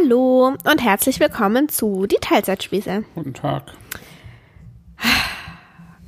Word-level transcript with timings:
Hallo 0.00 0.54
und 0.64 0.84
herzlich 0.84 1.18
willkommen 1.18 1.68
zu 1.68 2.06
Die 2.06 2.18
Teilzeitspieße. 2.20 3.04
Guten 3.14 3.34
Tag. 3.34 3.72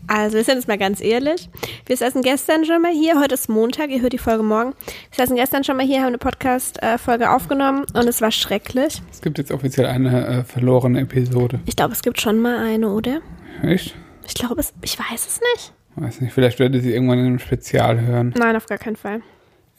Also, 0.06 0.36
wir 0.36 0.44
sind 0.44 0.56
jetzt 0.56 0.68
mal 0.68 0.78
ganz 0.78 1.00
ehrlich. 1.00 1.48
Wir 1.86 1.96
saßen 1.96 2.22
gestern 2.22 2.64
schon 2.64 2.82
mal 2.82 2.92
hier. 2.92 3.18
Heute 3.20 3.34
ist 3.34 3.48
Montag. 3.48 3.90
Ihr 3.90 4.00
hört 4.00 4.12
die 4.12 4.18
Folge 4.18 4.42
morgen. 4.42 4.74
Wir 5.10 5.16
saßen 5.16 5.36
gestern 5.36 5.64
schon 5.64 5.76
mal 5.76 5.86
hier, 5.86 6.00
haben 6.00 6.08
eine 6.08 6.18
Podcast-Folge 6.18 7.30
aufgenommen 7.30 7.84
und 7.94 8.08
es 8.08 8.20
war 8.20 8.30
schrecklich. 8.32 9.02
Es 9.10 9.22
gibt 9.22 9.38
jetzt 9.38 9.52
offiziell 9.52 9.86
eine 9.86 10.26
äh, 10.26 10.44
verlorene 10.44 11.00
Episode. 11.00 11.60
Ich 11.66 11.76
glaube, 11.76 11.92
es 11.92 12.02
gibt 12.02 12.20
schon 12.20 12.38
mal 12.40 12.58
eine, 12.58 12.90
oder? 12.90 13.20
Echt? 13.62 13.94
Ich 14.26 14.34
glaube, 14.34 14.60
es, 14.60 14.72
ich 14.82 14.98
weiß 14.98 15.26
es 15.26 15.40
nicht. 15.54 15.72
Weiß 15.96 16.20
nicht, 16.20 16.32
vielleicht 16.32 16.58
werde 16.58 16.78
ich 16.78 16.84
sie 16.84 16.92
irgendwann 16.92 17.18
in 17.18 17.26
einem 17.26 17.38
Spezial 17.38 18.00
hören. 18.00 18.34
Nein, 18.36 18.56
auf 18.56 18.66
gar 18.66 18.78
keinen 18.78 18.96
Fall. 18.96 19.22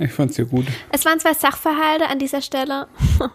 Ich 0.02 0.12
fand's 0.12 0.38
ja 0.38 0.46
gut. 0.46 0.66
Es 0.92 1.06
waren 1.06 1.20
zwei 1.20 1.36
Sachverhalte 1.36 2.08
an 2.08 2.20
dieser 2.20 2.42
Stelle. 2.42 2.88
Oh. 3.22 3.28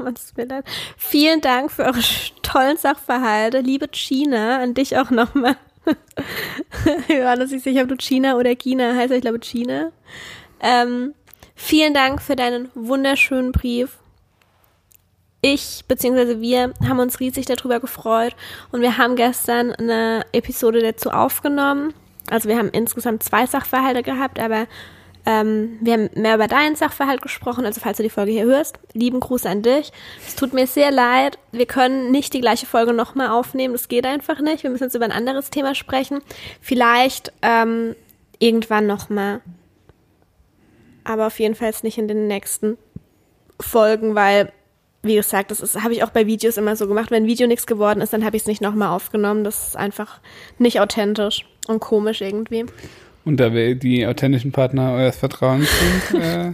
Vielen 0.96 1.40
Dank 1.40 1.70
für 1.70 1.84
eure 1.84 2.00
tollen 2.42 2.76
Sachverhalte. 2.76 3.60
Liebe 3.60 3.86
China, 3.92 4.60
an 4.60 4.74
dich 4.74 4.98
auch 4.98 5.10
nochmal. 5.10 5.56
Wir 7.06 7.24
waren 7.24 7.40
uns 7.40 7.52
nicht 7.52 7.62
sicher, 7.62 7.82
ob 7.82 7.88
du 7.88 7.96
China 7.96 8.36
oder 8.36 8.56
China 8.56 8.96
heißt. 8.96 9.12
Ich 9.12 9.20
glaube 9.20 9.38
China. 9.38 9.92
Ähm, 10.60 11.14
vielen 11.54 11.94
Dank 11.94 12.20
für 12.20 12.34
deinen 12.34 12.68
wunderschönen 12.74 13.52
Brief. 13.52 13.98
Ich 15.40 15.84
bzw. 15.86 16.40
wir 16.40 16.74
haben 16.88 16.98
uns 16.98 17.20
riesig 17.20 17.46
darüber 17.46 17.78
gefreut 17.78 18.34
und 18.72 18.80
wir 18.80 18.98
haben 18.98 19.14
gestern 19.14 19.72
eine 19.72 20.24
Episode 20.32 20.80
dazu 20.80 21.10
aufgenommen. 21.10 21.94
Also 22.28 22.48
wir 22.48 22.58
haben 22.58 22.70
insgesamt 22.70 23.22
zwei 23.22 23.46
Sachverhalte 23.46 24.02
gehabt, 24.02 24.40
aber 24.40 24.66
ähm, 25.26 25.78
wir 25.80 25.94
haben 25.94 26.10
mehr 26.14 26.36
über 26.36 26.46
deinen 26.46 26.76
Sachverhalt 26.76 27.20
gesprochen, 27.20 27.66
also 27.66 27.80
falls 27.80 27.96
du 27.96 28.04
die 28.04 28.10
Folge 28.10 28.30
hier 28.30 28.44
hörst, 28.44 28.78
lieben 28.92 29.18
Gruß 29.18 29.44
an 29.46 29.62
dich. 29.62 29.92
Es 30.24 30.36
tut 30.36 30.52
mir 30.52 30.68
sehr 30.68 30.92
leid, 30.92 31.38
wir 31.50 31.66
können 31.66 32.12
nicht 32.12 32.32
die 32.32 32.40
gleiche 32.40 32.66
Folge 32.66 32.92
nochmal 32.92 33.30
aufnehmen, 33.30 33.74
das 33.74 33.88
geht 33.88 34.06
einfach 34.06 34.40
nicht. 34.40 34.62
Wir 34.62 34.70
müssen 34.70 34.84
jetzt 34.84 34.94
über 34.94 35.04
ein 35.04 35.12
anderes 35.12 35.50
Thema 35.50 35.74
sprechen. 35.74 36.20
Vielleicht 36.60 37.32
ähm, 37.42 37.96
irgendwann 38.38 38.86
nochmal. 38.86 39.40
Aber 41.02 41.26
auf 41.26 41.38
jeden 41.40 41.56
Fall 41.56 41.72
nicht 41.82 41.98
in 41.98 42.08
den 42.08 42.28
nächsten 42.28 42.78
Folgen, 43.60 44.14
weil, 44.14 44.52
wie 45.02 45.16
gesagt, 45.16 45.50
das 45.50 45.82
habe 45.82 45.92
ich 45.92 46.04
auch 46.04 46.10
bei 46.10 46.26
Videos 46.26 46.56
immer 46.56 46.76
so 46.76 46.86
gemacht. 46.86 47.10
Wenn 47.10 47.24
ein 47.24 47.28
Video 47.28 47.48
nichts 47.48 47.66
geworden 47.66 48.00
ist, 48.00 48.12
dann 48.12 48.24
habe 48.24 48.36
ich 48.36 48.42
es 48.42 48.48
nicht 48.48 48.60
nochmal 48.60 48.94
aufgenommen. 48.94 49.42
Das 49.42 49.68
ist 49.68 49.76
einfach 49.76 50.20
nicht 50.58 50.80
authentisch 50.80 51.46
und 51.66 51.80
komisch 51.80 52.20
irgendwie. 52.20 52.66
Und 53.26 53.38
da 53.38 53.52
wir 53.52 53.74
die 53.74 54.06
authentischen 54.06 54.52
Partner 54.52 54.92
eures 54.92 55.16
Vertrauens 55.16 55.68
sind, 56.08 56.20
äh, 56.22 56.52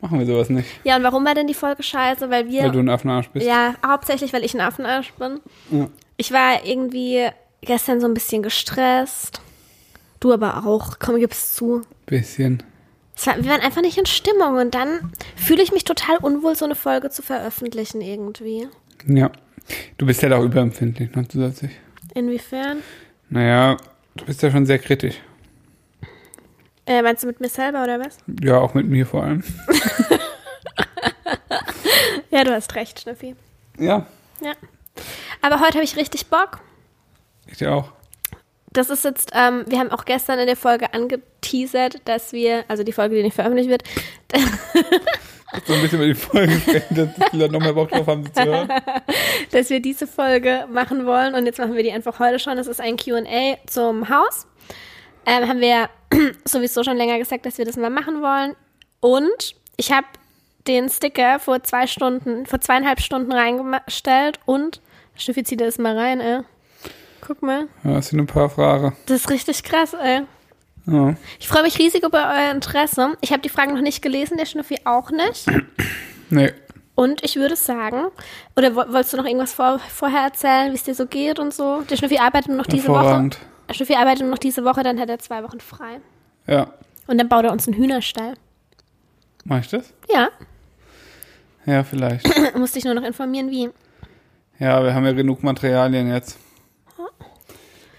machen 0.00 0.20
wir 0.20 0.24
sowas 0.24 0.48
nicht. 0.48 0.68
Ja, 0.84 0.96
und 0.96 1.02
warum 1.02 1.24
war 1.24 1.34
denn 1.34 1.48
die 1.48 1.54
Folge 1.54 1.82
scheiße? 1.82 2.30
Weil 2.30 2.48
wir. 2.48 2.62
Weil 2.62 2.70
du 2.70 2.78
ein 2.78 2.88
Affenarsch 2.88 3.28
bist. 3.30 3.44
Ja, 3.44 3.74
hauptsächlich, 3.84 4.32
weil 4.32 4.44
ich 4.44 4.54
ein 4.54 4.60
Affenarsch 4.60 5.12
bin. 5.14 5.40
Ja. 5.72 5.88
Ich 6.18 6.30
war 6.30 6.64
irgendwie 6.64 7.26
gestern 7.62 8.00
so 8.00 8.06
ein 8.06 8.14
bisschen 8.14 8.44
gestresst. 8.44 9.40
Du 10.20 10.32
aber 10.32 10.64
auch. 10.68 11.00
Komm, 11.00 11.18
gib's 11.18 11.56
zu. 11.56 11.82
Bisschen. 12.06 12.62
War, 13.24 13.36
wir 13.36 13.50
waren 13.50 13.60
einfach 13.60 13.82
nicht 13.82 13.98
in 13.98 14.06
Stimmung 14.06 14.58
und 14.58 14.72
dann 14.72 15.10
fühle 15.34 15.64
ich 15.64 15.72
mich 15.72 15.82
total 15.82 16.18
unwohl, 16.18 16.54
so 16.54 16.64
eine 16.64 16.76
Folge 16.76 17.10
zu 17.10 17.22
veröffentlichen 17.22 18.02
irgendwie. 18.02 18.68
Ja. 19.08 19.32
Du 19.98 20.06
bist 20.06 20.22
halt 20.22 20.32
auch 20.32 20.44
überempfindlich 20.44 21.12
noch 21.16 21.26
zusätzlich. 21.26 21.72
Inwiefern? 22.14 22.84
Naja, 23.30 23.78
du 24.14 24.24
bist 24.26 24.42
ja 24.42 24.52
schon 24.52 24.64
sehr 24.64 24.78
kritisch. 24.78 25.16
Äh, 26.86 27.02
meinst 27.02 27.22
du 27.22 27.26
mit 27.26 27.40
mir 27.40 27.48
selber 27.48 27.82
oder 27.82 27.98
was? 28.00 28.18
Ja, 28.40 28.58
auch 28.58 28.74
mit 28.74 28.86
mir 28.86 29.06
vor 29.06 29.22
allem. 29.24 29.42
Ja, 32.30 32.44
du 32.44 32.52
hast 32.52 32.74
recht, 32.74 33.00
Schnüffi. 33.00 33.34
Ja, 33.78 34.06
Ja. 34.42 34.52
Aber 35.40 35.60
heute 35.60 35.74
habe 35.74 35.84
ich 35.84 35.96
richtig 35.96 36.26
Bock. 36.26 36.60
ich 37.46 37.56
dir 37.56 37.72
auch. 37.72 37.92
Das 38.72 38.90
ist 38.90 39.04
jetzt, 39.04 39.30
ähm, 39.32 39.64
wir 39.66 39.78
haben 39.78 39.90
auch 39.90 40.04
gestern 40.04 40.38
in 40.38 40.46
der 40.46 40.56
Folge 40.56 40.92
angeteasert, 40.92 42.02
dass 42.04 42.32
wir, 42.32 42.64
also 42.68 42.82
die 42.82 42.92
Folge, 42.92 43.16
die 43.16 43.22
nicht 43.22 43.34
veröffentlicht 43.34 43.70
wird, 43.70 43.84
So 45.64 45.72
ein 45.72 45.80
bisschen 45.80 45.98
über 45.98 46.06
die 46.06 46.14
Folge 46.14 46.60
dass 46.90 47.30
die 47.32 47.36
Leute 47.38 47.52
noch 47.52 47.60
mehr 47.60 47.72
Bock 47.72 47.88
drauf 47.90 48.06
haben, 48.06 48.24
sie 48.24 48.32
zu 48.32 48.44
hören. 48.44 48.68
dass 49.52 49.70
wir 49.70 49.80
diese 49.80 50.06
Folge 50.06 50.66
machen 50.70 51.06
wollen 51.06 51.34
und 51.34 51.46
jetzt 51.46 51.58
machen 51.58 51.74
wir 51.74 51.82
die 51.82 51.92
einfach 51.92 52.18
heute 52.18 52.38
schon. 52.38 52.56
Das 52.56 52.66
ist 52.66 52.80
ein 52.80 52.96
Q&A 52.98 53.56
zum 53.66 54.08
Haus. 54.10 54.46
Ähm, 55.26 55.48
haben 55.48 55.60
wir 55.60 55.88
sowieso 56.44 56.82
schon 56.84 56.96
länger 56.96 57.18
gesagt, 57.18 57.44
dass 57.46 57.58
wir 57.58 57.64
das 57.64 57.76
mal 57.76 57.90
machen 57.90 58.22
wollen. 58.22 58.54
Und 59.00 59.54
ich 59.76 59.92
habe 59.92 60.06
den 60.66 60.88
Sticker 60.88 61.38
vor 61.38 61.62
zwei 61.62 61.86
Stunden, 61.86 62.46
vor 62.46 62.60
zweieinhalb 62.60 63.00
Stunden 63.00 63.32
reingestellt 63.32 64.40
und 64.46 64.80
Schnüffi 65.16 65.44
zieht 65.44 65.60
das 65.60 65.78
mal 65.78 65.96
rein, 65.98 66.20
ey. 66.20 66.40
Guck 67.20 67.42
mal. 67.42 67.68
Ja, 67.84 67.94
das 67.94 68.08
sind 68.08 68.20
ein 68.20 68.26
paar 68.26 68.50
Fragen. 68.50 68.96
Das 69.06 69.20
ist 69.22 69.30
richtig 69.30 69.62
krass, 69.62 69.94
ey. 69.94 70.22
Ja. 70.86 71.14
Ich 71.40 71.48
freue 71.48 71.62
mich 71.64 71.78
riesig 71.78 72.04
über 72.04 72.18
euer 72.32 72.52
Interesse. 72.52 73.16
Ich 73.20 73.32
habe 73.32 73.42
die 73.42 73.48
Fragen 73.48 73.74
noch 73.74 73.80
nicht 73.80 74.02
gelesen, 74.02 74.36
der 74.36 74.46
Schnüffi 74.46 74.78
auch 74.84 75.10
nicht. 75.10 75.46
Nee. 76.28 76.52
Und 76.96 77.22
ich 77.22 77.36
würde 77.36 77.54
sagen, 77.54 78.06
oder 78.56 78.74
wo- 78.74 78.92
wolltest 78.92 79.12
du 79.12 79.16
noch 79.18 79.26
irgendwas 79.26 79.52
vor, 79.52 79.78
vorher 79.94 80.22
erzählen, 80.22 80.72
wie 80.72 80.74
es 80.76 80.82
dir 80.82 80.94
so 80.96 81.06
geht 81.06 81.38
und 81.38 81.54
so? 81.54 81.82
Der 81.82 81.96
Schnüffi 81.96 82.18
arbeitet 82.18 82.50
noch 82.56 82.66
diese 82.66 82.88
Woche. 82.88 83.30
Schnüffi 83.70 83.94
arbeitet 83.94 84.28
noch 84.28 84.38
diese 84.38 84.64
Woche, 84.64 84.82
dann 84.82 84.98
hat 85.00 85.08
er 85.08 85.18
zwei 85.18 85.42
Wochen 85.42 85.60
frei. 85.60 86.00
Ja. 86.46 86.72
Und 87.06 87.18
dann 87.18 87.28
baut 87.28 87.44
er 87.44 87.52
uns 87.52 87.66
einen 87.66 87.76
Hühnerstall. 87.76 88.34
Mach 89.44 89.60
ich 89.60 89.68
das? 89.68 89.92
Ja, 90.12 90.28
Ja, 91.66 91.82
vielleicht. 91.84 92.26
musste 92.56 92.78
ich 92.78 92.84
nur 92.84 92.94
noch 92.94 93.04
informieren, 93.04 93.50
wie. 93.50 93.70
Ja, 94.58 94.82
wir 94.82 94.94
haben 94.94 95.04
ja 95.04 95.12
genug 95.12 95.42
Materialien 95.42 96.08
jetzt. 96.08 96.38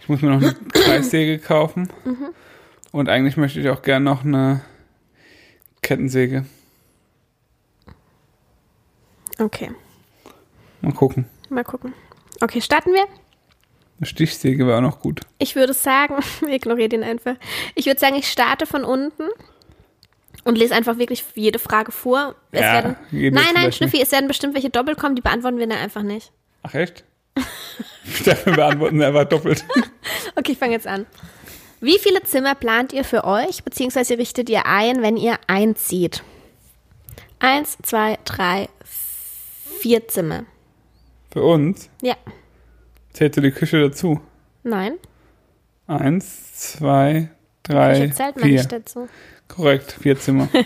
Ich 0.02 0.10
muss 0.10 0.22
mir 0.22 0.30
noch 0.30 0.42
eine 0.42 0.54
Kreissäge 0.74 1.38
kaufen. 1.40 1.90
Und 2.92 3.10
eigentlich 3.10 3.36
möchte 3.38 3.60
ich 3.60 3.70
auch 3.70 3.82
gern 3.82 4.04
noch 4.04 4.24
eine 4.24 4.62
Kettensäge. 5.82 6.46
Okay, 9.40 9.72
Mal 10.82 10.94
gucken. 10.94 11.26
mal 11.50 11.64
gucken. 11.64 11.94
Okay, 12.42 12.60
starten 12.62 12.92
wir. 12.94 13.06
Eine 14.00 14.06
Stichsäge 14.06 14.68
wäre 14.68 14.78
auch 14.78 14.82
noch 14.82 15.00
gut. 15.00 15.22
Ich 15.40 15.56
würde 15.56 15.74
sagen, 15.74 16.16
ignoriere 16.48 16.90
den 16.90 17.04
einfach. 17.04 17.36
Ich 17.76 17.86
würde 17.86 18.00
sagen, 18.00 18.16
ich 18.16 18.28
starte 18.28 18.66
von 18.66 18.84
unten 18.84 19.24
und 20.44 20.58
lese 20.58 20.76
einfach 20.76 20.98
wirklich 20.98 21.24
jede 21.36 21.60
Frage 21.60 21.92
vor. 21.92 22.36
Es 22.52 22.62
Ja, 22.62 22.74
werden, 22.74 22.96
nein, 23.12 23.46
nein, 23.56 23.72
Schnüffi, 23.72 24.02
es 24.02 24.12
werden 24.12 24.28
bestimmt 24.28 24.54
welche 24.54 24.70
doppelt 24.70 24.98
kommen, 25.00 25.16
die 25.16 25.22
beantworten 25.22 25.58
wir 25.58 25.68
dann 25.68 25.80
einfach 25.80 26.04
nicht. 26.04 26.32
Ach 26.64 26.74
echt? 26.74 27.04
Dafür 28.26 28.54
beantworten 28.56 29.00
wir 29.00 29.08
einfach 29.08 29.26
doppelt. 29.26 29.66
Okay, 30.36 30.52
ich 30.52 30.58
fange 30.60 30.74
jetzt 30.74 30.86
an. 30.86 31.08
Wie 31.82 31.98
viele 31.98 32.22
Zimmer 32.22 32.54
plant 32.54 32.94
ihr 32.94 33.04
für 33.04 33.24
euch, 33.24 33.64
beziehungsweise 33.64 34.20
richtet 34.20 34.50
ihr 34.52 34.68
ein, 34.68 35.02
wenn 35.02 35.18
ihr 35.18 35.40
einzieht? 35.48 36.24
Eins, 37.40 37.78
zwei, 37.82 38.20
drei, 38.24 38.70
vier 39.80 40.08
Zimmer. 40.08 40.46
Für 41.32 41.42
uns 41.44 41.90
Ja. 42.04 42.16
Zählt 43.18 43.36
die 43.36 43.52
Küche 43.52 43.82
dazu. 43.82 44.20
Nein. 44.64 44.94
Eins, 45.88 46.54
zwei, 46.54 47.30
drei, 47.64 48.02
Küche 48.02 48.14
zählt 48.14 48.36
man 48.36 48.46
vier. 48.46 48.58
nicht 48.58 48.72
dazu. 48.72 49.08
Korrekt, 49.48 49.98
vier 50.02 50.18
Zimmer. 50.18 50.48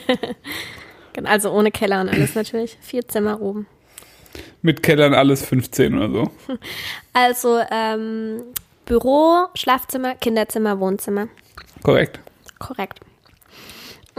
Genau, 1.14 1.30
Also 1.30 1.52
ohne 1.52 1.72
Keller 1.72 2.00
und 2.00 2.08
alles 2.08 2.36
natürlich. 2.36 2.78
Vier 2.80 3.06
Zimmer 3.06 3.42
oben. 3.42 3.68
Mit 4.62 4.82
Kellern 4.82 5.14
alles 5.14 5.44
15 5.46 5.98
oder 5.98 6.10
so. 6.10 6.32
Also 7.14 7.60
ähm, 7.70 8.44
Büro, 8.86 9.48
Schlafzimmer, 9.54 10.16
Kinderzimmer, 10.16 10.80
Wohnzimmer. 10.80 11.28
Korrekt. 11.84 12.22
Korrekt. 12.60 13.02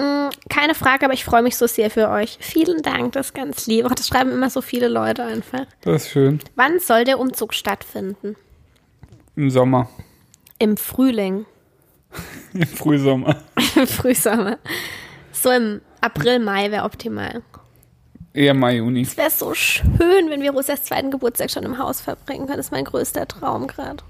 Mm, 0.02 0.30
Keine 0.48 0.74
Frage, 0.74 1.04
aber 1.04 1.14
ich 1.14 1.24
freue 1.24 1.42
mich 1.42 1.56
so 1.56 1.68
sehr 1.68 1.88
für 1.90 2.08
euch. 2.10 2.36
Vielen 2.40 2.82
Dank, 2.82 3.12
das 3.12 3.26
ist 3.26 3.34
ganz 3.34 3.66
lieb. 3.68 3.86
Auch 3.86 3.94
das 3.94 4.08
schreiben 4.08 4.32
immer 4.32 4.50
so 4.50 4.60
viele 4.60 4.88
Leute 4.88 5.22
einfach. 5.22 5.66
Das 5.82 6.04
ist 6.04 6.10
schön. 6.10 6.40
Wann 6.56 6.80
soll 6.80 7.04
der 7.04 7.20
Umzug 7.20 7.54
stattfinden? 7.54 8.34
Im 9.36 9.50
Sommer. 9.50 9.88
Im 10.58 10.76
Frühling. 10.76 11.46
Im 12.52 12.66
Frühsommer. 12.66 13.36
Im 13.76 13.86
Frühsommer. 13.86 14.58
So 15.32 15.50
im 15.50 15.80
April, 16.00 16.40
Mai 16.40 16.70
wäre 16.70 16.84
optimal. 16.84 17.42
Eher 18.34 18.54
Mai, 18.54 18.76
Juni. 18.76 19.02
Es 19.02 19.16
wäre 19.16 19.30
so 19.30 19.54
schön, 19.54 20.30
wenn 20.30 20.40
wir 20.42 20.50
Rosas 20.52 20.82
zweiten 20.84 21.10
Geburtstag 21.10 21.50
schon 21.50 21.64
im 21.64 21.78
Haus 21.78 22.00
verbringen 22.00 22.46
können. 22.46 22.56
Das 22.58 22.66
ist 22.66 22.72
mein 22.72 22.84
größter 22.84 23.28
Traum 23.28 23.66
gerade. 23.66 24.02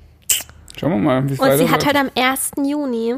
Schauen 0.77 0.91
wir 0.93 0.99
mal, 0.99 1.29
wie 1.29 1.35
es 1.35 1.39
Und 1.41 1.59
sie 1.59 1.69
hat 1.69 1.85
halt 1.85 1.97
am 1.97 2.11
1. 2.17 2.53
Juni. 2.65 3.17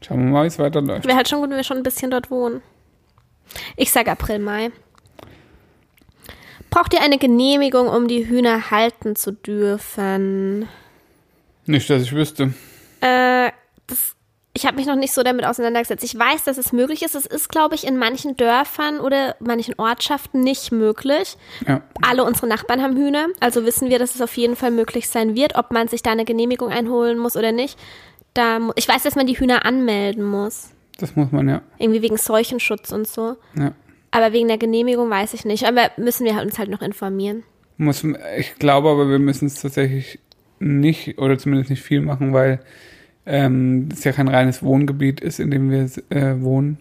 Schauen 0.00 0.24
wir 0.24 0.32
mal, 0.32 0.44
wie 0.44 0.48
es 0.48 0.58
weiterläuft. 0.58 1.06
Wäre 1.06 1.16
halt 1.16 1.28
schon 1.28 1.40
gut, 1.40 1.50
wenn 1.50 1.56
wir 1.56 1.64
schon 1.64 1.78
ein 1.78 1.82
bisschen 1.82 2.10
dort 2.10 2.30
wohnen. 2.30 2.62
Ich 3.76 3.90
sag 3.90 4.08
April, 4.08 4.38
Mai. 4.38 4.70
Braucht 6.70 6.92
ihr 6.92 7.00
eine 7.00 7.18
Genehmigung, 7.18 7.88
um 7.88 8.08
die 8.08 8.28
Hühner 8.28 8.70
halten 8.70 9.16
zu 9.16 9.32
dürfen? 9.32 10.68
Nicht, 11.66 11.88
dass 11.88 12.02
ich 12.02 12.12
wüsste. 12.12 12.52
Äh, 13.00 13.50
das, 13.86 14.16
ich 14.52 14.66
habe 14.66 14.76
mich 14.76 14.86
noch 14.86 14.96
nicht 14.96 15.12
so 15.12 15.22
damit 15.22 15.44
auseinandergesetzt. 15.44 16.04
Ich 16.04 16.18
weiß, 16.18 16.44
dass 16.44 16.58
es 16.58 16.72
möglich 16.72 17.02
ist. 17.02 17.14
Es 17.14 17.26
ist, 17.26 17.48
glaube 17.48 17.74
ich, 17.74 17.86
in 17.86 17.96
manchen 17.96 18.36
Dörfern 18.36 19.00
oder 19.00 19.36
manchen 19.40 19.74
Ortschaften 19.78 20.40
nicht 20.40 20.72
möglich. 20.72 21.36
Ja. 21.66 21.82
Alle 22.02 22.24
unsere 22.24 22.46
Nachbarn 22.46 22.82
haben 22.82 22.96
Hühner, 22.96 23.28
also 23.40 23.64
wissen 23.64 23.88
wir, 23.88 23.98
dass 23.98 24.14
es 24.14 24.20
auf 24.20 24.36
jeden 24.36 24.56
Fall 24.56 24.70
möglich 24.70 25.08
sein 25.08 25.34
wird, 25.34 25.54
ob 25.56 25.70
man 25.70 25.88
sich 25.88 26.02
da 26.02 26.10
eine 26.10 26.24
Genehmigung 26.24 26.70
einholen 26.70 27.18
muss 27.18 27.36
oder 27.36 27.52
nicht. 27.52 27.78
Da, 28.38 28.60
ich 28.76 28.86
weiß, 28.86 29.02
dass 29.02 29.16
man 29.16 29.26
die 29.26 29.36
Hühner 29.36 29.64
anmelden 29.64 30.22
muss. 30.22 30.70
Das 30.98 31.16
muss 31.16 31.32
man 31.32 31.48
ja. 31.48 31.60
Irgendwie 31.78 32.02
wegen 32.02 32.16
Seuchenschutz 32.16 32.92
und 32.92 33.08
so. 33.08 33.36
ja. 33.58 33.72
Aber 34.12 34.32
wegen 34.32 34.46
der 34.46 34.58
Genehmigung 34.58 35.10
weiß 35.10 35.34
ich 35.34 35.44
nicht. 35.44 35.66
Aber 35.66 35.90
müssen 35.96 36.24
wir 36.24 36.40
uns 36.40 36.56
halt 36.56 36.70
noch 36.70 36.80
informieren. 36.80 37.42
Muss, 37.78 38.04
ich 38.38 38.54
glaube 38.60 38.90
aber, 38.90 39.10
wir 39.10 39.18
müssen 39.18 39.46
es 39.46 39.60
tatsächlich 39.60 40.20
nicht 40.60 41.18
oder 41.18 41.36
zumindest 41.36 41.70
nicht 41.70 41.82
viel 41.82 42.00
machen, 42.00 42.32
weil 42.32 42.60
ähm, 43.26 43.88
es 43.92 44.04
ja 44.04 44.12
kein 44.12 44.28
reines 44.28 44.62
Wohngebiet 44.62 45.20
ist, 45.20 45.40
in 45.40 45.50
dem 45.50 45.72
wir 45.72 45.90
äh, 46.10 46.40
wohnen, 46.40 46.78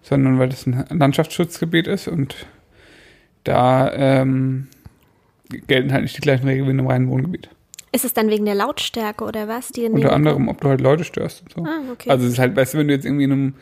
sondern 0.00 0.38
weil 0.38 0.48
das 0.48 0.66
ein 0.66 0.86
Landschaftsschutzgebiet 0.88 1.88
ist 1.88 2.08
und 2.08 2.46
da 3.44 3.92
ähm, 3.92 4.68
gelten 5.66 5.92
halt 5.92 6.04
nicht 6.04 6.16
die 6.16 6.22
gleichen 6.22 6.48
Regeln 6.48 6.66
wie 6.66 6.70
in 6.72 6.80
einem 6.80 6.88
reinen 6.88 7.08
Wohngebiet. 7.10 7.50
Ist 7.96 8.04
es 8.04 8.12
dann 8.12 8.28
wegen 8.28 8.44
der 8.44 8.54
Lautstärke 8.54 9.24
oder 9.24 9.48
was? 9.48 9.68
Die 9.68 9.86
Unter 9.86 10.12
anderem, 10.12 10.48
ob 10.50 10.60
du 10.60 10.68
halt 10.68 10.82
Leute 10.82 11.02
störst 11.02 11.40
und 11.42 11.52
so. 11.54 11.64
Ah, 11.64 11.80
okay. 11.90 12.10
Also 12.10 12.26
es 12.26 12.32
ist 12.34 12.38
halt, 12.38 12.54
weißt 12.54 12.74
du, 12.74 12.78
wenn 12.78 12.88
du 12.88 12.94
jetzt 12.94 13.06
irgendwie 13.06 13.24
in 13.24 13.32
einem 13.32 13.54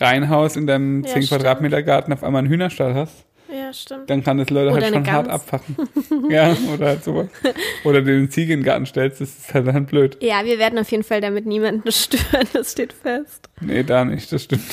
Reihenhaus 0.00 0.56
in 0.56 0.66
deinem 0.66 1.02
Ja, 1.04 1.10
10 1.12 1.22
stimmt. 1.24 1.40
Quadratmeter 1.42 1.82
Garten 1.82 2.10
auf 2.14 2.24
einmal 2.24 2.38
einen 2.40 2.48
Hühnerstall 2.48 2.94
hast, 2.94 3.26
ja, 3.52 3.70
stimmt. 3.74 4.08
dann 4.08 4.24
kann 4.24 4.38
das 4.38 4.48
Leute 4.48 4.72
Oder 4.72 4.80
halt 4.86 4.94
schon 4.94 5.06
hart 5.12 5.26
Gans. 5.28 5.34
abfacken. 5.42 5.76
ja, 6.30 6.56
oder 6.72 6.86
halt 6.86 7.04
sowas. 7.04 7.26
Oder 7.84 8.00
den 8.00 8.30
Ziege 8.30 8.54
in 8.54 8.60
den 8.60 8.64
Garten 8.64 8.86
stellst, 8.86 9.20
das 9.20 9.28
ist 9.28 9.52
halt 9.52 9.66
dann 9.66 9.84
blöd. 9.84 10.16
Ja, 10.22 10.42
wir 10.46 10.58
werden 10.58 10.78
auf 10.78 10.90
jeden 10.90 11.04
Fall 11.04 11.20
damit 11.20 11.44
niemanden 11.44 11.92
stören, 11.92 12.48
das 12.54 12.72
steht 12.72 12.94
fest. 12.94 13.50
Nee, 13.60 13.82
da 13.82 14.06
nicht, 14.06 14.32
das 14.32 14.44
stimmt. 14.44 14.64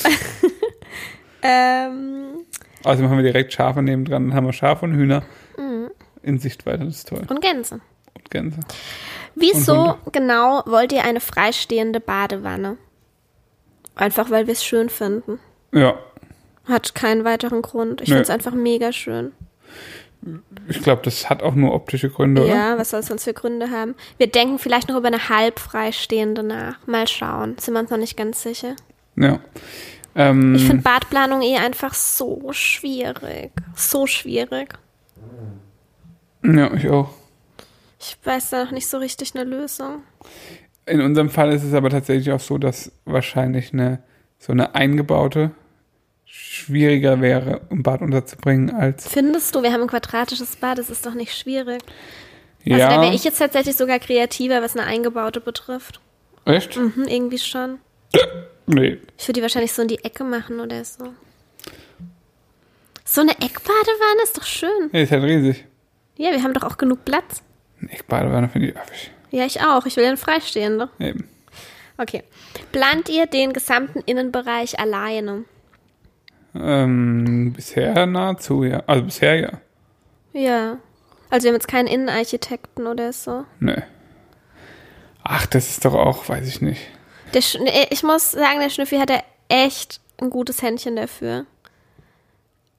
Ähm, 1.42 2.45
Außerdem 2.83 3.10
haben 3.10 3.18
wir 3.18 3.24
direkt 3.24 3.51
Schafe 3.54 3.81
nebendran, 3.81 4.27
dann 4.30 4.33
haben 4.36 4.45
wir 4.45 4.54
Schafe 4.54 4.86
und 4.86 4.94
Hühner 4.95 5.24
Mhm. 5.57 5.89
in 6.24 6.39
Sichtweite, 6.39 6.86
das 6.86 6.95
ist 7.00 7.10
toll. 7.10 7.24
und 7.27 7.42
Gänse. 7.42 7.81
Gänse. 8.29 8.59
Wieso 9.35 9.95
genau 10.11 10.63
wollt 10.65 10.91
ihr 10.91 11.03
eine 11.03 11.19
freistehende 11.19 11.99
Badewanne? 11.99 12.77
Einfach 13.95 14.29
weil 14.29 14.47
wir 14.47 14.53
es 14.53 14.63
schön 14.63 14.89
finden. 14.89 15.39
Ja, 15.73 15.97
Hat 16.65 16.95
keinen 16.95 17.23
weiteren 17.25 17.61
Grund. 17.61 18.01
Ich 18.01 18.07
Nö. 18.09 18.15
finde 18.15 18.23
es 18.23 18.29
einfach 18.29 18.53
mega 18.53 18.91
schön. 18.91 19.31
ich 20.67 20.81
glaube, 20.81 21.01
das 21.03 21.29
hat 21.29 21.41
auch 21.43 21.55
nur 21.55 21.73
optische 21.73 22.09
Gründe, 22.09 22.43
oder? 22.43 22.53
Ja, 22.53 22.77
was 22.77 22.89
soll 22.91 22.99
es 23.01 23.07
sonst 23.07 23.23
für 23.23 23.33
Gründe 23.33 23.71
haben? 23.71 23.95
Wir 24.17 24.27
denken 24.27 24.59
vielleicht 24.59 24.89
noch 24.89 24.97
über 24.97 25.07
eine 25.07 25.29
halb 25.29 25.59
freistehende 25.59 26.43
nach. 26.43 26.75
Mal 26.87 27.07
schauen. 27.07 27.57
Sind 27.59 27.73
wir 27.73 27.79
uns 27.81 27.89
noch 27.91 27.97
nicht 27.97 28.17
ganz 28.17 28.41
sicher. 28.41 28.75
Ja. 29.15 29.39
Ähm, 30.15 30.55
Ich 30.55 30.65
finde 30.65 30.83
Badplanung 30.83 31.41
eh 31.41 31.57
einfach 31.57 31.93
so 31.93 32.51
schwierig. 32.51 33.51
So 33.75 34.07
schwierig. 34.07 34.73
ja, 36.43 36.73
ich 36.73 36.89
auch. 36.89 37.09
Ich 37.99 38.17
weiß 38.23 38.51
da 38.51 38.63
noch 38.63 38.71
nicht 38.71 38.87
so 38.87 38.97
richtig 38.97 39.35
eine 39.35 39.43
Lösung. 39.43 40.03
In 40.85 41.01
unserem 41.01 41.29
Fall 41.29 41.51
ist 41.51 41.63
es 41.63 41.73
aber 41.73 41.89
tatsächlich 41.89 42.31
auch 42.31 42.39
so, 42.39 42.57
dass 42.57 42.91
wahrscheinlich 43.05 43.73
eine 43.73 44.01
so 44.39 44.53
eine 44.53 44.73
eingebaute 44.73 45.51
schwieriger 46.25 47.21
wäre, 47.21 47.61
im 47.69 47.83
Bad 47.83 48.01
unterzubringen 48.01 48.69
als 48.73 49.07
Findest 49.07 49.53
du, 49.53 49.63
wir 49.63 49.73
haben 49.73 49.81
ein 49.81 49.87
quadratisches 49.87 50.55
Bad, 50.55 50.77
das 50.77 50.89
ist 50.89 51.05
doch 51.05 51.13
nicht 51.13 51.35
schwierig. 51.35 51.81
Also 52.65 52.77
ja. 52.77 52.89
da 52.89 53.01
wäre 53.01 53.13
ich 53.13 53.23
jetzt 53.23 53.39
tatsächlich 53.39 53.75
sogar 53.75 53.99
kreativer, 53.99 54.61
was 54.61 54.75
eine 54.75 54.85
eingebaute 54.85 55.41
betrifft. 55.41 55.99
Echt? 56.45 56.77
Mhm, 56.77 57.05
irgendwie 57.07 57.39
schon. 57.39 57.79
Nee. 58.71 58.99
Ich 59.17 59.27
würde 59.27 59.39
die 59.39 59.41
wahrscheinlich 59.41 59.73
so 59.73 59.81
in 59.81 59.87
die 59.87 60.03
Ecke 60.03 60.23
machen 60.23 60.59
oder 60.59 60.85
so. 60.85 61.05
So 63.03 63.21
eine 63.21 63.31
Eckbadewanne 63.31 64.21
ist 64.21 64.37
doch 64.37 64.43
schön. 64.43 64.91
Ja, 64.91 64.99
ist 64.99 65.11
halt 65.11 65.23
riesig. 65.23 65.65
Ja, 66.17 66.29
wir 66.29 66.43
haben 66.43 66.53
doch 66.53 66.61
auch 66.61 66.77
genug 66.77 67.03
Platz. 67.03 67.41
Eine 67.81 67.91
Eckbadewanne 67.91 68.49
finde 68.49 68.69
ich 68.69 68.77
affig. 68.77 69.11
Ja, 69.31 69.45
ich 69.45 69.61
auch. 69.61 69.85
Ich 69.85 69.95
will 69.95 70.05
einen 70.05 70.17
Freistehende. 70.17 70.89
Eben. 70.99 71.27
Okay. 71.97 72.23
Plant 72.71 73.09
ihr 73.09 73.27
den 73.27 73.53
gesamten 73.53 73.99
Innenbereich 74.05 74.79
alleine? 74.79 75.43
Ähm, 76.55 77.53
bisher 77.53 78.05
nahezu, 78.05 78.63
ja. 78.63 78.83
Also 78.87 79.03
bisher 79.03 79.35
ja. 79.35 79.51
Ja. 80.33 80.77
Also 81.29 81.43
wir 81.43 81.49
haben 81.49 81.55
jetzt 81.55 81.67
keinen 81.67 81.87
Innenarchitekten 81.87 82.87
oder 82.87 83.13
so. 83.13 83.45
Nö. 83.59 83.75
Ach, 85.23 85.45
das 85.45 85.69
ist 85.69 85.85
doch 85.85 85.93
auch, 85.93 86.27
weiß 86.27 86.47
ich 86.47 86.61
nicht. 86.61 86.81
Der 87.33 87.41
Sch 87.41 87.59
nee, 87.59 87.87
ich 87.91 88.01
muss 88.01 88.31
sagen, 88.31 88.59
der 88.59 88.69
Schnüffi 88.69 88.97
hat 88.97 89.11
ja 89.11 89.21
echt 89.47 90.01
ein 90.17 90.29
gutes 90.31 90.61
Händchen 90.63 90.95
dafür. 90.95 91.45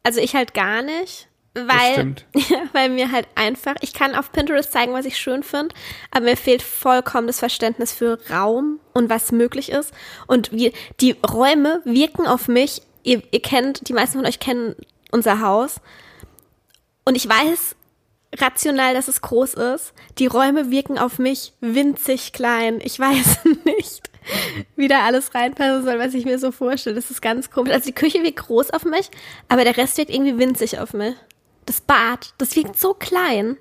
Also 0.03 0.21
ich 0.21 0.35
halt 0.35 0.55
gar 0.55 0.83
nicht. 0.83 1.29
Weil, 1.55 2.15
weil 2.73 2.91
mir 2.91 3.11
halt 3.11 3.27
einfach, 3.35 3.75
ich 3.81 3.93
kann 3.93 4.15
auf 4.15 4.31
Pinterest 4.31 4.71
zeigen, 4.71 4.93
was 4.93 5.05
ich 5.05 5.17
schön 5.17 5.43
finde, 5.43 5.75
aber 6.11 6.27
mir 6.27 6.37
fehlt 6.37 6.63
vollkommen 6.63 7.27
das 7.27 7.41
Verständnis 7.41 7.93
für 7.93 8.19
Raum 8.31 8.79
und 8.93 9.11
was 9.11 9.33
möglich 9.33 9.71
ist. 9.71 9.93
Und 10.27 10.53
wie, 10.53 10.73
die 11.01 11.17
Räume 11.29 11.81
wirken 11.85 12.27
auf 12.27 12.47
mich, 12.47 12.83
ihr, 13.03 13.23
ihr 13.33 13.43
kennt, 13.43 13.89
die 13.89 13.93
meisten 13.93 14.19
von 14.19 14.27
euch 14.27 14.39
kennen 14.39 14.77
unser 15.11 15.41
Haus. 15.41 15.81
Und 17.05 17.17
ich 17.17 17.29
weiß 17.29 17.75
rational, 18.37 18.95
dass 18.95 19.09
es 19.09 19.21
groß 19.23 19.55
ist. 19.55 19.93
Die 20.19 20.27
Räume 20.27 20.71
wirken 20.71 20.99
auf 20.99 21.19
mich 21.19 21.53
winzig 21.61 22.33
klein. 22.33 22.81
Ich 22.83 22.99
weiß 22.99 23.41
nicht, 23.65 24.11
wie 24.77 24.89
da 24.89 25.05
alles 25.05 25.35
reinpassen 25.35 25.85
soll, 25.85 25.99
was 25.99 26.15
ich 26.15 26.25
mir 26.25 26.39
so 26.39 26.53
vorstelle. 26.53 26.97
Das 26.97 27.11
ist 27.11 27.23
ganz 27.23 27.51
komisch. 27.51 27.73
Also 27.73 27.87
die 27.87 27.95
Küche 27.95 28.23
wirkt 28.23 28.39
groß 28.39 28.71
auf 28.71 28.85
mich, 28.85 29.11
aber 29.49 29.65
der 29.65 29.77
Rest 29.77 29.99
wirkt 29.99 30.11
irgendwie 30.11 30.39
winzig 30.39 30.79
auf 30.79 30.93
mich. 30.93 31.17
Das 31.71 31.81
Bad, 31.81 32.35
das 32.39 32.57
wirkt 32.57 32.77
so 32.81 32.95
klein. 32.95 33.57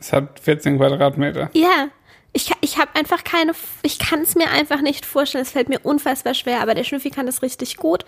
Es 0.00 0.10
hat 0.10 0.40
14 0.40 0.78
Quadratmeter. 0.78 1.50
Ja. 1.52 1.88
Ich, 2.32 2.50
ich 2.62 2.78
habe 2.78 2.94
einfach 2.94 3.24
keine, 3.24 3.52
ich 3.82 3.98
kann 3.98 4.22
es 4.22 4.36
mir 4.36 4.50
einfach 4.50 4.80
nicht 4.80 5.04
vorstellen. 5.04 5.42
Es 5.42 5.50
fällt 5.50 5.68
mir 5.68 5.80
unfassbar 5.80 6.32
schwer, 6.32 6.62
aber 6.62 6.74
der 6.74 6.84
Schnüffi 6.84 7.10
kann 7.10 7.26
das 7.26 7.42
richtig 7.42 7.76
gut. 7.76 8.06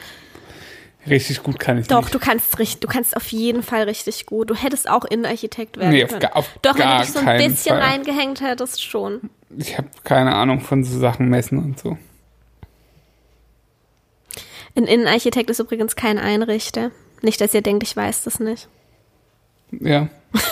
Richtig 1.06 1.42
gut 1.42 1.58
kann 1.58 1.76
ich 1.76 1.88
Doch, 1.88 2.04
nicht. 2.04 2.14
du 2.14 2.18
kannst 2.18 2.58
richtig, 2.58 2.80
du 2.80 2.88
kannst 2.88 3.14
auf 3.18 3.30
jeden 3.32 3.62
Fall 3.62 3.82
richtig 3.82 4.24
gut. 4.24 4.48
Du 4.48 4.54
hättest 4.54 4.88
auch 4.88 5.04
Innenarchitekt 5.04 5.76
werden 5.76 5.90
Nee, 5.90 6.04
auf 6.04 6.08
können. 6.10 6.20
gar- 6.22 6.36
auf 6.36 6.48
Doch, 6.62 6.72
wenn 6.78 6.80
gar 6.80 6.98
du 7.00 7.04
dich 7.04 7.12
so 7.12 7.18
ein 7.18 7.36
bisschen 7.36 7.76
Fall. 7.76 7.82
reingehängt 7.86 8.40
hättest, 8.40 8.82
schon. 8.82 9.28
Ich 9.58 9.76
habe 9.76 9.88
keine 10.04 10.34
Ahnung 10.34 10.60
von 10.62 10.84
so 10.84 10.98
Sachen 10.98 11.28
messen 11.28 11.58
und 11.58 11.78
so. 11.78 11.98
Ein 14.74 14.84
Innenarchitekt 14.84 15.50
ist 15.50 15.58
übrigens 15.58 15.96
kein 15.96 16.18
Einrichter. 16.18 16.90
Nicht, 17.22 17.40
dass 17.40 17.54
ihr 17.54 17.62
denkt, 17.62 17.82
ich 17.82 17.96
weiß 17.96 18.24
das 18.24 18.40
nicht. 18.40 18.68
Ja. 19.72 20.08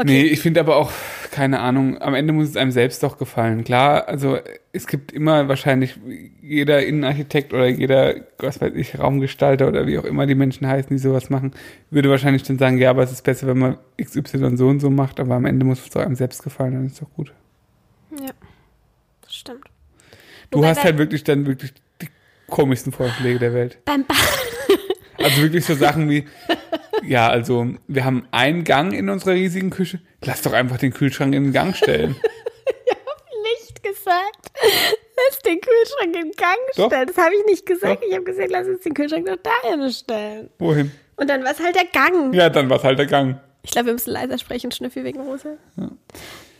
Okay. 0.00 0.06
Nee, 0.06 0.22
ich 0.22 0.40
finde 0.40 0.60
aber 0.60 0.76
auch, 0.76 0.92
keine 1.30 1.60
Ahnung, 1.60 2.00
am 2.00 2.14
Ende 2.14 2.32
muss 2.32 2.48
es 2.48 2.56
einem 2.56 2.70
selbst 2.70 3.02
doch 3.02 3.18
gefallen. 3.18 3.64
Klar, 3.64 4.08
also 4.08 4.38
es 4.72 4.86
gibt 4.86 5.12
immer 5.12 5.48
wahrscheinlich 5.48 5.98
jeder 6.40 6.86
Innenarchitekt 6.86 7.52
oder 7.52 7.66
jeder, 7.66 8.14
was 8.38 8.62
weiß 8.62 8.72
ich, 8.76 8.98
Raumgestalter 8.98 9.68
oder 9.68 9.86
wie 9.86 9.98
auch 9.98 10.04
immer 10.04 10.24
die 10.24 10.34
Menschen 10.34 10.66
heißen, 10.66 10.88
die 10.88 11.02
sowas 11.02 11.28
machen, 11.28 11.52
würde 11.90 12.08
wahrscheinlich 12.08 12.44
dann 12.44 12.56
sagen, 12.56 12.78
ja, 12.78 12.88
aber 12.88 13.02
es 13.02 13.12
ist 13.12 13.24
besser, 13.24 13.46
wenn 13.46 13.58
man 13.58 13.76
XY 14.02 14.56
so 14.56 14.68
und 14.68 14.80
so 14.80 14.88
macht, 14.88 15.20
aber 15.20 15.34
am 15.34 15.44
Ende 15.44 15.66
muss 15.66 15.80
es 15.80 15.90
doch 15.90 16.00
einem 16.00 16.14
selbst 16.14 16.42
gefallen, 16.42 16.72
dann 16.72 16.86
ist 16.86 17.02
doch 17.02 17.12
gut. 17.14 17.34
Ja, 18.18 18.30
das 19.20 19.34
stimmt. 19.34 19.66
Du 20.50 20.58
Wobei 20.58 20.68
hast 20.68 20.82
halt 20.82 20.96
wirklich 20.96 21.24
dann 21.24 21.46
wirklich 21.46 21.74
die 22.00 22.08
komischsten 22.48 22.90
Vorschläge 22.90 23.38
der 23.38 23.52
Welt. 23.52 23.78
Beim 23.84 24.04
Bad. 24.04 24.16
Also 25.22 25.42
wirklich 25.42 25.64
so 25.64 25.74
Sachen 25.74 26.08
wie, 26.08 26.26
ja, 27.04 27.28
also 27.28 27.66
wir 27.88 28.04
haben 28.04 28.26
einen 28.30 28.64
Gang 28.64 28.92
in 28.92 29.08
unserer 29.08 29.34
riesigen 29.34 29.70
Küche. 29.70 30.00
Lass 30.24 30.42
doch 30.42 30.52
einfach 30.52 30.78
den 30.78 30.92
Kühlschrank 30.92 31.34
in 31.34 31.44
den 31.44 31.52
Gang 31.52 31.76
stellen. 31.76 32.16
nicht 33.60 33.82
gesagt. 33.82 34.52
Lass 35.28 35.38
den 35.40 35.60
Kühlschrank 35.60 36.06
in 36.06 36.12
den 36.12 36.32
Gang 36.32 36.56
Doch. 36.76 36.86
stellen. 36.86 37.06
Das 37.06 37.16
habe 37.18 37.34
ich 37.34 37.44
nicht 37.46 37.66
gesagt. 37.66 38.02
Doch. 38.02 38.08
Ich 38.08 38.14
habe 38.14 38.24
gesagt, 38.24 38.50
lass 38.50 38.66
uns 38.66 38.80
den 38.80 38.94
Kühlschrank 38.94 39.26
doch 39.26 39.36
dahin 39.36 39.90
stellen. 39.92 40.50
Wohin? 40.58 40.90
Und 41.16 41.28
dann 41.28 41.44
war 41.44 41.52
es 41.52 41.60
halt 41.60 41.74
der 41.76 41.84
Gang. 41.84 42.32
Ja, 42.32 42.48
dann 42.48 42.70
war 42.70 42.82
halt 42.82 42.98
der 42.98 43.06
Gang. 43.06 43.38
Ich 43.62 43.72
glaube, 43.72 43.86
wir 43.86 43.92
müssen 43.92 44.10
leiser 44.10 44.38
sprechen, 44.38 44.72
Schnüffi 44.72 45.04
wegen 45.04 45.20
Hose. 45.22 45.58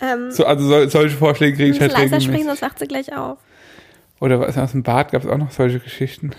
Ähm, 0.03 0.31
So, 0.31 0.45
also 0.45 0.67
sol 0.67 0.91
solche 0.91 1.17
Vorschläge 1.17 1.57
kriege 1.57 1.71
ich 1.71 1.81
halt 1.81 1.93
leiser 1.93 2.21
sprechen, 2.21 2.45
sonst 2.45 2.61
wacht 2.61 2.79
sie 2.79 2.87
gleich 2.87 3.17
auf. 3.17 3.39
Oder 4.21 4.39
was 4.39 4.59
aus 4.59 4.73
dem 4.73 4.83
Bad 4.83 5.13
gab 5.13 5.25
es 5.25 5.31
auch 5.31 5.39
noch 5.39 5.51
solche 5.51 5.81
Geschichten. 5.81 6.33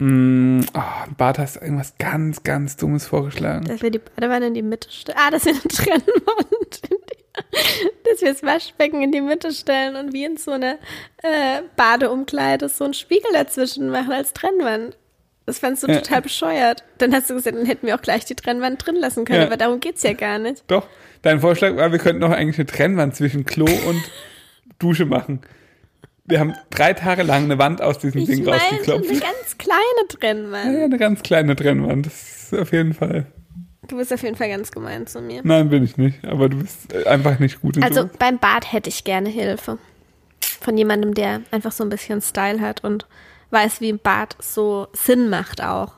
Mm, 0.00 0.60
oh, 0.74 0.80
Bad 1.16 1.38
hast 1.38 1.56
du 1.56 1.60
irgendwas 1.60 1.94
ganz, 1.98 2.42
ganz 2.42 2.76
Dummes 2.76 3.06
vorgeschlagen. 3.06 3.66
Dass 3.66 3.82
wir 3.82 3.90
die 3.90 3.98
Badewanne 3.98 4.46
in 4.46 4.54
die 4.54 4.62
Mitte 4.62 4.90
stellen. 4.90 5.18
Ah, 5.20 5.30
dass 5.30 5.44
wir 5.44 5.52
eine 5.52 5.60
Trennwand 5.62 6.80
dass 8.04 8.20
wir 8.22 8.32
das 8.32 8.42
Waschbecken 8.42 9.02
in 9.02 9.12
die 9.12 9.20
Mitte 9.20 9.52
stellen 9.52 9.96
und 9.96 10.12
wie 10.12 10.24
in 10.24 10.36
so 10.36 10.50
eine 10.52 10.78
äh, 11.22 11.62
Badeumkleide 11.76 12.68
so 12.68 12.84
einen 12.84 12.94
Spiegel 12.94 13.30
dazwischen 13.32 13.88
machen 13.90 14.12
als 14.12 14.32
Trennwand. 14.32 14.96
Das 15.46 15.58
fandst 15.58 15.82
du 15.82 15.88
Ja. 15.88 16.00
total 16.00 16.22
bescheuert. 16.22 16.84
Dann 16.98 17.14
hast 17.14 17.30
du 17.30 17.34
gesagt, 17.34 17.56
dann 17.56 17.66
hätten 17.66 17.86
wir 17.86 17.94
auch 17.94 18.02
gleich 18.02 18.24
die 18.24 18.34
Trennwand 18.34 18.84
drin 18.84 18.96
lassen 18.96 19.24
können, 19.24 19.40
Ja. 19.40 19.46
aber 19.46 19.56
darum 19.56 19.80
geht's 19.80 20.02
ja 20.02 20.12
gar 20.12 20.38
nicht. 20.38 20.64
Doch, 20.66 20.86
dein 21.22 21.40
Vorschlag 21.40 21.76
war, 21.76 21.92
wir 21.92 21.98
könnten 21.98 22.20
doch 22.20 22.30
eigentlich 22.30 22.58
eine 22.58 22.66
Trennwand 22.66 23.16
zwischen 23.16 23.44
Klo 23.44 23.64
und 23.66 24.02
Dusche 24.78 25.06
machen. 25.06 25.40
Wir 26.30 26.40
haben 26.40 26.54
drei 26.70 26.94
Tage 26.94 27.22
lang 27.22 27.44
eine 27.44 27.58
Wand 27.58 27.82
aus 27.82 27.98
diesem 27.98 28.20
Ich 28.22 28.26
Ding 28.28 28.44
meinte 28.44 28.64
rausgeklopft. 28.64 29.10
eine 29.10 29.18
ganz 29.20 29.58
kleine 29.58 30.08
Trennwand. 30.08 30.78
Ja, 30.78 30.84
eine 30.84 30.98
ganz 30.98 31.22
kleine 31.22 31.56
Trennwand. 31.56 32.06
Das 32.06 32.52
ist 32.52 32.58
auf 32.58 32.72
jeden 32.72 32.94
Fall. 32.94 33.26
Du 33.88 33.96
bist 33.96 34.12
auf 34.12 34.22
jeden 34.22 34.36
Fall 34.36 34.48
ganz 34.48 34.70
gemein 34.70 35.06
zu 35.06 35.20
mir. 35.20 35.40
Nein, 35.44 35.68
bin 35.68 35.82
ich 35.82 35.96
nicht. 35.96 36.24
Aber 36.24 36.48
du 36.48 36.58
bist 36.58 36.92
äh, 36.92 37.04
einfach 37.06 37.38
nicht 37.40 37.60
gut 37.60 37.76
in 37.76 37.82
Also 37.82 38.02
sowas. 38.02 38.16
beim 38.18 38.38
Bad 38.38 38.72
hätte 38.72 38.88
ich 38.88 39.04
gerne 39.04 39.28
Hilfe. 39.28 39.78
Von 40.60 40.76
jemandem, 40.78 41.14
der 41.14 41.40
einfach 41.50 41.72
so 41.72 41.82
ein 41.84 41.90
bisschen 41.90 42.20
Style 42.22 42.60
hat 42.60 42.84
und 42.84 43.06
weiß, 43.50 43.80
wie 43.80 43.90
ein 43.92 43.98
Bad 43.98 44.36
so 44.40 44.86
Sinn 44.92 45.28
macht 45.28 45.62
auch. 45.62 45.94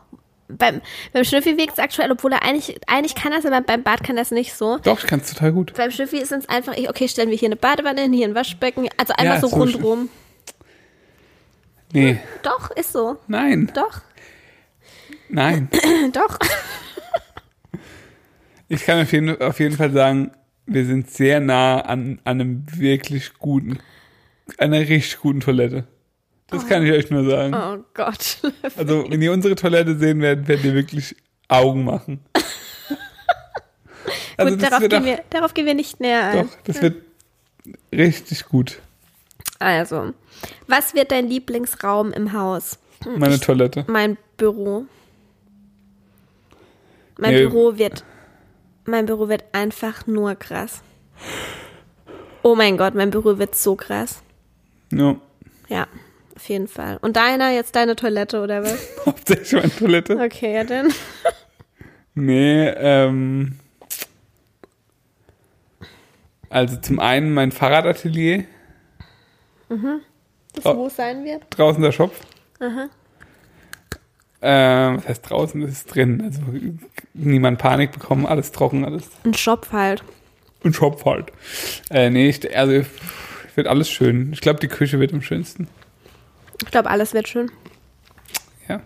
Beim, 0.48 0.80
beim 1.12 1.24
Schnüffi 1.24 1.56
wirkt 1.56 1.72
es 1.74 1.78
aktuell, 1.78 2.12
obwohl 2.12 2.32
er 2.32 2.42
eigentlich, 2.42 2.78
eigentlich 2.86 3.14
kann 3.14 3.32
das, 3.32 3.44
aber 3.46 3.60
beim 3.62 3.82
Bad 3.82 4.04
kann 4.04 4.16
das 4.16 4.30
nicht 4.30 4.54
so. 4.54 4.78
Doch, 4.78 4.98
ich 5.00 5.06
kann 5.06 5.20
es 5.20 5.32
total 5.32 5.52
gut. 5.52 5.72
Beim 5.74 5.90
Schnüffi 5.90 6.18
ist 6.18 6.30
es 6.30 6.48
einfach, 6.48 6.74
okay, 6.88 7.08
stellen 7.08 7.30
wir 7.30 7.36
hier 7.38 7.48
eine 7.48 7.56
Badewanne 7.56 8.02
hin, 8.02 8.12
hier 8.12 8.26
ein 8.28 8.34
Waschbecken, 8.34 8.88
also 8.98 9.14
einfach 9.14 9.34
Ja, 9.36 9.40
so 9.40 9.48
so 9.48 9.56
rundrum. 9.56 10.08
Nee, 11.92 12.18
Doch, 12.42 12.70
ist 12.70 12.92
so. 12.92 13.18
nein, 13.28 13.70
Doch, 13.74 14.00
nein. 15.28 15.68
doch. 16.12 16.38
Ich 18.68 18.84
kann 18.84 19.02
auf 19.02 19.12
jeden, 19.12 19.40
auf 19.42 19.60
jeden 19.60 19.76
Fall 19.76 19.92
sagen, 19.92 20.30
wir 20.66 20.86
sind 20.86 21.10
sehr 21.10 21.40
nah 21.40 21.80
an, 21.80 22.20
an 22.24 22.40
einem 22.40 22.64
wirklich 22.74 23.34
guten, 23.38 23.78
einer 24.56 24.78
richtig 24.80 25.18
guten 25.18 25.40
Toilette. 25.40 25.86
Das 26.46 26.66
kann 26.66 26.84
ich 26.84 26.92
euch 26.92 27.10
nur 27.10 27.28
sagen. 27.28 27.54
Oh 27.54 27.84
Gott. 27.94 28.38
Also, 28.76 29.04
wenn 29.10 29.20
ihr 29.20 29.32
unsere 29.32 29.54
Toilette 29.54 29.96
sehen 29.98 30.20
werdet, 30.20 30.48
werdet 30.48 30.64
ihr 30.64 30.74
wirklich 30.74 31.16
Augen 31.48 31.84
machen. 31.84 32.20
Also, 34.36 34.56
Gut, 34.56 34.62
darauf 34.62 34.80
gehen, 34.80 35.02
auch, 35.02 35.04
wir, 35.04 35.20
darauf 35.30 35.54
gehen 35.54 35.66
wir 35.66 35.74
nicht 35.74 36.00
näher 36.00 36.24
ein. 36.24 36.46
doch, 36.46 36.56
das 36.64 36.80
wird 36.82 36.96
richtig 37.92 38.46
gut. 38.46 38.80
Also, 39.62 40.12
was 40.66 40.94
wird 40.94 41.12
dein 41.12 41.28
Lieblingsraum 41.28 42.12
im 42.12 42.32
Haus? 42.32 42.78
Meine 43.16 43.38
Toilette. 43.40 43.84
Mein 43.88 44.16
Büro. 44.36 44.86
Mein 47.18 47.34
Nee. 47.34 47.42
Büro 47.46 47.76
wird. 47.78 48.04
Mein 48.84 49.06
Büro 49.06 49.28
wird 49.28 49.44
einfach 49.52 50.06
nur 50.06 50.34
krass. 50.34 50.82
Oh 52.42 52.54
mein 52.56 52.76
Gott, 52.76 52.94
mein 52.94 53.10
Büro 53.10 53.38
wird 53.38 53.54
so 53.54 53.76
krass. 53.76 54.22
Ja, 54.92 55.16
Ja, 55.68 55.86
auf 56.34 56.48
jeden 56.48 56.66
Fall. 56.68 56.98
Und 57.00 57.16
deiner, 57.16 57.50
jetzt 57.50 57.76
deine 57.76 57.94
Toilette 57.96 58.42
oder 58.42 58.62
was? 58.64 58.88
hauptsächlich 59.06 59.52
meine 59.52 59.74
Toilette. 59.74 60.18
Okay, 60.18 60.54
ja 60.54 60.64
dann. 60.64 60.92
Nee, 62.14 62.68
ähm. 62.68 63.58
Also 66.50 66.76
zum 66.76 67.00
einen 67.00 67.32
mein 67.32 67.52
Fahrradatelier, 67.52 68.44
Das 70.54 70.66
Oh. 70.66 70.76
wo 70.76 70.88
sein 70.88 71.24
wird? 71.24 71.44
draußen 71.50 71.82
der 71.82 71.92
Shop. 71.92 72.14
Aha. 72.60 72.88
Ähm, 74.44 74.96
was 74.98 75.08
heißt 75.08 75.30
draußen? 75.30 75.60
Das 75.60 75.70
ist 75.70 75.86
drin. 75.94 76.20
Also 76.24 76.42
niemand 77.14 77.58
Panik 77.58 77.92
bekommen, 77.92 78.26
alles 78.26 78.50
trocken, 78.52 78.84
alles 78.84 79.08
Ein 79.24 79.34
Shop 79.34 79.68
halt. 79.72 80.02
im 80.64 80.72
Shop 80.74 81.04
halt. 81.04 81.32
Äh, 81.90 82.10
nee, 82.10 82.28
ich, 82.28 82.56
also 82.56 82.84
wird 83.54 83.66
alles 83.66 83.88
schön. 83.88 84.32
Ich 84.32 84.40
glaube, 84.40 84.58
die 84.60 84.68
Küche 84.68 84.98
wird 84.98 85.12
am 85.12 85.22
schönsten. 85.22 85.68
Ich 86.64 86.70
glaube, 86.70 86.90
alles 86.90 87.14
wird 87.14 87.28
schön. 87.28 87.50
Ja. 88.68 88.80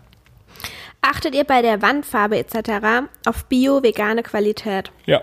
Achtet 1.00 1.34
ihr 1.34 1.44
bei 1.44 1.62
der 1.62 1.80
Wandfarbe 1.82 2.36
etc. 2.38 3.08
auf 3.26 3.44
Bio, 3.46 3.82
vegane 3.82 4.22
Qualität? 4.22 4.92
Ja. 5.06 5.22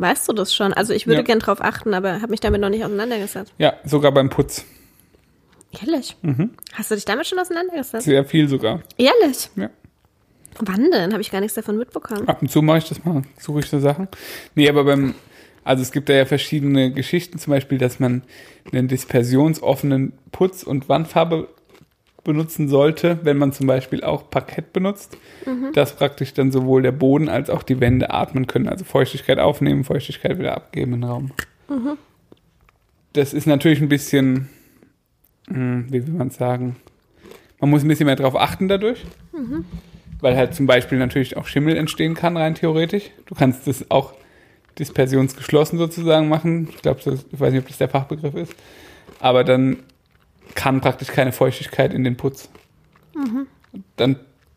Weißt 0.00 0.26
du 0.28 0.32
das 0.32 0.54
schon? 0.54 0.72
Also 0.72 0.94
ich 0.94 1.06
würde 1.06 1.20
Ja. 1.20 1.24
gern 1.26 1.40
drauf 1.40 1.60
achten, 1.60 1.92
aber 1.92 2.22
habe 2.22 2.28
mich 2.30 2.40
damit 2.40 2.60
noch 2.62 2.70
nicht 2.70 2.82
auseinandergesetzt. 2.84 3.52
Ja, 3.58 3.74
sogar 3.84 4.12
beim 4.12 4.30
Putz. 4.30 4.64
Ehrlich? 5.78 6.16
Mhm. 6.22 6.54
Hast 6.72 6.90
du 6.90 6.94
dich 6.94 7.04
damit 7.04 7.26
schon 7.26 7.38
auseinandergesetzt? 7.38 8.06
Sehr 8.06 8.24
viel 8.24 8.48
sogar. 8.48 8.80
Ehrlich? 8.96 9.50
Ja. 9.56 9.68
Wann 10.58 10.90
denn? 10.90 11.12
Habe 11.12 11.20
ich 11.20 11.30
gar 11.30 11.40
nichts 11.40 11.54
davon 11.54 11.76
mitbekommen. 11.76 12.26
Ab 12.26 12.40
und 12.40 12.50
zu 12.50 12.62
mache 12.62 12.78
ich 12.78 12.88
das 12.88 13.04
mal, 13.04 13.22
suche 13.38 13.60
ich 13.60 13.66
so 13.66 13.78
Sachen. 13.78 14.08
Nee, 14.54 14.68
aber 14.70 14.84
beim, 14.84 15.14
also 15.64 15.82
es 15.82 15.92
gibt 15.92 16.08
da 16.08 16.14
ja 16.14 16.24
verschiedene 16.24 16.92
Geschichten, 16.92 17.38
zum 17.38 17.52
Beispiel, 17.52 17.76
dass 17.78 18.00
man 18.00 18.22
einen 18.72 18.88
dispersionsoffenen 18.88 20.14
Putz- 20.32 20.64
und 20.64 20.88
Wandfarbe 20.88 21.48
benutzen 22.24 22.68
sollte, 22.68 23.18
wenn 23.22 23.38
man 23.38 23.52
zum 23.52 23.66
Beispiel 23.66 24.04
auch 24.04 24.30
Parkett 24.30 24.72
benutzt, 24.72 25.16
dass 25.72 25.96
praktisch 25.96 26.34
dann 26.34 26.52
sowohl 26.52 26.82
der 26.82 26.92
Boden 26.92 27.28
als 27.28 27.50
auch 27.50 27.62
die 27.62 27.80
Wände 27.80 28.10
atmen 28.10 28.46
können, 28.46 28.68
also 28.68 28.84
Feuchtigkeit 28.84 29.38
aufnehmen, 29.38 29.84
Feuchtigkeit 29.84 30.38
wieder 30.38 30.56
abgeben 30.56 30.94
im 30.94 31.04
Raum. 31.04 31.30
Das 33.12 33.32
ist 33.32 33.46
natürlich 33.46 33.80
ein 33.80 33.88
bisschen, 33.88 34.48
hm, 35.48 35.86
wie 35.88 36.06
will 36.06 36.14
man 36.14 36.30
sagen, 36.30 36.76
man 37.58 37.70
muss 37.70 37.82
ein 37.82 37.88
bisschen 37.88 38.06
mehr 38.06 38.16
drauf 38.16 38.36
achten 38.36 38.68
dadurch 38.68 39.04
weil 40.20 40.36
halt 40.36 40.54
zum 40.54 40.66
Beispiel 40.66 40.98
natürlich 40.98 41.36
auch 41.36 41.46
Schimmel 41.46 41.76
entstehen 41.76 42.14
kann, 42.14 42.36
rein 42.36 42.54
theoretisch. 42.54 43.10
Du 43.26 43.34
kannst 43.34 43.66
das 43.66 43.90
auch 43.90 44.14
dispersionsgeschlossen 44.78 45.78
sozusagen 45.78 46.28
machen. 46.28 46.68
Ich 46.70 46.82
glaube, 46.82 47.00
ich 47.00 47.40
weiß 47.40 47.52
nicht, 47.52 47.62
ob 47.62 47.68
das 47.68 47.78
der 47.78 47.88
Fachbegriff 47.88 48.34
ist. 48.34 48.54
Aber 49.18 49.44
dann 49.44 49.78
kann 50.54 50.80
praktisch 50.80 51.08
keine 51.08 51.32
Feuchtigkeit 51.32 51.94
in 51.94 52.04
den 52.04 52.16
Putz. 52.16 52.48
Dann 53.96 54.16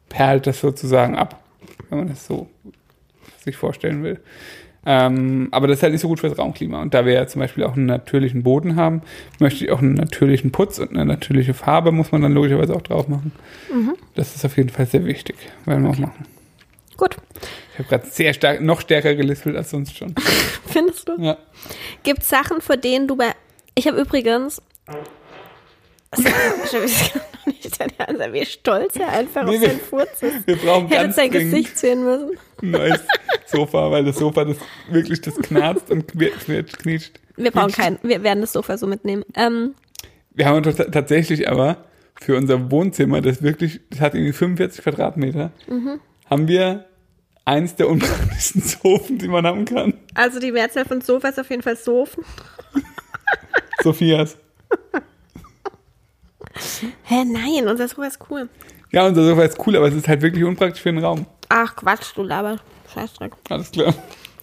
perlt 0.10 0.48
das 0.48 0.60
sozusagen 0.60 1.16
ab, 1.16 1.44
wenn 1.90 2.00
man 2.00 2.08
das 2.08 2.26
so 2.26 2.50
sich 3.44 3.58
vorstellen 3.58 4.04
will. 4.04 4.20
Ähm, 4.86 5.48
aber 5.52 5.68
das 5.68 5.78
ist 5.78 5.84
halt 5.84 5.94
nicht 5.94 6.02
so 6.02 6.10
gut 6.10 6.20
fürs 6.20 6.38
Raumklima. 6.38 6.82
Und 6.82 6.94
da 6.94 7.06
wir 7.06 7.14
ja 7.14 7.26
zum 7.26 7.40
Beispiel 7.40 7.64
auch 7.64 7.76
einen 7.76 7.86
natürlichen 7.86 8.44
Boden 8.44 8.76
haben, 8.76 9.02
möchte 9.40 9.64
ich 9.64 9.72
auch 9.72 9.82
einen 9.82 9.94
natürlichen 9.94 10.52
Putz 10.52 10.78
und 10.80 10.92
eine 10.92 11.06
natürliche 11.06 11.54
Farbe 11.54 11.92
muss 11.92 12.12
man 12.12 12.22
dann 12.22 12.34
logischerweise 12.34 12.76
auch 12.76 12.82
drauf 12.82 13.08
machen. 13.08 13.32
Das 14.16 14.36
ist 14.36 14.44
auf 14.44 14.58
jeden 14.58 14.70
Fall 14.70 14.86
sehr 14.86 15.06
wichtig. 15.06 15.36
Werden 15.66 15.84
wir 15.84 15.92
auch 15.92 15.98
machen. 15.98 16.26
Gut. 16.98 17.18
Ich 17.74 17.80
habe 17.80 17.90
gerade 17.90 18.06
sehr 18.06 18.34
stark, 18.34 18.62
noch 18.62 18.82
stärker 18.82 19.16
gelispelt 19.16 19.56
als 19.56 19.70
sonst 19.72 19.98
schon. 19.98 20.14
Findest 20.68 21.08
du? 21.08 21.14
Ja. 21.18 21.38
Gibt 22.04 22.22
es 22.22 22.30
Sachen, 22.30 22.62
vor 22.62 22.78
denen 22.78 23.08
du 23.08 23.16
bei. 23.16 23.32
Ich 23.76 23.88
habe 23.88 24.00
übrigens. 24.00 24.62
Ich 26.66 26.74
weiß 26.74 27.14
noch 27.16 27.46
nicht, 27.46 27.80
dein 27.80 27.92
Ernst, 27.98 28.34
wie 28.34 28.46
stolz 28.46 28.96
er 28.96 29.10
einfach 29.10 29.44
Nee, 29.46 29.58
auf 29.58 29.64
seinen 29.64 29.80
Furz 29.80 30.22
ist. 30.22 30.48
Wir 30.48 30.56
brauchen 30.56 30.88
Hätte 30.88 31.04
ganz 31.04 31.16
sein 31.16 31.30
dringend 31.32 31.52
Gesicht 31.52 31.78
sehen 31.78 32.04
müssen. 32.04 32.32
neues 32.62 33.02
Sofa, 33.48 33.92
weil 33.92 34.06
das 34.06 34.18
Sofa 34.18 34.46
das 34.46 34.58
wirklich 34.90 35.22
das 35.22 35.36
knarzt 35.38 35.92
und 35.92 36.08
knirscht. 36.08 36.80
knirscht. 36.80 37.20
Wir 37.36 37.52
brauchen 37.52 37.72
keinen. 37.72 38.00
Wir 38.04 38.24
werden 38.24 38.42
das 38.42 38.54
Sofa 38.54 38.78
so 38.78 38.88
mitnehmen. 38.88 39.24
Ähm, 39.36 39.76
Wir 40.32 40.46
haben 40.46 40.64
tatsächlich 40.64 41.50
aber 41.50 41.84
für 42.22 42.38
unser 42.38 42.72
Wohnzimmer, 42.72 43.22
das 43.22 43.42
wirklich, 43.44 43.82
das 43.90 44.00
hat 44.00 44.14
irgendwie 44.16 44.34
45 44.34 44.84
Quadratmeter, 44.84 45.52
Mhm. 45.68 46.00
haben 46.30 46.48
wir 46.48 46.86
eins 47.46 47.76
der 47.76 47.90
unpraktischsten 47.90 48.62
Sofen, 48.84 49.18
die 49.18 49.28
man 49.28 49.46
haben 49.46 49.66
kann. 49.66 49.94
also 50.14 50.40
die 50.40 50.52
Mehrzahl 50.52 50.86
von 50.86 51.02
Sofa 51.02 51.30
ist 51.30 51.40
auf 51.40 51.50
jeden 51.50 51.62
Fall 51.64 51.76
Sofen. 51.76 52.24
Sophias. 53.84 54.38
Hä, 57.04 57.24
nein, 57.26 57.68
unser 57.68 57.88
Sofa 57.88 58.06
ist 58.06 58.20
cool. 58.30 58.50
Ja, 58.92 59.08
unser 59.08 59.26
Sofa 59.26 59.44
ist 59.44 59.58
cool, 59.66 59.76
aber 59.76 59.88
es 59.88 59.96
ist 59.96 60.08
halt 60.08 60.22
wirklich 60.22 60.44
unpraktisch 60.44 60.82
für 60.82 60.92
den 60.92 61.04
Raum. 61.04 61.26
Ach 61.50 61.76
Quatsch, 61.76 62.12
du 62.16 62.24
laber. 62.24 62.60
Scheißdreck. 62.94 63.34
Alles 63.50 63.72
klar. 63.72 63.94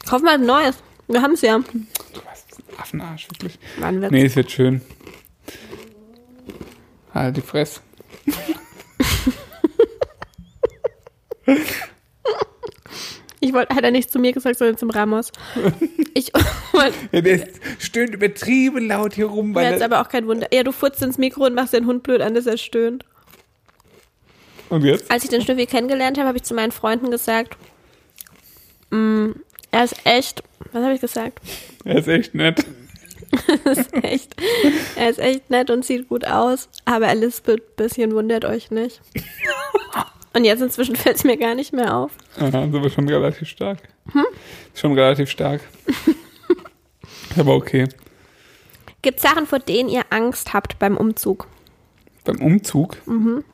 Kauf 0.08 0.22
mal 0.22 0.34
ein 0.34 0.46
neues. 0.46 0.76
Wir 1.06 1.22
haben 1.22 1.34
es 1.34 1.42
ja. 1.42 1.58
Du 1.58 2.20
hast 2.26 2.54
einen 2.54 2.78
Affenarsch, 2.78 3.28
wirklich. 3.30 3.58
Wann 3.78 4.00
wird's? 4.00 4.12
Nee, 4.12 4.24
es 4.24 4.36
wird 4.36 4.50
schön. 4.50 4.80
Halt 7.14 7.36
die 7.36 7.40
Fresse. 7.40 7.80
Ich 13.40 13.54
wollte, 13.54 13.74
hat 13.74 13.84
er 13.84 13.90
nicht 13.90 14.10
zu 14.10 14.18
mir 14.18 14.32
gesagt, 14.32 14.58
sondern 14.58 14.76
zum 14.76 14.90
Ramos. 14.90 15.32
Ich 16.12 16.32
wollte 16.72 16.96
Ja, 17.12 17.20
der 17.20 17.46
stöhnt 17.78 18.12
übertrieben 18.12 18.88
laut 18.88 19.14
hier 19.14 19.26
rum, 19.26 19.54
weil 19.54 19.70
jetzt 19.70 19.80
er, 19.80 19.86
aber 19.86 20.00
auch 20.00 20.08
kein 20.08 20.26
Wunder. 20.26 20.48
Ja, 20.52 20.64
du 20.64 20.72
futzt 20.72 21.00
ins 21.02 21.18
Mikro 21.18 21.46
und 21.46 21.54
machst 21.54 21.72
den 21.72 21.86
Hund 21.86 22.02
blöd 22.02 22.20
an, 22.20 22.34
dass 22.34 22.46
er 22.46 22.58
stöhnt. 22.58 23.04
Und 24.70 24.82
jetzt? 24.82 25.08
Als 25.10 25.22
ich 25.22 25.30
den 25.30 25.40
Schnüffi 25.40 25.66
kennengelernt 25.66 26.18
habe, 26.18 26.26
habe 26.26 26.38
ich 26.38 26.42
zu 26.42 26.54
meinen 26.54 26.72
Freunden 26.72 27.12
gesagt, 27.12 27.56
mm, 28.90 29.30
er 29.70 29.84
ist 29.84 29.94
echt, 30.04 30.42
was 30.72 30.82
habe 30.82 30.94
ich 30.94 31.00
gesagt? 31.00 31.40
Er 31.84 31.98
ist 31.98 32.08
echt 32.08 32.34
nett. 32.34 32.64
Er 33.64 33.72
ist 33.72 33.94
echt, 34.02 34.34
er 34.96 35.10
ist 35.10 35.20
echt 35.20 35.50
nett 35.50 35.70
und 35.70 35.84
sieht 35.84 36.08
gut 36.08 36.26
aus, 36.26 36.68
aber 36.84 37.06
er 37.06 37.14
lispelt 37.14 37.60
ein 37.60 37.76
bisschen, 37.76 38.12
wundert 38.12 38.44
euch 38.44 38.72
nicht. 38.72 39.00
Und 40.32 40.44
jetzt 40.44 40.62
inzwischen 40.62 40.96
fällt 40.96 41.16
es 41.16 41.24
mir 41.24 41.36
gar 41.36 41.54
nicht 41.54 41.72
mehr 41.72 41.96
auf. 41.96 42.12
Aha, 42.36 42.64
ist 42.64 42.74
aber 42.74 42.90
schon 42.90 43.08
relativ 43.08 43.48
stark. 43.48 43.78
Schon 44.74 44.92
relativ 44.94 45.30
stark. 45.30 45.60
Aber 47.36 47.54
okay. 47.54 47.88
Gibt 49.02 49.20
Sachen, 49.20 49.46
vor 49.46 49.60
denen 49.60 49.88
ihr 49.88 50.02
Angst 50.10 50.52
habt 50.52 50.78
beim 50.78 50.96
Umzug? 50.96 51.46
Beim 52.24 52.40
Umzug? 52.42 52.96
Hm. 53.06 53.44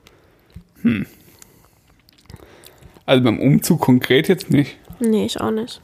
Also 3.05 3.23
beim 3.23 3.39
Umzug 3.39 3.81
konkret 3.81 4.29
jetzt 4.29 4.51
nicht. 4.51 4.77
Nee, 4.99 5.27
ich 5.27 5.41
auch 5.41 5.51
nicht. 5.51 5.81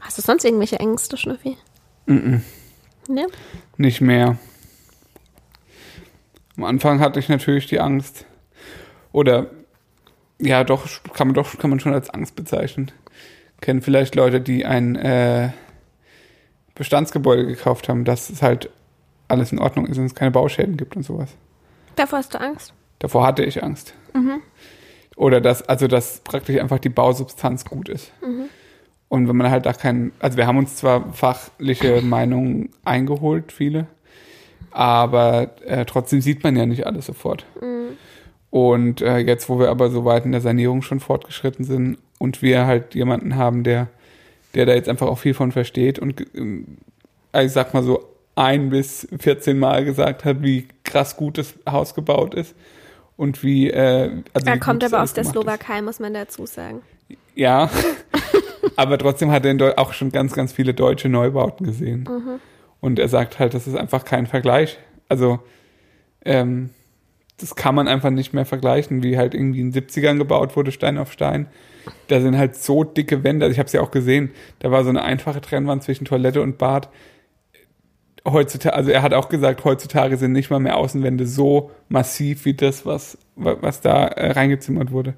Hast 0.00 0.18
du 0.18 0.22
sonst 0.22 0.44
irgendwelche 0.44 0.78
Ängste, 0.78 1.16
Schnüffi? 1.16 1.56
Ne? 2.06 3.26
Nicht 3.76 4.00
mehr. 4.00 4.38
Am 6.56 6.64
Anfang 6.64 7.00
hatte 7.00 7.18
ich 7.18 7.28
natürlich 7.28 7.66
die 7.66 7.80
Angst. 7.80 8.26
Oder 9.12 9.46
ja, 10.38 10.64
doch, 10.64 10.86
kann 11.12 11.28
man 11.28 11.34
doch, 11.34 11.58
kann 11.58 11.70
man 11.70 11.80
schon 11.80 11.92
als 11.92 12.10
Angst 12.10 12.36
bezeichnen. 12.36 12.90
Kennen 13.60 13.82
vielleicht 13.82 14.14
Leute, 14.14 14.40
die 14.40 14.64
ein 14.64 14.96
äh, 14.96 15.50
Bestandsgebäude 16.74 17.46
gekauft 17.46 17.88
haben, 17.88 18.04
dass 18.04 18.30
es 18.30 18.40
halt 18.40 18.70
alles 19.28 19.52
in 19.52 19.58
Ordnung 19.58 19.86
ist 19.86 19.98
und 19.98 20.06
es 20.06 20.14
keine 20.14 20.30
Bauschäden 20.30 20.76
gibt 20.76 20.96
und 20.96 21.02
sowas. 21.02 21.30
Davor 21.96 22.18
hast 22.18 22.34
du 22.34 22.40
Angst? 22.40 22.72
Davor 22.98 23.26
hatte 23.26 23.44
ich 23.44 23.62
Angst. 23.62 23.94
Oder 25.16 25.40
dass, 25.40 25.62
also 25.68 25.86
dass 25.86 26.20
praktisch 26.20 26.58
einfach 26.58 26.78
die 26.78 26.88
Bausubstanz 26.88 27.64
gut 27.64 27.88
ist. 27.88 28.12
Und 29.08 29.28
wenn 29.28 29.36
man 29.36 29.50
halt 29.50 29.66
da 29.66 29.72
keinen, 29.72 30.12
also 30.20 30.38
wir 30.38 30.46
haben 30.46 30.56
uns 30.56 30.76
zwar 30.76 31.12
fachliche 31.12 32.00
Meinungen 32.00 32.70
eingeholt, 32.84 33.52
viele, 33.52 33.86
aber 34.70 35.50
äh, 35.66 35.84
trotzdem 35.84 36.20
sieht 36.20 36.42
man 36.44 36.56
ja 36.56 36.64
nicht 36.64 36.86
alles 36.86 37.06
sofort. 37.06 37.44
Und 38.50 39.00
äh, 39.00 39.18
jetzt, 39.18 39.48
wo 39.48 39.58
wir 39.58 39.70
aber 39.70 39.90
so 39.90 40.04
weit 40.04 40.24
in 40.24 40.32
der 40.32 40.40
Sanierung 40.40 40.82
schon 40.82 41.00
fortgeschritten 41.00 41.64
sind 41.64 41.98
und 42.18 42.42
wir 42.42 42.66
halt 42.66 42.94
jemanden 42.94 43.36
haben, 43.36 43.62
der, 43.62 43.88
der 44.54 44.66
da 44.66 44.74
jetzt 44.74 44.88
einfach 44.88 45.06
auch 45.06 45.18
viel 45.18 45.34
von 45.34 45.52
versteht 45.52 45.98
und 45.98 46.26
ähm, 46.34 46.78
ich 47.32 47.52
sag 47.52 47.74
mal 47.74 47.84
so 47.84 48.04
ein 48.34 48.70
bis 48.70 49.06
14 49.18 49.58
Mal 49.58 49.84
gesagt 49.84 50.24
hat, 50.24 50.42
wie 50.42 50.66
krass 50.82 51.16
gut 51.16 51.38
das 51.38 51.54
Haus 51.68 51.94
gebaut 51.94 52.34
ist 52.34 52.54
und 53.16 53.42
wie 53.44 53.70
äh, 53.70 54.22
also 54.32 54.46
Er 54.46 54.56
wie 54.56 54.58
kommt 54.58 54.82
aber 54.82 55.02
aus 55.02 55.12
der 55.12 55.22
gemacht 55.22 55.36
ist. 55.36 55.42
Slowakei, 55.42 55.82
muss 55.82 56.00
man 56.00 56.14
dazu 56.14 56.46
sagen. 56.46 56.82
Ja, 57.34 57.70
aber 58.76 58.98
trotzdem 58.98 59.30
hat 59.30 59.44
er 59.44 59.78
auch 59.78 59.92
schon 59.92 60.10
ganz, 60.10 60.32
ganz 60.32 60.52
viele 60.52 60.74
deutsche 60.74 61.08
Neubauten 61.08 61.66
gesehen. 61.66 62.08
Und 62.80 62.98
er 62.98 63.08
sagt 63.08 63.38
halt, 63.38 63.54
das 63.54 63.66
ist 63.66 63.76
einfach 63.76 64.04
kein 64.04 64.26
Vergleich. 64.26 64.78
Also, 65.08 65.40
ähm, 66.24 66.70
das 67.40 67.54
kann 67.56 67.74
man 67.74 67.88
einfach 67.88 68.10
nicht 68.10 68.32
mehr 68.32 68.44
vergleichen, 68.46 69.02
wie 69.02 69.16
halt 69.18 69.34
irgendwie 69.34 69.60
in 69.60 69.72
den 69.72 69.82
70ern 69.88 70.18
gebaut 70.18 70.56
wurde, 70.56 70.72
Stein 70.72 70.98
auf 70.98 71.12
Stein. 71.12 71.46
Da 72.08 72.20
sind 72.20 72.36
halt 72.36 72.56
so 72.56 72.84
dicke 72.84 73.24
Wände, 73.24 73.44
also 73.46 73.52
ich 73.52 73.58
habe 73.58 73.66
es 73.66 73.72
ja 73.72 73.80
auch 73.80 73.90
gesehen, 73.90 74.30
da 74.58 74.70
war 74.70 74.84
so 74.84 74.90
eine 74.90 75.02
einfache 75.02 75.40
Trennwand 75.40 75.82
zwischen 75.82 76.04
Toilette 76.04 76.42
und 76.42 76.58
Bad. 76.58 76.88
Heutzutage, 78.28 78.74
also 78.76 78.90
er 78.90 79.00
hat 79.02 79.14
auch 79.14 79.30
gesagt, 79.30 79.64
heutzutage 79.64 80.18
sind 80.18 80.32
nicht 80.32 80.50
mal 80.50 80.60
mehr 80.60 80.76
Außenwände 80.76 81.26
so 81.26 81.70
massiv 81.88 82.44
wie 82.44 82.52
das, 82.52 82.84
was, 82.84 83.16
wa- 83.34 83.56
was 83.62 83.80
da 83.80 84.06
äh, 84.08 84.32
reingezimmert 84.32 84.90
wurde. 84.92 85.14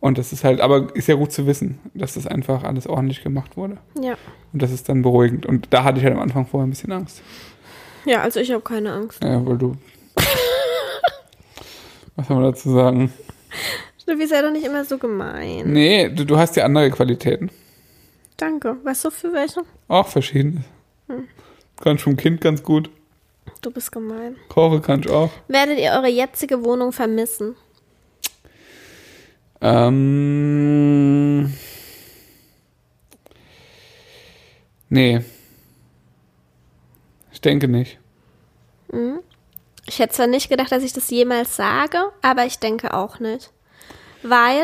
Und 0.00 0.18
das 0.18 0.32
ist 0.32 0.42
halt, 0.42 0.60
aber 0.60 0.88
ist 0.96 1.06
ja 1.06 1.14
gut 1.14 1.30
zu 1.30 1.46
wissen, 1.46 1.78
dass 1.94 2.14
das 2.14 2.26
einfach 2.26 2.64
alles 2.64 2.88
ordentlich 2.88 3.22
gemacht 3.22 3.56
wurde. 3.56 3.76
Ja. 4.02 4.14
Und 4.52 4.60
das 4.60 4.72
ist 4.72 4.88
dann 4.88 5.02
beruhigend. 5.02 5.46
Und 5.46 5.68
da 5.70 5.84
hatte 5.84 6.00
ich 6.00 6.04
halt 6.04 6.16
am 6.16 6.20
Anfang 6.20 6.44
vorher 6.44 6.66
ein 6.66 6.70
bisschen 6.70 6.90
Angst. 6.90 7.22
Ja, 8.04 8.20
also 8.22 8.40
ich 8.40 8.50
habe 8.50 8.62
keine 8.62 8.92
Angst. 8.92 9.22
Ja, 9.22 9.46
weil 9.46 9.58
du. 9.58 9.76
Was 12.16 12.28
soll 12.28 12.36
man 12.36 12.44
dazu 12.44 12.70
sagen? 12.72 13.12
Steffi, 14.00 14.26
sei 14.26 14.42
doch 14.42 14.50
nicht 14.50 14.66
immer 14.66 14.84
so 14.84 14.98
gemein. 14.98 15.72
Nee, 15.72 16.08
du, 16.08 16.24
du 16.26 16.36
hast 16.36 16.56
ja 16.56 16.64
andere 16.64 16.90
Qualitäten. 16.90 17.50
Danke. 18.36 18.76
Was 18.82 19.02
so 19.02 19.10
für 19.10 19.32
welche? 19.32 19.62
Auch 19.88 20.08
verschiedene. 20.08 20.64
Kannst 21.80 22.04
vom 22.04 22.16
Kind 22.16 22.40
ganz 22.40 22.62
gut. 22.62 22.90
Du 23.60 23.70
bist 23.70 23.92
gemein. 23.92 24.36
Koche 24.48 24.80
kannst 24.80 25.08
auch. 25.08 25.30
Werdet 25.48 25.78
ihr 25.78 25.92
eure 25.92 26.08
jetzige 26.08 26.64
Wohnung 26.64 26.92
vermissen? 26.92 27.54
Ähm. 29.60 31.52
Nee. 34.88 35.20
Ich 37.32 37.40
denke 37.40 37.68
nicht. 37.68 37.98
Ich 39.86 39.98
hätte 39.98 40.14
zwar 40.14 40.26
nicht 40.26 40.48
gedacht, 40.48 40.70
dass 40.70 40.82
ich 40.82 40.92
das 40.92 41.10
jemals 41.10 41.56
sage, 41.56 41.98
aber 42.22 42.46
ich 42.46 42.58
denke 42.58 42.94
auch 42.94 43.18
nicht. 43.18 43.50
Weil 44.22 44.62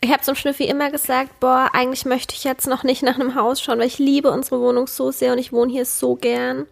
ich 0.00 0.10
habe 0.10 0.22
zum 0.22 0.34
Schnüffi 0.34 0.64
immer 0.64 0.90
gesagt, 0.90 1.40
boah, 1.40 1.70
eigentlich 1.72 2.04
möchte 2.04 2.34
ich 2.34 2.44
jetzt 2.44 2.66
noch 2.66 2.84
nicht 2.84 3.02
nach 3.02 3.18
einem 3.18 3.34
Haus 3.34 3.60
schauen, 3.60 3.78
weil 3.78 3.86
ich 3.86 3.98
liebe 3.98 4.30
unsere 4.30 4.60
Wohnung 4.60 4.86
so 4.86 5.10
sehr 5.10 5.32
und 5.32 5.38
ich 5.38 5.52
wohne 5.52 5.72
hier 5.72 5.86
so 5.86 6.14
gern. 6.16 6.66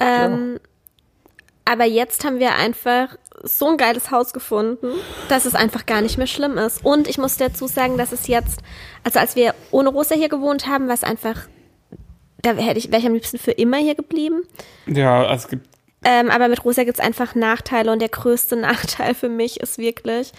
Ähm, 0.00 0.60
aber 1.64 1.84
jetzt 1.84 2.24
haben 2.24 2.38
wir 2.38 2.54
einfach 2.56 3.16
so 3.42 3.68
ein 3.68 3.76
geiles 3.76 4.10
Haus 4.10 4.32
gefunden, 4.32 4.88
dass 5.28 5.44
es 5.44 5.54
einfach 5.54 5.86
gar 5.86 6.00
nicht 6.02 6.18
mehr 6.18 6.26
schlimm 6.26 6.58
ist. 6.58 6.84
Und 6.84 7.08
ich 7.08 7.16
muss 7.16 7.36
dazu 7.36 7.66
sagen, 7.66 7.96
dass 7.96 8.12
es 8.12 8.26
jetzt, 8.26 8.60
also 9.04 9.18
als 9.18 9.36
wir 9.36 9.54
ohne 9.70 9.88
Rosa 9.88 10.14
hier 10.14 10.28
gewohnt 10.28 10.66
haben, 10.66 10.88
war 10.88 10.94
es 10.94 11.04
einfach, 11.04 11.48
da 12.42 12.52
hätte 12.52 12.78
ich, 12.78 12.90
wäre 12.90 13.00
ich 13.00 13.06
am 13.06 13.14
liebsten 13.14 13.38
für 13.38 13.52
immer 13.52 13.76
hier 13.78 13.94
geblieben. 13.94 14.42
Ja, 14.86 15.24
also 15.26 15.44
es 15.44 15.48
gibt. 15.48 15.69
Ähm, 16.04 16.30
aber 16.30 16.48
mit 16.48 16.64
Rosa 16.64 16.84
gibt 16.84 16.98
es 16.98 17.04
einfach 17.04 17.34
Nachteile 17.34 17.92
und 17.92 18.00
der 18.00 18.08
größte 18.08 18.56
Nachteil 18.56 19.14
für 19.14 19.28
mich 19.28 19.60
ist 19.60 19.78
wirklich, 19.78 20.32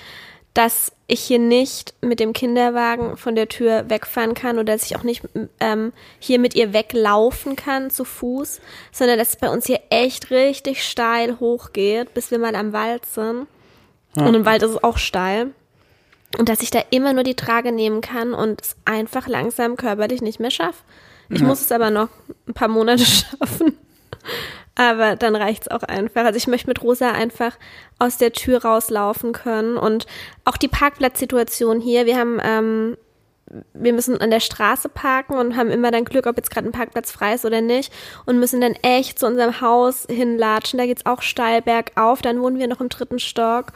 dass 0.54 0.92
ich 1.08 1.22
hier 1.22 1.40
nicht 1.40 1.94
mit 2.02 2.20
dem 2.20 2.34
Kinderwagen 2.34 3.16
von 3.16 3.36
der 3.36 3.48
Tür 3.48 3.90
wegfahren 3.90 4.34
kann 4.34 4.58
oder 4.58 4.74
dass 4.74 4.86
ich 4.86 4.98
auch 4.98 5.04
nicht 5.04 5.24
ähm, 5.62 5.94
hier 6.20 6.40
mit 6.40 6.56
ihr 6.56 6.74
weglaufen 6.74 7.56
kann 7.56 7.90
zu 7.90 8.04
Fuß, 8.04 8.60
sondern 8.92 9.18
dass 9.18 9.30
es 9.30 9.36
bei 9.38 9.50
uns 9.50 9.66
hier 9.66 9.80
echt 9.90 10.30
richtig 10.30 10.84
steil 10.84 11.40
hochgeht, 11.40 12.14
bis 12.14 12.32
wir 12.32 12.40
mal 12.40 12.56
am 12.56 12.74
Wald 12.74 13.06
sind. 13.06 13.48
Und 14.16 14.34
im 14.36 14.46
Wald 14.46 14.62
ist 14.62 14.72
es 14.72 14.84
auch 14.84 14.98
steil. 14.98 15.52
Und 16.38 16.50
dass 16.50 16.62
ich 16.62 16.70
da 16.70 16.80
immer 16.90 17.14
nur 17.14 17.24
die 17.24 17.36
Trage 17.36 17.72
nehmen 17.72 18.02
kann 18.02 18.34
und 18.34 18.62
es 18.62 18.76
einfach 18.84 19.28
langsam 19.30 19.78
körperlich 19.78 20.22
nicht 20.22 20.40
mehr 20.42 20.52
schaffe. 20.52 20.84
Ich 21.30 21.40
Ja. 21.40 21.48
muss 21.48 21.62
es 21.62 21.72
aber 21.72 21.92
noch 21.92 22.10
ein 22.48 22.54
paar 22.54 22.68
Monate 22.68 23.06
schaffen. 23.06 23.78
Aber 24.76 25.16
dann 25.16 25.36
reicht's 25.36 25.68
auch 25.68 25.84
einfach. 25.84 26.26
Also 26.26 26.38
ich 26.38 26.48
möchte 26.48 26.68
mit 26.68 26.82
Rosa 26.82 27.12
einfach 27.12 27.58
aus 28.00 28.18
der 28.18 28.32
Tür 28.32 28.64
rauslaufen 28.64 29.34
können. 29.34 29.78
Und 29.78 30.06
auch 30.46 30.58
die 30.58 30.70
Parkplatzsituation 30.70 31.82
hier. 31.82 32.06
Wir 32.06 32.18
haben, 32.18 32.40
ähm, 32.42 32.98
wir 33.74 33.92
müssen 33.92 34.20
an 34.22 34.32
der 34.32 34.40
Straße 34.40 34.88
parken 34.88 35.34
und 35.34 35.58
haben 35.58 35.70
immer 35.70 35.92
dann 35.92 36.06
Glück, 36.06 36.26
ob 36.26 36.38
jetzt 36.38 36.52
gerade 36.52 36.70
ein 36.70 36.72
Parkplatz 36.72 37.12
frei 37.12 37.34
ist 37.34 37.46
oder 37.46 37.60
nicht. 37.60 37.92
Und 38.26 38.40
müssen 38.40 38.62
dann 38.62 38.74
echt 38.82 39.20
zu 39.20 39.28
unserem 39.28 39.60
Haus 39.60 40.08
hinlatschen. 40.10 40.80
Da 40.80 40.86
geht's 40.86 41.06
auch 41.06 41.22
steil 41.22 41.62
bergauf. 41.62 42.22
Dann 42.22 42.42
wohnen 42.42 42.58
wir 42.58 42.68
noch 42.68 42.82
im 42.82 42.90
dritten 42.90 43.20
Stock. 43.20 43.74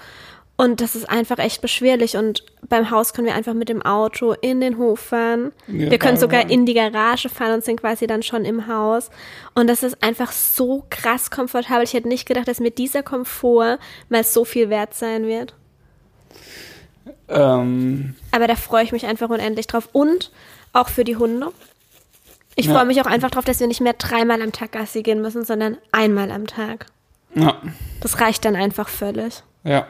Und 0.57 0.79
das 0.79 0.95
ist 0.95 1.09
einfach 1.09 1.37
echt 1.39 1.61
beschwerlich. 1.61 2.15
Und 2.15 2.45
beim 2.69 2.89
Haus 2.89 3.13
können 3.13 3.27
wir 3.27 3.35
einfach 3.35 3.53
mit 3.53 3.67
dem 3.67 3.81
Auto 3.81 4.31
in 4.39 4.61
den 4.61 4.77
Hof 4.77 4.99
fahren. 5.01 5.51
Ja, 5.67 5.91
wir 5.91 5.99
können 5.99 6.17
sogar 6.17 6.49
in 6.49 6.65
die 6.65 6.73
Garage 6.73 7.27
fahren 7.27 7.55
und 7.55 7.65
sind 7.65 7.81
quasi 7.81 8.07
dann 8.07 8.23
schon 8.23 8.45
im 8.45 8.67
Haus. 8.67 9.09
Und 9.53 9.67
das 9.67 9.83
ist 9.83 10.01
einfach 10.01 10.31
so 10.31 10.85
krass 10.89 11.29
komfortabel. 11.29 11.83
Ich 11.83 11.93
hätte 11.93 12.07
nicht 12.07 12.25
gedacht, 12.25 12.47
dass 12.47 12.61
mir 12.61 12.71
dieser 12.71 13.03
Komfort 13.03 13.79
mal 14.07 14.23
so 14.23 14.45
viel 14.45 14.69
wert 14.69 14.93
sein 14.93 15.25
wird. 15.27 15.53
Ähm, 17.27 18.15
Aber 18.31 18.47
da 18.47 18.55
freue 18.55 18.83
ich 18.83 18.91
mich 18.91 19.05
einfach 19.05 19.29
unendlich 19.29 19.67
drauf. 19.67 19.89
Und 19.91 20.31
auch 20.73 20.89
für 20.89 21.03
die 21.03 21.17
Hunde. 21.17 21.51
Ich 22.55 22.67
Ja. 22.67 22.73
freue 22.75 22.85
mich 22.85 23.01
auch 23.01 23.05
einfach 23.07 23.31
drauf, 23.31 23.43
dass 23.45 23.59
wir 23.59 23.67
nicht 23.67 23.81
mehr 23.81 23.93
dreimal 23.93 24.41
am 24.41 24.51
Tag 24.51 24.71
Gassi 24.71 25.03
gehen 25.03 25.21
müssen, 25.21 25.43
sondern 25.43 25.77
einmal 25.91 26.31
am 26.31 26.47
Tag. 26.47 26.85
ja, 27.33 27.61
Das 27.99 28.21
reicht 28.21 28.45
dann 28.45 28.55
einfach 28.55 28.87
völlig. 28.87 29.43
ja. 29.63 29.87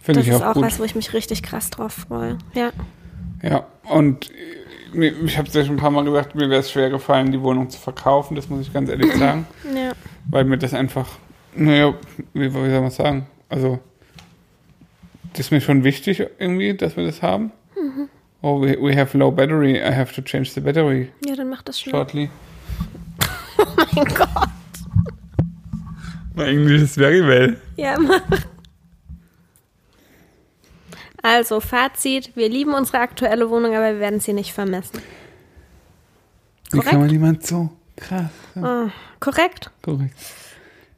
Finde 0.00 0.20
Das 0.20 0.26
ich 0.28 0.34
ist 0.34 0.42
auch, 0.42 0.54
gut. 0.54 0.62
was, 0.62 0.78
wo 0.78 0.84
ich 0.84 0.94
mich 0.94 1.12
richtig 1.12 1.42
krass 1.42 1.70
drauf 1.70 1.92
freue. 2.08 2.38
Ja. 2.54 2.70
Ja, 3.42 3.66
und 3.88 4.30
ich 4.94 5.38
habe 5.38 5.48
es 5.48 5.54
ja 5.54 5.64
schon 5.64 5.76
ein 5.76 5.78
paar 5.80 5.90
Mal 5.90 6.04
gesagt, 6.04 6.34
mir 6.34 6.48
wäre 6.50 6.60
es 6.60 6.70
schwer 6.70 6.90
gefallen, 6.90 7.32
die 7.32 7.40
Wohnung 7.40 7.70
zu 7.70 7.78
verkaufen, 7.80 8.34
das 8.36 8.48
muss 8.48 8.60
ich 8.66 8.72
ganz 8.72 8.88
ehrlich 8.90 9.12
sagen, 9.14 9.46
Ja. 9.74 9.92
weil 10.30 10.44
mir 10.44 10.58
das 10.58 10.74
einfach, 10.74 11.08
naja, 11.56 11.94
wie, 12.34 12.52
wie 12.54 12.70
soll 12.70 12.80
man 12.80 12.90
sagen, 12.90 13.26
also 13.48 13.78
das 15.32 15.46
ist 15.46 15.50
mir 15.50 15.60
schon 15.60 15.82
wichtig 15.82 16.22
irgendwie, 16.38 16.74
dass 16.74 16.96
wir 16.96 17.04
das 17.06 17.22
haben. 17.22 17.52
Mhm. 17.74 18.08
Oh, 18.42 18.60
we, 18.60 18.76
we 18.80 18.94
have 18.96 19.16
low 19.16 19.30
battery, 19.30 19.76
I 19.78 19.94
have 19.94 20.12
to 20.14 20.20
change 20.22 20.50
the 20.50 20.60
battery 20.60 21.08
Ja, 21.26 21.34
dann 21.36 21.48
mach 21.48 21.62
das 21.62 21.80
schnell. 21.80 21.94
shortly. 21.94 22.28
Oh 23.58 23.64
mein 23.94 24.04
Gott. 24.06 24.28
My 26.34 26.44
English 26.48 26.82
is 26.82 26.94
very 26.94 27.24
well. 27.26 27.56
Ja, 27.76 27.96
mach. 27.98 28.20
Also, 31.22 31.60
Fazit. 31.60 32.34
Wir 32.36 32.48
lieben 32.48 32.74
unsere 32.74 32.98
aktuelle 32.98 33.48
Wohnung, 33.48 33.74
aber 33.74 33.92
wir 33.94 34.00
werden 34.00 34.20
sie 34.20 34.32
nicht 34.32 34.52
vermissen. 34.52 35.00
Wie 36.72 36.78
Korrekt. 36.78 36.90
kann 36.90 37.00
man 37.00 37.10
jemand 37.10 37.46
so 37.46 37.70
krass, 37.96 38.30
ja, 38.56 38.86
Oh, 38.86 38.90
korrekt? 39.20 39.70
korrekt. 39.82 40.14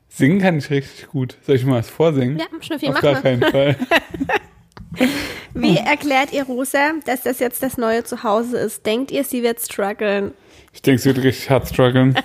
Singen 0.09 0.41
kann 0.41 0.57
ich 0.59 0.71
richtig 0.71 1.09
gut. 1.09 1.37
Soll 1.45 1.57
ich 1.57 1.65
mal 1.65 1.79
was 1.81 1.91
vorsingen? 1.91 2.39
Ja, 2.39 2.47
Schnüffi, 2.61 2.87
Auf 2.89 2.95
mach 2.95 3.03
gar 3.03 3.13
mal. 3.15 3.23
keinen 3.23 3.43
Fall. 3.43 3.77
Wie 5.55 5.77
erklärt 5.77 6.33
ihr 6.33 6.45
Rosa, 6.45 6.93
dass 7.05 7.23
das 7.23 7.41
jetzt 7.41 7.63
das 7.65 7.77
neue 7.79 8.05
Zuhause 8.05 8.59
ist? 8.59 8.87
Denkt 8.87 9.11
ihr, 9.11 9.25
sie 9.25 9.43
wird 9.43 9.61
strugglen? 9.61 10.33
Ich 10.73 10.83
denke, 10.83 11.01
sie 11.03 11.15
wird 11.15 11.25
richtig 11.25 11.51
hart 11.51 11.69
strugglen. 11.69 12.15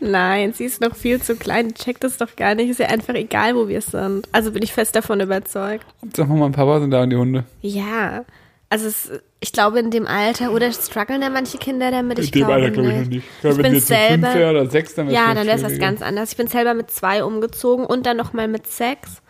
Nein, 0.00 0.52
sie 0.52 0.64
ist 0.64 0.80
noch 0.80 0.94
viel 0.94 1.20
zu 1.20 1.34
klein. 1.36 1.74
Checkt 1.74 2.04
das 2.04 2.16
doch 2.16 2.36
gar 2.36 2.54
nicht. 2.54 2.68
Ist 2.70 2.78
ja 2.80 2.86
einfach 2.86 3.14
egal, 3.14 3.56
wo 3.56 3.66
wir 3.68 3.80
sind. 3.80 4.28
Also 4.32 4.52
bin 4.52 4.62
ich 4.62 4.72
fest 4.72 4.94
davon 4.94 5.20
überzeugt. 5.20 5.84
Hauptsache 6.02 6.28
Mama 6.28 6.46
und 6.46 6.52
Papa 6.52 6.80
sind 6.80 6.90
da 6.92 7.02
und 7.02 7.10
die 7.10 7.16
Hunde. 7.16 7.44
Ja, 7.62 8.24
Also 8.70 8.86
es, 8.86 9.10
ich 9.40 9.52
glaube 9.52 9.78
in 9.80 9.90
dem 9.90 10.06
Alter, 10.06 10.52
oder 10.52 10.70
strugglen 10.72 11.20
da 11.20 11.30
manche 11.30 11.58
Kinder 11.58 11.90
damit? 11.90 12.18
Ich 12.18 12.26
In 12.26 12.32
dem 12.32 12.38
glaube 12.46 12.52
Alter 12.54 12.70
glaube 12.70 12.88
ich 12.90 12.94
noch 12.98 13.06
nicht. 13.06 13.24
Ich 13.34 13.40
glaube, 13.40 13.56
Ich 13.56 13.62
bin 13.62 13.72
fünf 13.72 13.84
selber- 13.86 14.34
wär 14.34 14.50
oder 14.50 14.70
sechs, 14.70 14.94
dann 14.94 15.10
Ja, 15.10 15.34
dann 15.34 15.46
wäre 15.46 15.56
es 15.56 15.64
was 15.64 15.78
ganz 15.78 16.02
anderes. 16.02 16.30
Ich 16.32 16.36
bin 16.36 16.46
selber 16.48 16.74
mit 16.74 16.90
zwei 16.90 17.24
umgezogen 17.24 17.84
und 17.86 18.06
dann 18.06 18.16
nochmal 18.16 18.46
mit 18.48 18.66
sechs. 18.68 19.22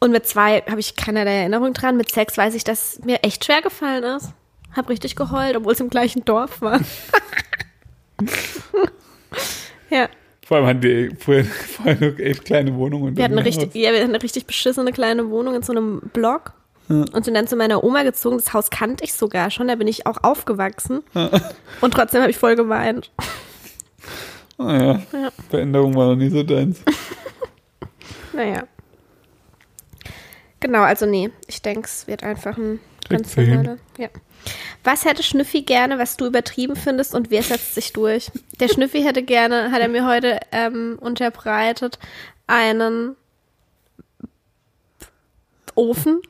Und 0.00 0.10
mit 0.12 0.26
zwei 0.26 0.62
habe 0.68 0.80
ich 0.80 0.94
keinerlei 0.96 1.38
Erinnerung 1.38 1.72
dran. 1.72 1.96
Mit 1.96 2.12
sechs 2.12 2.36
weiß 2.36 2.54
ich, 2.54 2.62
dass 2.64 3.00
mir 3.04 3.22
echt 3.24 3.44
schwer 3.44 3.62
gefallen 3.62 4.04
ist. 4.04 4.32
Hab 4.76 4.88
richtig 4.90 5.16
geheult, 5.16 5.56
obwohl 5.56 5.72
es 5.72 5.80
im 5.80 5.88
gleichen 5.88 6.24
Dorf 6.24 6.60
war. 6.60 6.80
ja, 9.90 10.08
Vor 10.46 10.56
allem 10.58 10.66
hatten 10.66 10.80
die 10.80 11.10
früher, 11.18 11.44
früher 11.44 11.94
noch 11.94 12.18
echt 12.18 12.44
kleine 12.44 12.74
Wohnungen. 12.76 13.08
und 13.08 13.16
wir 13.16 13.24
hatten, 13.24 13.36
eine 13.38 13.44
richtig, 13.46 13.74
ja, 13.74 13.92
wir 13.92 14.00
hatten 14.00 14.10
eine 14.14 14.22
richtig 14.22 14.46
beschissene 14.46 14.92
kleine 14.92 15.30
Wohnung 15.30 15.54
in 15.54 15.62
so 15.62 15.72
einem 15.72 16.00
Block. 16.12 16.52
Und 16.88 17.24
sind 17.24 17.32
dann 17.32 17.46
zu 17.46 17.56
meiner 17.56 17.82
Oma 17.82 18.02
gezogen. 18.02 18.36
Das 18.36 18.52
Haus 18.52 18.68
kannte 18.68 19.04
ich 19.04 19.14
sogar 19.14 19.50
schon. 19.50 19.68
Da 19.68 19.74
bin 19.74 19.88
ich 19.88 20.06
auch 20.06 20.18
aufgewachsen. 20.22 21.02
Und 21.80 21.94
trotzdem 21.94 22.20
habe 22.20 22.30
ich 22.30 22.36
voll 22.36 22.56
geweint. 22.56 23.10
Ah, 24.58 24.72
ja. 24.76 24.92
Ja. 25.12 25.30
Veränderung 25.48 25.94
war 25.96 26.08
noch 26.08 26.16
nie 26.16 26.28
so 26.28 26.42
deins. 26.42 26.82
Naja. 28.34 28.64
Genau, 30.60 30.82
also 30.82 31.06
nee, 31.06 31.30
ich 31.46 31.62
denke, 31.62 31.86
es 31.86 32.06
wird 32.06 32.22
einfach 32.24 32.56
ein 32.58 32.80
ganz 33.08 33.34
du 33.34 33.42
hin. 33.42 33.54
normaler. 33.54 33.78
Ja. 33.96 34.08
Was 34.82 35.04
hätte 35.04 35.22
Schnüffi 35.22 35.62
gerne, 35.62 35.98
was 35.98 36.16
du 36.16 36.26
übertrieben 36.26 36.76
findest 36.76 37.14
und 37.14 37.30
wer 37.30 37.42
setzt 37.42 37.74
sich 37.74 37.92
durch? 37.92 38.30
Der 38.60 38.68
Schnüffi 38.68 39.02
hätte 39.02 39.22
gerne, 39.22 39.70
hat 39.70 39.80
er 39.80 39.88
mir 39.88 40.06
heute 40.06 40.40
ähm, 40.52 40.98
unterbreitet, 41.00 41.98
einen 42.46 43.16
Ofen, 45.74 46.20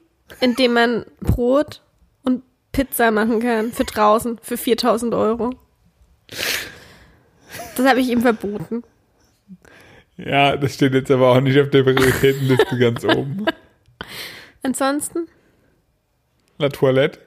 in 0.40 0.55
dem 0.55 0.74
man 0.74 1.05
Brot 1.20 1.83
und 2.22 2.42
Pizza 2.72 3.11
machen 3.11 3.40
kann. 3.40 3.72
Für 3.72 3.85
draußen, 3.85 4.38
für 4.40 4.57
4000 4.57 5.14
Euro. 5.14 5.50
Das 7.77 7.87
habe 7.87 8.00
ich 8.00 8.09
ihm 8.09 8.22
verboten. 8.22 8.85
Ja, 10.16 10.57
das 10.57 10.74
steht 10.74 10.94
jetzt 10.94 11.11
aber 11.11 11.33
auch 11.33 11.40
nicht 11.40 11.59
auf 11.59 11.70
der 11.70 11.83
Prioritätenliste 11.83 12.79
ganz 12.79 13.05
oben. 13.05 13.46
Ansonsten? 14.62 15.27
La 16.59 16.68
Toilette. 16.68 17.18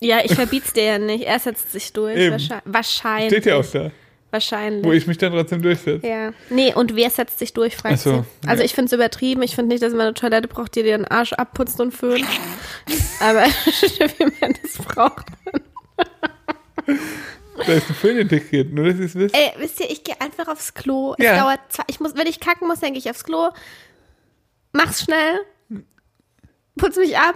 Ja, 0.00 0.18
ich 0.24 0.34
verbiet's 0.34 0.72
dir 0.72 0.84
ja 0.84 0.98
nicht. 0.98 1.24
Er 1.24 1.38
setzt 1.40 1.72
sich 1.72 1.92
durch. 1.92 2.16
Wahrscheinlich. 2.30 2.62
Wahrscheinlich. 2.66 3.32
Steht 3.32 3.46
ja 3.46 3.56
auch 3.56 3.66
da. 3.66 3.90
Wahrscheinlich. 4.30 4.84
Wo 4.84 4.92
ich 4.92 5.06
mich 5.06 5.16
dann 5.18 5.32
trotzdem 5.32 5.62
durchsetze. 5.62 6.06
ja. 6.06 6.32
Nee, 6.50 6.74
und 6.74 6.94
wer 6.94 7.08
setzt 7.10 7.38
sich 7.38 7.54
durch, 7.54 7.74
fragt 7.74 7.94
Ach 7.94 7.98
so, 8.00 8.24
sie. 8.42 8.48
Also 8.48 8.60
ja. 8.60 8.66
ich 8.66 8.74
finde 8.74 8.86
es 8.86 8.92
übertrieben. 8.92 9.42
Ich 9.42 9.54
finde 9.54 9.70
nicht, 9.74 9.82
dass 9.82 9.92
man 9.92 10.02
eine 10.02 10.14
Toilette 10.14 10.46
braucht, 10.48 10.74
die 10.76 10.82
dir 10.82 10.98
den 10.98 11.06
Arsch 11.06 11.32
abputzt 11.32 11.80
und 11.80 11.92
föhnt. 11.92 12.26
Aber 13.20 13.40
wie 13.46 14.24
man 14.40 14.54
das 14.62 14.72
braucht. 14.84 15.26
Da 17.66 17.72
ist 17.72 17.88
ein 17.88 17.94
Föhn 17.94 18.18
integriert, 18.18 18.72
nur 18.72 18.84
dass 18.84 18.98
ihr 18.98 19.06
es 19.06 19.14
wisst. 19.14 19.34
Ey, 19.34 19.50
wisst 19.58 19.80
ihr, 19.80 19.90
ich 19.90 20.04
gehe 20.04 20.20
einfach 20.20 20.46
aufs 20.48 20.74
Klo. 20.74 21.14
Es 21.18 21.24
Ja. 21.24 21.40
dauert 21.42 21.60
zwei, 21.70 21.82
ich 21.88 21.98
muss, 21.98 22.14
wenn 22.14 22.26
ich 22.26 22.38
kacken 22.38 22.68
muss, 22.68 22.80
dann 22.80 22.90
gehe 22.92 22.98
ich 23.00 23.10
aufs 23.10 23.24
Klo. 23.24 23.48
Mach's 24.72 25.02
schnell. 25.02 25.40
Putz 26.76 26.96
mich 26.96 27.16
ab. 27.18 27.34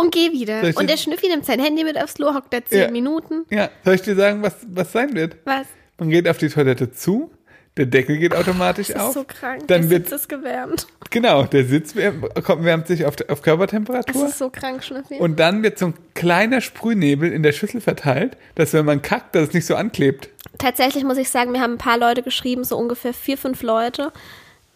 Und 0.00 0.12
geh 0.14 0.32
wieder. 0.32 0.62
Und 0.76 0.88
der 0.90 0.96
Schnüffi 0.96 1.28
nimmt 1.28 1.46
sein 1.46 1.60
Handy 1.60 1.84
mit 1.84 1.96
aufs 2.02 2.14
Klo, 2.14 2.34
hockt 2.34 2.52
da 2.52 2.64
zehn 2.64 2.78
Ja. 2.80 2.90
Minuten. 2.90 3.44
ja, 3.50 3.70
soll 3.84 3.94
ich 3.94 4.02
dir 4.02 4.16
sagen, 4.16 4.42
was, 4.42 4.56
was 4.68 4.92
sein 4.92 5.14
wird? 5.14 5.36
Was? 5.44 5.66
Man 5.98 6.10
geht 6.10 6.28
auf 6.28 6.38
die 6.38 6.48
Toilette 6.48 6.90
zu, 6.92 7.30
der 7.76 7.86
Deckel 7.86 8.18
geht 8.18 8.34
automatisch 8.34 8.88
Das 8.88 8.96
ist 8.96 9.02
auf. 9.02 9.12
so 9.14 9.24
krank. 9.24 9.68
Dann 9.68 9.82
der 9.82 9.90
wird, 9.90 10.08
Sitz 10.08 10.22
ist 10.22 10.28
gewärmt. 10.28 10.86
genau, 11.10 11.44
der 11.44 11.64
Sitz 11.64 11.94
wärmt, 11.94 12.34
kommt, 12.44 12.64
wärmt 12.64 12.86
sich 12.88 13.04
auf, 13.04 13.14
auf 13.14 13.26
Das 13.28 13.42
Körpertemperatur. 13.42 14.26
ist 14.28 14.38
so 14.38 14.50
krank, 14.50 14.82
Schnüffi. 14.82 15.14
Und 15.16 15.38
dann 15.38 15.62
wird 15.62 15.78
so 15.78 15.86
ein 15.86 15.94
kleiner 16.14 16.60
Sprühnebel 16.60 17.30
in 17.32 17.42
der 17.42 17.52
Schüssel 17.52 17.80
verteilt, 17.80 18.36
dass 18.56 18.72
wenn 18.72 18.84
man 18.86 19.02
kackt, 19.02 19.34
dass 19.34 19.48
es 19.48 19.54
nicht 19.54 19.66
so 19.66 19.76
anklebt. 19.76 20.30
Tatsächlich 20.58 21.04
muss 21.04 21.16
ich 21.16 21.28
sagen, 21.30 21.52
mir 21.52 21.60
haben 21.60 21.74
ein 21.74 21.78
paar 21.78 21.96
Leute 21.98 22.22
geschrieben, 22.22 22.64
so 22.64 22.76
ungefähr 22.76 23.14
vier, 23.14 23.38
fünf 23.38 23.62
Leute. 23.62 24.12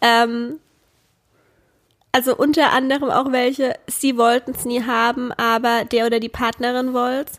Ähm, 0.01 0.61
also 2.15 2.37
unter 2.37 2.73
anderem 2.73 3.11
auch 3.11 3.33
welche, 3.33 3.75
sie 3.89 4.17
wollten 4.17 4.53
es 4.53 4.65
nie 4.65 4.83
haben, 4.85 5.33
aber 5.33 5.85
der 5.85 6.07
oder 6.07 6.21
die 6.21 6.29
Partnerin 6.29 6.93
wollte 6.93 7.33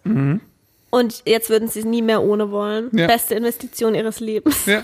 Und 0.89 1.23
jetzt 1.25 1.49
würden 1.49 1.69
sie 1.69 1.79
es 1.79 1.85
nie 1.85 2.01
mehr 2.01 2.21
ohne 2.21 2.51
wollen. 2.51 2.89
Ja. 2.91 3.07
Beste 3.07 3.35
Investition 3.35 3.95
ihres 3.95 4.19
Lebens. 4.19 4.65
Ja. 4.65 4.83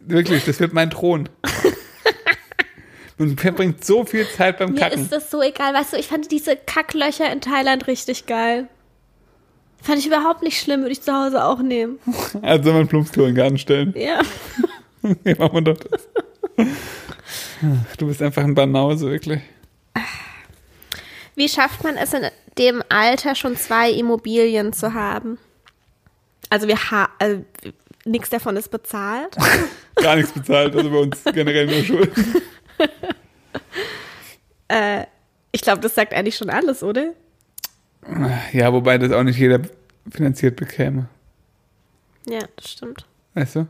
Wirklich, 0.00 0.44
das 0.46 0.60
wird 0.60 0.72
mein 0.72 0.90
Thron. 0.90 1.28
Man 3.18 3.36
verbringt 3.36 3.84
so 3.84 4.04
viel 4.04 4.26
Zeit 4.28 4.58
beim 4.58 4.72
Mir 4.72 4.80
Kacken. 4.80 5.02
ist 5.02 5.12
das 5.12 5.30
so 5.30 5.40
egal. 5.42 5.72
Weißt 5.74 5.92
du, 5.92 5.96
ich 5.98 6.08
fand 6.08 6.30
diese 6.30 6.56
Kacklöcher 6.56 7.30
in 7.30 7.40
Thailand 7.40 7.86
richtig 7.86 8.26
geil. 8.26 8.68
Fand 9.82 9.98
ich 9.98 10.06
überhaupt 10.06 10.42
nicht 10.42 10.58
schlimm, 10.58 10.80
würde 10.80 10.92
ich 10.92 11.02
zu 11.02 11.12
Hause 11.12 11.44
auch 11.44 11.60
nehmen. 11.60 11.98
Also 12.42 12.64
soll 12.64 12.72
man 12.72 12.88
Plumpsklo 12.88 13.24
in 13.24 13.30
den 13.30 13.36
Garten 13.36 13.58
stellen. 13.58 13.92
Ja. 13.96 14.20
Ja, 15.24 15.34
machen 15.36 15.52
wir 15.52 15.60
doch 15.60 15.76
das. 15.76 16.08
Du 17.98 18.06
bist 18.06 18.22
einfach 18.22 18.42
ein 18.42 18.54
Banause, 18.54 19.10
wirklich. 19.10 19.40
Wie 21.36 21.48
schafft 21.48 21.82
man 21.82 21.96
es 21.96 22.12
in 22.14 22.22
dem 22.58 22.82
Alter 22.88 23.34
schon 23.34 23.56
zwei 23.56 23.90
Immobilien 23.90 24.72
zu 24.72 24.94
haben? 24.94 25.38
Also 26.48 26.68
wir 26.68 26.76
haben, 26.90 27.12
also 27.18 27.44
nichts 28.04 28.30
davon 28.30 28.56
ist 28.56 28.70
bezahlt. 28.70 29.36
Gar 29.96 30.16
nichts 30.16 30.32
bezahlt, 30.32 30.76
also 30.76 30.90
bei 30.90 30.98
uns 30.98 31.22
generell 31.24 31.66
nur 31.66 31.82
Schulden. 31.82 32.42
äh, 34.68 35.04
ich 35.50 35.62
glaube, 35.62 35.80
das 35.80 35.94
sagt 35.94 36.12
eigentlich 36.12 36.36
schon 36.36 36.50
alles, 36.50 36.82
oder? 36.82 37.12
Ja, 38.52 38.72
wobei 38.72 38.98
das 38.98 39.12
auch 39.12 39.22
nicht 39.22 39.38
jeder 39.38 39.60
finanziert 40.10 40.56
bekäme. 40.56 41.08
Ja, 42.28 42.40
das 42.56 42.70
stimmt. 42.70 43.06
Weißt 43.34 43.56
du? 43.56 43.66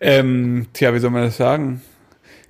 Ähm, 0.00 0.66
tja, 0.72 0.94
wie 0.94 0.98
soll 0.98 1.10
man 1.10 1.24
das 1.24 1.36
sagen? 1.36 1.82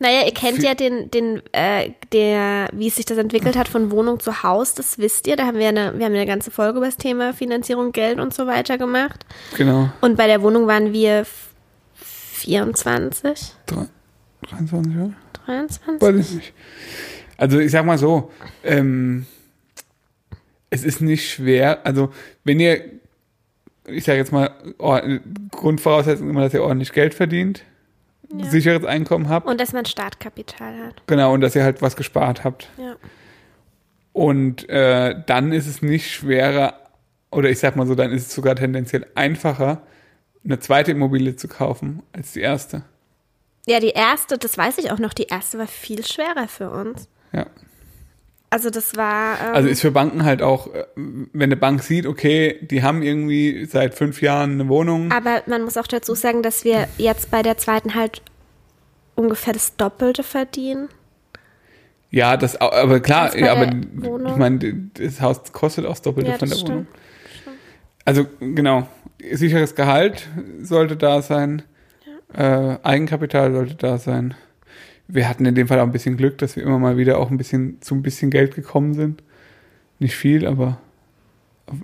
Naja, 0.03 0.27
ihr 0.27 0.35
kennt 0.35 0.63
ja 0.63 0.75
den, 0.75 1.11
den, 1.11 1.41
äh, 1.53 1.93
der, 2.13 2.69
wie 2.73 2.89
es 2.89 2.97
sich 2.97 3.05
das 3.07 3.17
entwickelt 3.19 3.57
hat 3.57 3.69
von 3.69 3.91
Wohnung 3.91 4.21
zu 4.21 4.43
Haus, 4.43 4.75
das 4.75 4.99
wisst 4.99 5.27
ihr. 5.29 5.37
Da 5.37 5.47
haben 5.47 5.59
wir 5.59 5.69
eine, 5.69 5.97
wir 5.99 6.05
haben 6.05 6.13
eine 6.15 6.27
ganze 6.27 6.51
Folge 6.51 6.79
über 6.79 6.87
das 6.87 6.97
Thema 6.97 7.33
Finanzierung, 7.33 7.93
Geld 7.93 8.19
und 8.21 8.35
so 8.35 8.47
weiter 8.47 8.77
gemacht. 8.79 9.25
Genau. 9.57 9.91
Und 10.01 10.17
bei 10.17 10.27
der 10.27 10.43
Wohnung 10.43 10.67
waren 10.67 10.93
wir 10.93 11.21
f- 11.21 11.49
24, 11.95 13.53
Drei- 13.67 13.87
23 14.49 14.95
Jahre? 14.95 15.13
23? 15.47 16.01
Weiß 16.03 16.17
ich 16.31 16.35
nicht. 16.37 16.53
Also 17.37 17.59
ich 17.59 17.71
sag 17.71 17.85
mal 17.85 17.99
so, 17.99 18.31
ähm, 18.65 19.27
es 20.71 20.85
ist 20.85 21.01
nicht 21.01 21.29
schwer, 21.31 21.85
also 21.87 22.11
wenn 22.45 22.59
ihr, 22.61 22.83
ich 23.87 24.05
sage 24.05 24.19
jetzt 24.19 24.33
mal, 24.33 24.51
or- 24.79 25.03
Grundvoraussetzung 25.51 26.31
immer, 26.31 26.41
dass 26.43 26.55
ihr 26.55 26.63
ordentlich 26.63 26.93
Geld 26.93 27.15
verdient, 27.15 27.63
Ja. 28.39 28.51
sicheres 28.51 28.85
Einkommen 28.85 29.29
habt, 29.29 29.47
Und 29.47 29.61
dass 29.61 29.73
man 29.73 29.85
Startkapital 29.85 30.75
hat. 30.87 31.03
genau, 31.07 31.33
und 31.35 31.41
dass 31.43 31.55
ihr 31.55 31.65
halt 31.65 31.83
was 31.83 31.97
gespart 31.97 32.45
habt. 32.45 32.69
Ja. 32.79 32.97
Und 34.13 34.69
äh, 34.69 35.15
dann 35.27 35.53
ist 35.53 35.67
es 35.67 35.83
nicht 35.83 36.11
schwerer, 36.11 36.75
oder 37.31 37.49
ich 37.51 37.59
sag 37.59 37.77
mal 37.77 37.87
so, 37.87 37.95
dann 37.95 38.11
ist 38.13 38.29
es 38.29 38.35
sogar 38.35 38.57
tendenziell 38.57 39.07
einfacher, 39.15 39.83
eine 40.45 40.59
zweite 40.59 40.91
Immobilie 40.93 41.37
zu 41.37 41.49
kaufen 41.49 42.03
als 42.13 42.33
die 42.33 42.41
erste. 42.41 42.83
Ja, 43.67 43.79
die 43.81 43.91
erste, 43.91 44.39
das 44.39 44.59
weiß 44.59 44.79
ich 44.79 44.91
auch 44.91 44.99
noch, 44.99 45.13
die 45.15 45.25
erste 45.25 45.59
war 45.59 45.67
viel 45.69 46.05
schwerer 46.05 46.49
für 46.49 46.71
uns. 46.71 47.09
Ja. 47.33 47.47
Also 48.53 48.69
das 48.69 48.97
war. 48.97 49.41
Ähm, 49.41 49.55
Also 49.55 49.69
ist 49.71 49.81
für 49.81 49.91
Banken 49.91 50.25
halt 50.25 50.43
auch, 50.43 50.67
äh, 50.75 50.85
wenn 50.95 51.45
eine 51.45 51.57
Bank 51.57 51.83
sieht, 51.83 52.05
okay, 52.05 52.59
die 52.61 52.83
haben 52.83 53.03
irgendwie 53.03 53.65
seit 53.65 53.95
fünf 53.95 54.21
Jahren 54.21 54.53
eine 54.61 54.69
Wohnung. 54.69 55.11
aber 55.11 55.43
man 55.47 55.63
muss 55.63 55.79
auch 55.79 55.87
dazu 55.87 56.15
sagen, 56.15 56.43
dass 56.43 56.63
wir 56.63 56.87
jetzt 56.99 57.31
bei 57.31 57.43
der 57.43 57.57
zweiten 57.57 57.95
halt 57.95 58.21
ungefähr 59.15 59.55
das 59.55 59.77
Doppelte 59.77 60.23
verdienen. 60.23 60.91
Ja, 62.11 62.37
das, 62.37 62.61
aber 62.61 63.01
klar, 63.01 63.35
ja, 63.35 63.53
aber 63.53 63.71
Wohnung. 63.95 64.33
ich 64.33 64.37
meine, 64.37 64.91
das 64.95 65.23
Haus 65.23 65.51
kostet 65.53 65.87
auch 65.87 65.93
das 65.93 66.03
Doppelte 66.03 66.33
Ja, 66.33 66.37
von 66.37 66.49
der 66.51 66.59
das 66.59 66.69
Wohnung. 66.69 66.87
Also 68.05 68.27
genau, 68.39 68.87
sicheres 69.33 69.75
Gehalt 69.75 70.29
sollte 70.61 70.99
da 70.99 71.23
sein, 71.23 71.63
äh, 72.35 72.77
Eigenkapital 72.83 73.53
sollte 73.53 73.77
da 73.77 73.97
sein. 73.97 74.35
Wir 75.09 75.29
hatten 75.29 75.45
in 75.45 75.55
dem 75.55 75.69
Fall 75.69 75.79
auch 75.81 75.85
ein 75.85 75.93
bisschen 75.93 76.17
Glück, 76.17 76.39
dass 76.39 76.57
wir 76.57 76.63
immer 76.63 76.79
mal 76.79 76.97
wieder 76.97 77.19
auch 77.19 77.31
ein 77.31 77.37
bisschen 77.37 77.81
zu 77.83 77.95
ein 77.95 78.03
bisschen 78.03 78.31
Geld 78.31 78.55
gekommen 78.55 78.95
sind. 78.95 79.23
Nicht 79.99 80.17
viel, 80.17 80.47
aber 80.47 80.79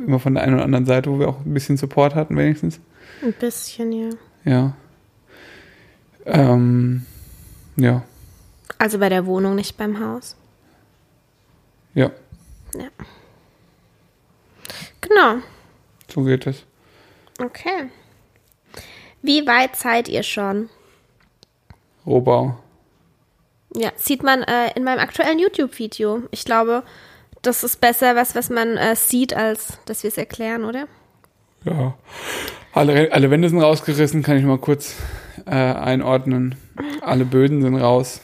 immer 0.07 0.19
von 0.19 0.35
der 0.35 0.43
einen 0.45 0.55
oder 0.55 0.65
anderen 0.65 0.87
Seite, 0.87 1.11
wo 1.11 1.19
wir 1.19 1.29
auch 1.29 1.45
ein 1.45 1.55
bisschen 1.55 1.77
Support 1.77 2.15
hatten 2.15 2.37
wenigstens. 2.37 2.81
Ein 3.23 3.33
bisschen, 3.35 3.93
ja. 3.93 4.11
Ja. 4.45 4.77
Ähm, 6.25 7.07
ja, 7.77 8.03
Also 8.79 8.99
bei 8.99 9.09
der 9.09 9.25
Wohnung, 9.27 9.55
nicht 9.55 9.77
beim 9.77 9.99
Haus. 10.01 10.37
ja, 11.95 12.11
Genau. 15.01 15.37
so 16.11 16.23
geht 16.25 16.47
es. 16.47 16.65
Okay. 17.41 17.89
Wie 19.23 19.47
weit 19.47 19.75
seid 19.77 20.09
ihr 20.09 20.23
schon? 20.23 20.69
Rohbau. 22.05 22.59
Ja, 23.75 23.93
sieht 23.97 24.23
man 24.23 24.43
äh, 24.43 24.73
in 24.75 24.85
meinem 24.85 24.99
aktuellen 24.99 25.39
YouTube-Video. 25.39 26.23
Ich 26.31 26.45
glaube, 26.45 26.83
Das 27.43 27.63
ist 27.63 27.81
besser 27.81 28.17
was, 28.17 28.35
was 28.35 28.51
man 28.51 28.77
äh, 28.77 28.97
sieht, 28.97 29.35
als 29.35 29.79
dass 29.87 30.03
wir 30.03 30.09
es 30.09 30.19
erklären, 30.19 30.65
oder? 30.65 30.89
Ja. 31.65 31.95
Alle, 32.73 33.13
alle 33.13 33.31
Wände 33.31 33.49
sind 33.49 33.61
rausgerissen, 33.61 34.23
kann 34.23 34.37
ich 34.37 34.45
mal 34.45 34.59
kurz 34.59 34.97
äh, 35.47 35.51
einordnen. 35.51 36.57
Alle 37.01 37.25
Böden 37.25 37.63
sind 37.63 37.77
raus. 37.77 38.21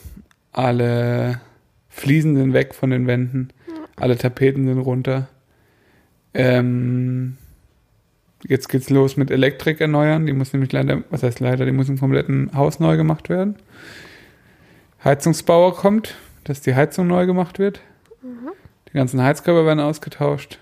Alle 0.51 1.41
Fliesen 1.89 2.35
sind 2.35 2.53
weg 2.53 2.75
von 2.75 2.89
den 2.89 3.07
Wänden. 3.07 3.49
Alle 3.95 4.17
Tapeten 4.17 4.65
sind 4.67 4.79
runter. 4.79 5.27
Ähm, 6.33 7.37
jetzt 8.45 8.67
geht's 8.67 8.89
los 8.89 9.15
mit 9.17 9.31
Elektrik 9.31 9.79
erneuern. 9.79 10.25
Die 10.25 10.33
muss 10.33 10.51
nämlich 10.53 10.71
leider, 10.71 11.03
was 11.09 11.23
heißt 11.23 11.39
leider, 11.39 11.65
die 11.65 11.71
muss 11.71 11.89
im 11.89 11.99
kompletten 11.99 12.51
Haus 12.53 12.79
neu 12.79 12.97
gemacht 12.97 13.29
werden. 13.29 13.55
Heizungsbauer 15.05 15.75
kommt, 15.75 16.15
dass 16.45 16.61
die 16.61 16.73
Heizung 16.73 17.05
neu 17.05 17.27
gemacht 17.27 17.59
wird. 17.59 17.79
Die 18.89 18.93
ganzen 18.93 19.21
Heizkörper 19.21 19.65
werden 19.65 19.79
ausgetauscht. 19.79 20.59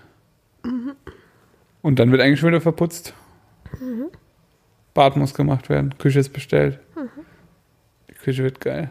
Und 1.80 1.98
dann 1.98 2.10
wird 2.10 2.20
eigentlich 2.20 2.40
schon 2.40 2.50
wieder 2.50 2.60
verputzt. 2.60 3.14
Bad 4.92 5.16
muss 5.16 5.32
gemacht 5.32 5.70
werden. 5.70 5.96
Küche 5.96 6.20
ist 6.20 6.34
bestellt. 6.34 6.78
Die 8.10 8.14
Küche 8.14 8.42
wird 8.42 8.60
geil. 8.60 8.90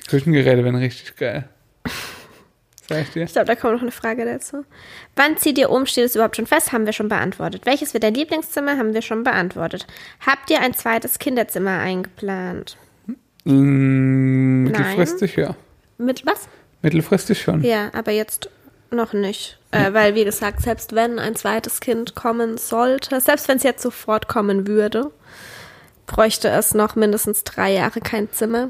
Die 0.00 0.08
Küchengeräte 0.08 0.64
werden 0.64 0.76
richtig 0.76 1.16
geil. 1.16 1.48
Sag 2.88 3.02
ich 3.02 3.10
dir. 3.10 3.24
Ich 3.24 3.32
glaube, 3.32 3.46
da 3.46 3.54
kommt 3.56 3.74
noch 3.74 3.82
eine 3.82 3.90
Frage 3.90 4.24
dazu. 4.24 4.64
Wann 5.16 5.36
zieht 5.36 5.58
ihr 5.58 5.70
um? 5.70 5.86
Steht 5.86 6.04
es 6.04 6.14
überhaupt 6.14 6.36
schon 6.36 6.46
fest? 6.46 6.72
Haben 6.72 6.86
wir 6.86 6.92
schon 6.92 7.08
beantwortet. 7.08 7.66
Welches 7.66 7.94
wird 7.94 8.04
dein 8.04 8.14
Lieblingszimmer? 8.14 8.78
Haben 8.78 8.94
wir 8.94 9.02
schon 9.02 9.24
beantwortet. 9.24 9.86
Habt 10.24 10.50
ihr 10.50 10.60
ein 10.60 10.74
zweites 10.74 11.18
Kinderzimmer 11.18 11.78
eingeplant? 11.80 12.76
Mm, 13.44 14.64
Mittelfristig, 14.64 15.36
ja. 15.36 15.56
Mit 15.98 16.24
was? 16.26 16.48
Mittelfristig 16.82 17.40
schon. 17.40 17.62
Ja, 17.62 17.90
aber 17.92 18.12
jetzt 18.12 18.50
noch 18.90 19.12
nicht. 19.12 19.58
Äh, 19.72 19.92
weil, 19.92 20.14
wie 20.14 20.24
gesagt, 20.24 20.62
selbst 20.62 20.94
wenn 20.94 21.18
ein 21.18 21.34
zweites 21.34 21.80
Kind 21.80 22.14
kommen 22.14 22.56
sollte, 22.56 23.20
selbst 23.20 23.48
wenn 23.48 23.56
es 23.56 23.62
jetzt 23.64 23.82
sofort 23.82 24.28
kommen 24.28 24.66
würde, 24.68 25.10
bräuchte 26.06 26.48
es 26.48 26.74
noch 26.74 26.94
mindestens 26.94 27.42
drei 27.42 27.72
Jahre 27.72 28.00
kein 28.00 28.30
Zimmer. 28.30 28.68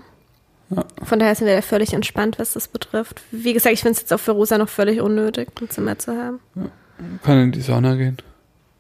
Ja. 0.71 0.85
Von 1.05 1.19
daher 1.19 1.35
sind 1.35 1.47
wir 1.47 1.55
da 1.55 1.63
völlig 1.63 1.93
entspannt, 1.93 2.39
was 2.39 2.55
das 2.55 2.69
betrifft. 2.69 3.23
Wie 3.31 3.53
gesagt, 3.53 3.73
ich 3.73 3.81
finde 3.81 3.93
es 3.93 4.01
jetzt 4.01 4.13
auch 4.13 4.21
für 4.21 4.33
Rosa 4.33 4.59
noch 4.59 4.69
völlig 4.69 5.01
unnötig, 5.01 5.49
ein 5.61 5.71
Zimmer 5.71 5.99
zu 5.99 6.17
haben. 6.17 6.41
Kann 7.23 7.41
in 7.41 7.53
die 7.53 7.61
Sauna 7.61 7.95
gehen. 7.95 8.17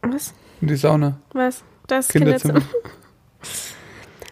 Was? 0.02 0.34
In 0.60 0.68
die 0.68 0.76
Sauna. 0.76 1.18
Was? 1.32 1.62
Das 1.86 2.08
Kinderzimmer. 2.08 2.54
Kinderzimmer. 2.54 2.82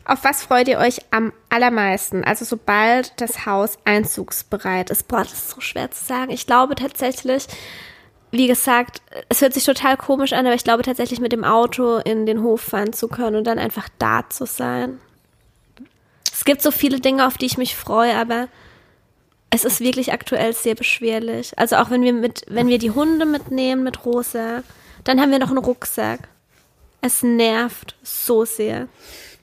Auf 0.06 0.22
was 0.22 0.42
freut 0.42 0.68
ihr 0.68 0.78
euch 0.78 1.00
am 1.12 1.32
allermeisten? 1.48 2.24
Also 2.24 2.44
sobald 2.44 3.18
das 3.20 3.46
Haus 3.46 3.78
einzugsbereit 3.84 4.90
ist. 4.90 5.08
Boah, 5.08 5.22
das 5.22 5.32
ist 5.32 5.50
so 5.50 5.60
schwer 5.60 5.90
zu 5.90 6.04
sagen. 6.04 6.30
Ich 6.30 6.46
glaube 6.46 6.74
tatsächlich, 6.74 7.46
wie 8.30 8.46
gesagt, 8.46 9.00
es 9.30 9.40
hört 9.40 9.54
sich 9.54 9.64
total 9.64 9.96
komisch 9.96 10.34
an, 10.34 10.44
aber 10.44 10.54
ich 10.54 10.64
glaube 10.64 10.82
tatsächlich 10.82 11.20
mit 11.20 11.32
dem 11.32 11.44
Auto 11.44 11.96
in 11.98 12.26
den 12.26 12.42
Hof 12.42 12.60
fahren 12.60 12.92
zu 12.92 13.08
können 13.08 13.36
und 13.36 13.46
dann 13.46 13.58
einfach 13.58 13.88
da 13.98 14.28
zu 14.28 14.44
sein. 14.44 15.00
Es 16.34 16.44
gibt 16.44 16.62
so 16.62 16.72
viele 16.72 16.98
Dinge, 16.98 17.28
auf 17.28 17.38
die 17.38 17.46
ich 17.46 17.58
mich 17.58 17.76
freue, 17.76 18.16
aber 18.16 18.48
es 19.50 19.64
ist 19.64 19.80
wirklich 19.80 20.12
aktuell 20.12 20.52
sehr 20.52 20.74
beschwerlich. 20.74 21.56
Also 21.56 21.76
auch 21.76 21.90
wenn 21.90 22.02
wir 22.02 22.12
mit, 22.12 22.42
wenn 22.48 22.66
wir 22.66 22.78
die 22.78 22.90
Hunde 22.90 23.24
mitnehmen 23.24 23.84
mit 23.84 24.04
Rosa, 24.04 24.64
dann 25.04 25.20
haben 25.20 25.30
wir 25.30 25.38
noch 25.38 25.50
einen 25.50 25.58
Rucksack. 25.58 26.28
Es 27.00 27.22
nervt 27.22 27.94
so 28.02 28.44
sehr. 28.44 28.88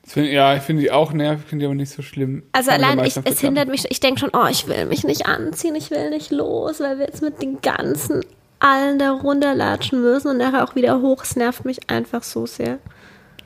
Find, 0.06 0.28
ja, 0.28 0.54
ich 0.58 0.64
finde 0.64 0.82
die 0.82 0.92
auch 0.92 1.14
nervig, 1.14 1.46
finde 1.48 1.64
die 1.64 1.68
aber 1.68 1.76
nicht 1.76 1.94
so 1.94 2.02
schlimm. 2.02 2.44
Also 2.52 2.72
allein, 2.72 3.00
ich, 3.06 3.16
es 3.24 3.40
hindert 3.40 3.70
mich, 3.70 3.86
ich 3.90 4.02
denke 4.02 4.20
schon, 4.20 4.32
oh, 4.34 4.48
ich 4.50 4.68
will 4.68 4.86
mich 4.86 5.06
nicht 5.06 5.28
anziehen, 5.28 5.76
ich 5.76 5.92
will 5.92 6.10
nicht 6.10 6.32
los, 6.32 6.82
weil 6.82 7.00
wir 7.00 7.06
jetzt 7.06 7.22
mit 7.22 7.42
den 7.42 7.62
ganzen 7.62 8.26
allen 8.60 9.00
da 9.00 9.12
runterlatschen 9.12 10.02
müssen 10.02 10.28
und 10.28 10.38
nachher 10.40 10.66
auch 10.66 10.76
wieder 10.76 11.00
hoch. 11.00 11.24
Es 11.24 11.38
nervt 11.38 11.64
mich 11.64 11.90
einfach 11.90 12.24
so 12.24 12.46
sehr. 12.46 12.80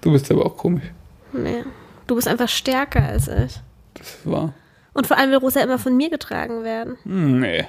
Du 0.02 0.12
bist 0.12 0.32
aber 0.32 0.48
auch 0.48 0.58
komisch. 0.58 0.86
Nee. 1.32 1.64
Du 2.08 2.16
bist 2.16 2.28
einfach 2.28 2.50
stärker 2.50 3.04
als 3.04 3.28
ich. 3.28 3.54
Das 3.96 4.18
war. 4.26 4.54
Und 4.94 5.08
vor 5.08 5.18
allem 5.18 5.32
will 5.32 5.38
Rosa 5.38 5.62
immer 5.62 5.80
von 5.80 5.96
mir 5.98 6.10
getragen 6.10 6.64
werden. 6.64 6.98
Hm, 7.04 7.40
nee. 7.40 7.66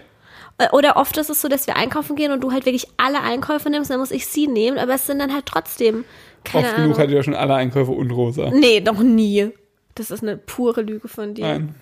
Äh, 0.59 0.69
Oder 0.73 0.97
oft 0.97 1.17
ist 1.17 1.29
es 1.31 1.41
so, 1.41 1.49
dass 1.49 1.67
wir 1.67 1.77
einkaufen 1.77 2.17
gehen 2.17 2.33
und 2.33 2.41
du 2.43 2.53
halt 2.53 2.65
wirklich 2.67 2.87
alle 2.97 3.21
Einkäufe 3.23 3.69
nimmst, 3.71 3.91
dann 3.91 3.99
muss 4.01 4.11
ich 4.11 4.27
sie 4.27 4.47
nehmen, 4.47 4.79
aber 4.79 4.95
es 4.95 5.07
sind 5.07 5.19
dann 5.19 5.33
halt 5.33 5.47
trotzdem, 5.47 6.05
keine 6.45 6.67
Oft 6.67 6.75
Ahnung. 6.75 6.87
genug 6.89 6.99
hatte 6.99 7.11
ich 7.11 7.17
ja 7.17 7.23
schon 7.23 7.35
alle 7.35 7.55
Einkäufe 7.55 7.91
und 7.93 8.11
rosa. 8.11 8.51
nee, 8.51 8.81
noch 8.81 9.01
nie. 9.03 9.51
Das 9.95 10.11
ist 10.11 10.23
eine 10.23 10.37
pure 10.37 10.83
Lüge 10.83 11.09
von 11.09 11.35
dir. 11.35 11.47
Nein. 11.47 11.75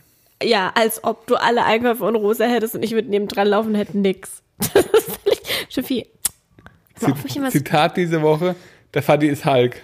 Ja, 0.43 0.73
als 0.75 1.03
ob 1.05 1.27
du 1.27 1.37
alle 1.37 1.65
Einkäufe 1.65 2.05
und 2.05 2.17
Rosa 2.17 2.45
hättest 2.45 2.75
und 2.75 2.83
ich 2.83 2.93
würde 2.93 3.09
neben 3.09 3.29
dran 3.29 3.49
laufen 3.49 3.71
und 3.71 3.75
hätte 3.77 3.99
nix. 3.99 4.43
Das 4.75 4.85
ist 4.85 5.19
völlig, 5.23 5.41
Schiffi. 5.69 6.07
so- 6.99 7.13
Zitat 7.51 7.97
diese 7.97 8.23
Woche: 8.23 8.55
Der 8.93 9.03
Fadi 9.03 9.27
ist 9.29 9.45
Hulk. 9.45 9.81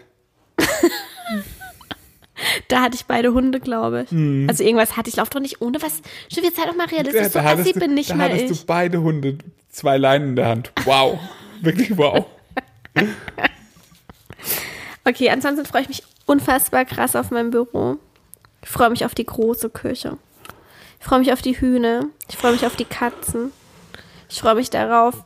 Da 2.68 2.82
hatte 2.82 2.94
ich 2.94 3.06
beide 3.06 3.32
Hunde, 3.32 3.60
glaube 3.60 4.02
ich. 4.04 4.48
Also 4.48 4.64
irgendwas 4.64 4.96
hatte 4.96 5.10
ich. 5.10 5.16
Lauf 5.16 5.30
doch 5.30 5.40
nicht 5.40 5.60
ohne 5.60 5.80
was. 5.82 6.00
Schiffi, 6.32 6.46
jetzt 6.46 6.56
sei 6.56 6.66
doch 6.66 6.76
mal 6.76 6.86
realistisch. 6.86 7.28
so 7.28 7.42
hattest 7.42 7.68
assi 7.68 7.78
bin 7.78 7.94
nicht 7.94 8.10
da 8.10 8.14
mal 8.16 8.28
hattest 8.28 8.50
ich. 8.50 8.60
du 8.60 8.66
beide 8.66 9.02
Hunde, 9.02 9.38
zwei 9.70 9.98
Leinen 9.98 10.30
in 10.30 10.36
der 10.36 10.48
Hand. 10.48 10.72
Wow. 10.84 11.18
Wirklich 11.60 11.96
wow. 11.96 12.26
Okay, 15.04 15.30
ansonsten 15.30 15.66
freue 15.66 15.82
ich 15.82 15.88
mich 15.88 16.02
unfassbar 16.26 16.84
krass 16.84 17.16
auf 17.16 17.30
mein 17.30 17.50
Büro. 17.50 17.96
Ich 18.62 18.68
freue 18.68 18.90
mich 18.90 19.04
auf 19.04 19.14
die 19.14 19.26
große 19.26 19.70
Küche. 19.70 20.18
Ich 21.00 21.06
freue 21.06 21.18
mich 21.20 21.32
auf 21.32 21.42
die 21.42 21.58
Hühner. 21.58 22.06
Ich 22.28 22.36
freue 22.36 22.52
mich 22.52 22.66
auf 22.66 22.76
die 22.76 22.84
Katzen. 22.84 23.52
Ich 24.28 24.40
freue 24.40 24.54
mich 24.54 24.70
darauf, 24.70 25.24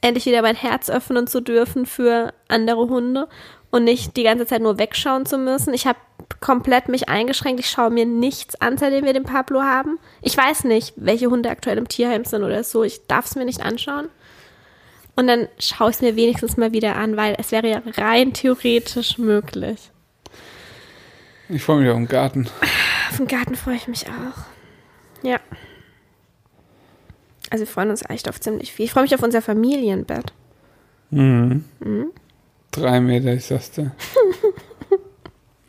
endlich 0.00 0.26
wieder 0.26 0.42
mein 0.42 0.56
Herz 0.56 0.90
öffnen 0.90 1.26
zu 1.26 1.40
dürfen 1.40 1.86
für 1.86 2.34
andere 2.48 2.88
Hunde 2.88 3.28
und 3.70 3.84
nicht 3.84 4.16
die 4.16 4.22
ganze 4.22 4.46
Zeit 4.46 4.62
nur 4.62 4.78
wegschauen 4.78 5.26
zu 5.26 5.38
müssen. 5.38 5.74
Ich 5.74 5.86
habe 5.86 5.98
komplett 6.40 6.88
mich 6.88 7.08
eingeschränkt. 7.08 7.60
Ich 7.60 7.70
schaue 7.70 7.90
mir 7.90 8.06
nichts 8.06 8.60
an, 8.60 8.78
seitdem 8.78 9.04
wir 9.04 9.12
den 9.12 9.24
Pablo 9.24 9.62
haben. 9.62 9.98
Ich 10.22 10.36
weiß 10.36 10.64
nicht, 10.64 10.94
welche 10.96 11.28
Hunde 11.28 11.50
aktuell 11.50 11.78
im 11.78 11.88
Tierheim 11.88 12.24
sind 12.24 12.44
oder 12.44 12.64
so. 12.64 12.84
Ich 12.84 13.06
darf 13.06 13.26
es 13.26 13.36
mir 13.36 13.44
nicht 13.44 13.62
anschauen. 13.62 14.08
Und 15.16 15.26
dann 15.26 15.48
schaue 15.58 15.90
ich 15.90 15.96
es 15.96 16.02
mir 16.02 16.14
wenigstens 16.16 16.56
mal 16.56 16.72
wieder 16.72 16.96
an, 16.96 17.16
weil 17.16 17.34
es 17.38 17.50
wäre 17.50 17.68
ja 17.68 17.82
rein 17.96 18.32
theoretisch 18.32 19.18
möglich. 19.18 19.90
Ich 21.48 21.62
freue 21.62 21.80
mich 21.80 21.90
auf 21.90 21.96
den 21.96 22.08
Garten. 22.08 22.48
Auf 23.10 23.16
den 23.16 23.26
Garten 23.26 23.56
freue 23.56 23.76
ich 23.76 23.88
mich 23.88 24.06
auch. 24.06 25.24
Ja. 25.24 25.40
Also 27.50 27.64
wir 27.64 27.72
freuen 27.72 27.90
uns 27.90 28.08
echt 28.08 28.28
auf 28.28 28.40
ziemlich 28.40 28.72
viel. 28.72 28.84
Ich 28.84 28.92
freue 28.92 29.02
mich 29.02 29.14
auf 29.14 29.22
unser 29.22 29.42
Familienbett. 29.42 30.32
Mhm. 31.10 31.64
Drei 32.70 33.00
Meter, 33.00 33.32
ich 33.34 33.46
sag's 33.46 33.70
dir. 33.70 33.92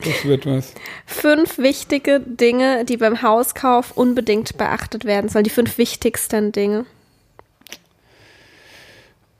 Das 0.02 0.24
wird 0.24 0.46
was. 0.46 0.74
Fünf 1.04 1.58
wichtige 1.58 2.20
Dinge, 2.20 2.84
die 2.84 2.96
beim 2.96 3.20
Hauskauf 3.22 3.96
unbedingt 3.96 4.56
beachtet 4.56 5.04
werden 5.04 5.28
sollen. 5.28 5.44
Die 5.44 5.50
fünf 5.50 5.76
wichtigsten 5.76 6.52
Dinge. 6.52 6.86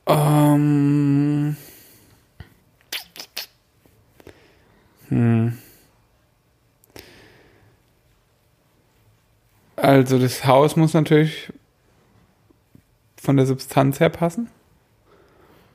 Ähm. 0.05 1.55
Hm. 5.09 5.57
Also 9.75 10.19
das 10.19 10.45
Haus 10.45 10.75
muss 10.75 10.93
natürlich 10.93 11.51
von 13.19 13.35
der 13.35 13.45
Substanz 13.45 13.99
her 13.99 14.09
passen. 14.09 14.49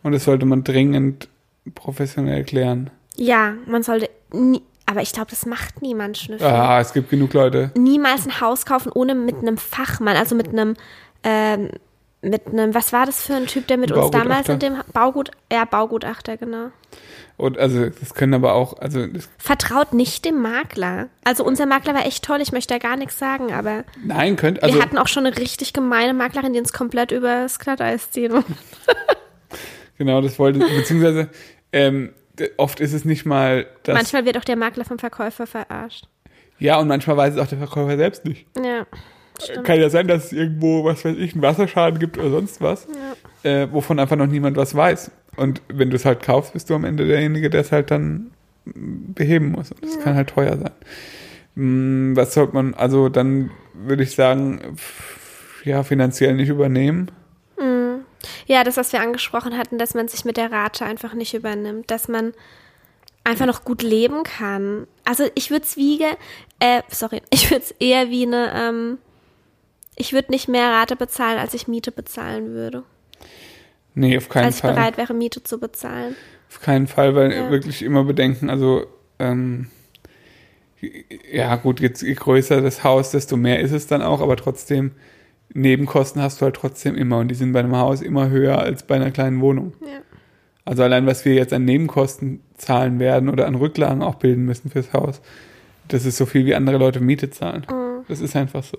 Und 0.03 0.13
das 0.13 0.25
sollte 0.25 0.47
man 0.47 0.63
dringend 0.63 1.29
professionell 1.75 2.45
klären. 2.45 2.91
Ja, 3.17 3.55
man 3.67 3.83
sollte 3.83 4.11
nie, 4.33 4.63
aber 4.87 5.03
ich 5.03 5.13
glaube, 5.13 5.31
das 5.31 5.47
macht 5.47 5.83
niemand 5.83 6.17
Schnüffel. 6.19 6.47
Ah, 6.47 6.81
es 6.81 6.93
gibt 6.93 7.11
genug 7.11 7.33
Leute. 7.35 7.73
Niemals 7.77 8.27
ein 8.27 8.41
Haus 8.41 8.67
kaufen 8.67 8.93
ohne 8.93 9.15
mit 9.15 9.37
einem 9.37 9.59
Fachmann, 9.59 10.17
also 10.17 10.35
mit 10.35 10.49
einem, 10.49 10.75
ähm, 11.25 11.71
mit 12.23 12.47
einem, 12.47 12.75
was 12.75 12.93
war 12.93 13.07
das 13.07 13.23
für 13.23 13.35
ein 13.35 13.47
Typ, 13.47 13.67
der 13.67 13.79
mit 13.79 13.93
uns 13.93 14.11
damals 14.11 14.49
in 14.49 14.59
dem 14.59 14.77
Baugut, 14.93 15.31
ja, 15.53 15.65
Baugutachter, 15.65 16.37
genau. 16.37 16.71
Und 17.37 17.59
also 17.59 17.91
das 17.91 18.15
können 18.15 18.33
aber 18.33 18.55
auch, 18.55 18.79
also 18.79 19.07
Vertraut 19.37 19.93
nicht 19.93 20.25
dem 20.25 20.41
Makler. 20.41 21.09
Also 21.23 21.45
unser 21.45 21.67
Makler 21.67 21.95
war 21.95 22.07
echt 22.07 22.25
toll, 22.25 22.41
ich 22.41 22.53
möchte 22.53 22.75
da 22.75 22.79
gar 22.79 22.97
nichts 22.97 23.19
sagen, 23.19 23.53
aber 23.53 23.85
nein, 24.03 24.37
könnt, 24.37 24.63
also 24.63 24.75
wir 24.75 24.83
hatten 24.83 24.97
auch 24.97 25.09
schon 25.09 25.27
eine 25.27 25.37
richtig 25.37 25.73
gemeine 25.73 26.15
Maklerin, 26.15 26.55
die 26.55 26.61
uns 26.61 26.73
komplett 26.73 27.13
übers 27.13 27.59
Glatteis 27.59 28.11
ziehen. 28.11 28.43
genau, 29.99 30.23
das 30.23 30.39
wollte, 30.39 30.61
beziehungsweise 30.61 31.29
ähm, 31.77 32.11
oft 32.57 32.81
ist 32.81 32.93
es 32.93 33.05
nicht 33.05 33.27
mal 33.27 33.67
das. 33.83 33.95
Manchmal 33.95 34.25
wird 34.25 34.39
auch 34.39 34.45
der 34.45 34.57
Makler 34.57 34.85
vom 34.85 34.99
Verkäufer 34.99 35.47
verarscht. 35.47 36.09
Ja, 36.59 36.79
und 36.79 36.89
manchmal 36.89 37.19
weiß 37.19 37.35
es 37.35 37.41
auch 37.41 37.47
der 37.47 37.59
Verkäufer 37.59 37.97
selbst 37.99 38.25
nicht. 38.25 38.47
Ja, 38.57 38.87
stimmt. 39.43 39.67
Kann 39.67 39.79
ja 39.79 39.91
sein, 39.91 40.09
dass 40.09 40.27
es 40.27 40.33
irgendwo, 40.33 40.85
was 40.85 41.05
weiß 41.05 41.17
ich, 41.19 41.35
einen 41.35 41.43
Wasserschaden 41.43 41.99
gibt 41.99 42.17
oder 42.17 42.31
sonst 42.31 42.63
was, 42.63 42.89
äh, 43.43 43.69
wovon 43.71 43.99
einfach 43.99 44.17
noch 44.17 44.27
niemand 44.27 44.57
was 44.57 44.75
weiß. 44.75 45.11
Und 45.37 45.61
wenn 45.69 45.91
du 45.91 45.97
es 45.97 46.07
halt 46.07 46.23
kaufst, 46.23 46.55
bist 46.55 46.71
du 46.71 46.75
am 46.75 46.85
Ende 46.85 47.07
derjenige, 47.07 47.51
der 47.51 47.61
es 47.61 47.73
halt 47.73 47.91
dann 47.91 48.31
mm, 48.65 49.13
beheben 49.13 49.51
muss. 49.51 49.71
Und 49.73 49.85
das 49.85 50.01
kann 50.01 50.15
halt 50.15 50.31
teuer 50.31 50.57
sein. 50.57 50.73
Mm, 51.57 52.17
Was 52.17 52.33
sollte 52.33 52.55
man, 52.55 52.73
also 52.73 53.11
dann 53.11 53.51
würde 53.75 54.03
ich 54.03 54.15
sagen, 54.15 54.77
ja, 55.63 55.83
finanziell 55.83 56.35
nicht 56.35 56.49
übernehmen. 56.49 57.11
Ja, 58.47 58.65
das, 58.65 58.77
was 58.77 58.93
wir 58.93 59.01
angesprochen 59.01 59.57
hatten, 59.59 59.79
dass 59.79 59.95
man 59.95 60.09
sich 60.09 60.25
mit 60.25 60.37
der 60.37 60.51
Rate 60.53 60.85
einfach 60.85 61.15
nicht 61.15 61.35
übernimmt, 61.35 61.91
dass 61.91 62.09
man 62.09 62.33
einfach 63.25 63.47
noch 63.47 63.65
gut 63.65 63.83
leben 63.83 64.23
kann. 64.23 64.87
Also 65.05 65.25
ich 65.35 65.51
würde 65.51 65.65
es 65.65 65.77
wie, 65.77 66.01
äh, 66.61 66.83
sorry, 66.89 67.23
ich 67.31 67.51
würde 67.51 67.65
es 67.65 67.73
eher 67.73 68.09
wie 68.11 68.25
eine, 68.27 68.53
ähm, 68.55 68.99
ich 69.97 70.13
würde 70.13 70.31
nicht 70.31 70.49
mehr 70.49 70.71
Rate 70.71 70.95
bezahlen, 70.97 71.39
als 71.39 71.55
ich 71.55 71.67
Miete 71.69 71.91
bezahlen 71.91 72.51
würde. 72.51 72.85
Nee, 73.95 74.17
auf 74.17 74.29
keinen 74.29 74.45
als 74.45 74.57
ich 74.57 74.61
Fall. 74.61 74.75
bereit 74.75 74.99
wäre, 74.99 75.15
Miete 75.15 75.43
zu 75.43 75.59
bezahlen. 75.59 76.15
Auf 76.51 76.61
keinen 76.61 76.87
Fall, 76.87 77.15
weil 77.15 77.33
Ja. 77.33 77.51
wirklich 77.51 77.83
immer 77.83 78.05
bedenken, 78.05 78.51
also 78.51 78.87
ähm, 79.19 79.71
ja 81.33 81.57
gut, 81.57 81.81
jetzt 81.81 82.03
je 82.03 82.15
größer 82.15 82.61
das 82.61 82.85
Haus, 82.85 83.11
desto 83.11 83.37
mehr 83.37 83.61
ist 83.61 83.73
es 83.73 83.87
dann 83.87 84.03
auch, 84.03 84.21
aber 84.21 84.37
trotzdem, 84.37 84.93
Nebenkosten 85.53 86.21
hast 86.21 86.41
du 86.41 86.45
halt 86.45 86.57
trotzdem 86.57 86.97
immer 86.97 87.19
und 87.19 87.29
die 87.29 87.35
sind 87.35 87.53
bei 87.53 87.61
einem 87.61 87.77
Haus 87.77 88.03
immer 88.03 88.29
höher 88.29 88.59
als 88.59 88.83
bei 88.83 88.97
einer 88.97 89.11
kleinen 89.11 89.41
Wohnung. 89.41 89.73
Ja. 89.81 90.01
Also 90.65 90.83
allein, 90.83 91.07
was 91.07 91.25
wir 91.25 91.35
jetzt 91.35 91.53
an 91.53 91.65
Nebenkosten 91.65 92.41
zahlen 92.57 92.99
werden 92.99 93.29
oder 93.29 93.47
an 93.47 93.55
Rücklagen 93.55 94.03
auch 94.03 94.17
bilden 94.17 94.45
müssen 94.45 94.71
fürs 94.71 94.93
Haus, 94.93 95.21
das 95.89 96.05
ist 96.05 96.17
so 96.17 96.27
viel 96.27 96.45
wie 96.45 96.55
andere 96.55 96.79
Leute 96.79 97.01
Miete 97.01 97.31
zahlen. 97.31 97.67
Mhm. 97.71 98.05
Das 98.09 98.21
ist 98.21 98.35
einfach 98.35 98.65
so. 98.65 98.79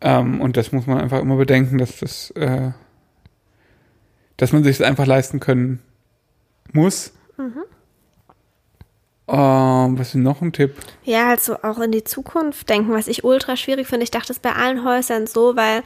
Ähm, 0.00 0.40
und 0.40 0.56
das 0.58 0.70
muss 0.70 0.86
man 0.86 0.98
einfach 0.98 1.20
immer 1.20 1.36
bedenken, 1.36 1.78
dass 1.78 2.00
das, 2.00 2.30
äh, 2.32 2.72
dass 4.36 4.52
man 4.52 4.62
sich 4.62 4.76
das 4.76 4.86
einfach 4.86 5.06
leisten 5.06 5.40
können 5.40 5.80
muss. 6.72 7.14
Ähm, 9.84 9.98
was 9.98 10.08
ist 10.08 10.14
noch 10.16 10.42
ein 10.42 10.52
Tipp? 10.52 10.76
Ja, 11.04 11.28
also 11.28 11.56
auch 11.62 11.78
in 11.78 11.92
die 11.92 12.04
Zukunft 12.04 12.68
denken, 12.68 12.92
was 12.92 13.08
ich 13.08 13.24
ultra 13.24 13.56
schwierig 13.56 13.86
finde. 13.86 14.04
Ich 14.04 14.10
dachte 14.10 14.32
es 14.32 14.38
bei 14.38 14.52
allen 14.52 14.84
Häusern 14.84 15.26
so, 15.26 15.56
weil 15.56 15.82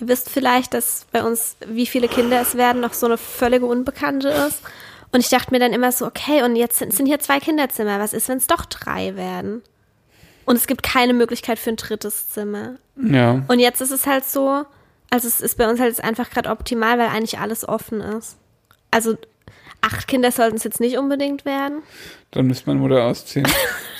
ihr 0.00 0.08
wisst 0.08 0.30
vielleicht, 0.30 0.74
dass 0.74 1.06
bei 1.12 1.22
uns, 1.22 1.56
wie 1.66 1.86
viele 1.86 2.08
Kinder 2.08 2.40
es 2.40 2.56
werden, 2.56 2.80
noch 2.80 2.92
so 2.94 3.06
eine 3.06 3.18
völlige 3.18 3.66
Unbekannte 3.66 4.28
ist. 4.28 4.62
Und 5.12 5.20
ich 5.20 5.28
dachte 5.28 5.50
mir 5.50 5.60
dann 5.60 5.72
immer 5.72 5.92
so, 5.92 6.06
okay, 6.06 6.42
und 6.42 6.56
jetzt 6.56 6.78
sind, 6.78 6.92
sind 6.92 7.06
hier 7.06 7.18
zwei 7.18 7.38
Kinderzimmer. 7.38 7.98
Was 7.98 8.12
ist, 8.12 8.28
wenn 8.28 8.38
es 8.38 8.46
doch 8.46 8.64
drei 8.64 9.14
werden? 9.14 9.62
Und 10.44 10.56
es 10.56 10.66
gibt 10.66 10.82
keine 10.82 11.12
Möglichkeit 11.12 11.58
für 11.58 11.70
ein 11.70 11.76
drittes 11.76 12.30
Zimmer. 12.30 12.76
Ja, 12.96 13.42
Und 13.48 13.58
jetzt 13.58 13.80
ist 13.80 13.90
es 13.90 14.06
halt 14.06 14.24
so, 14.24 14.64
also 15.10 15.28
es 15.28 15.40
ist 15.40 15.56
bei 15.56 15.68
uns 15.68 15.78
halt 15.78 15.90
jetzt 15.90 16.02
einfach 16.02 16.30
gerade 16.30 16.50
optimal, 16.50 16.98
weil 16.98 17.08
eigentlich 17.08 17.38
alles 17.38 17.68
offen 17.68 18.00
ist. 18.00 18.38
Also 18.90 19.16
acht 19.82 20.08
Kinder 20.08 20.30
sollten 20.32 20.56
es 20.56 20.64
jetzt 20.64 20.80
nicht 20.80 20.96
unbedingt 20.96 21.44
werden. 21.44 21.82
dann 22.30 22.46
müsste 22.46 22.70
man 22.70 22.78
Mutter 22.78 23.04
ausziehen. 23.04 23.46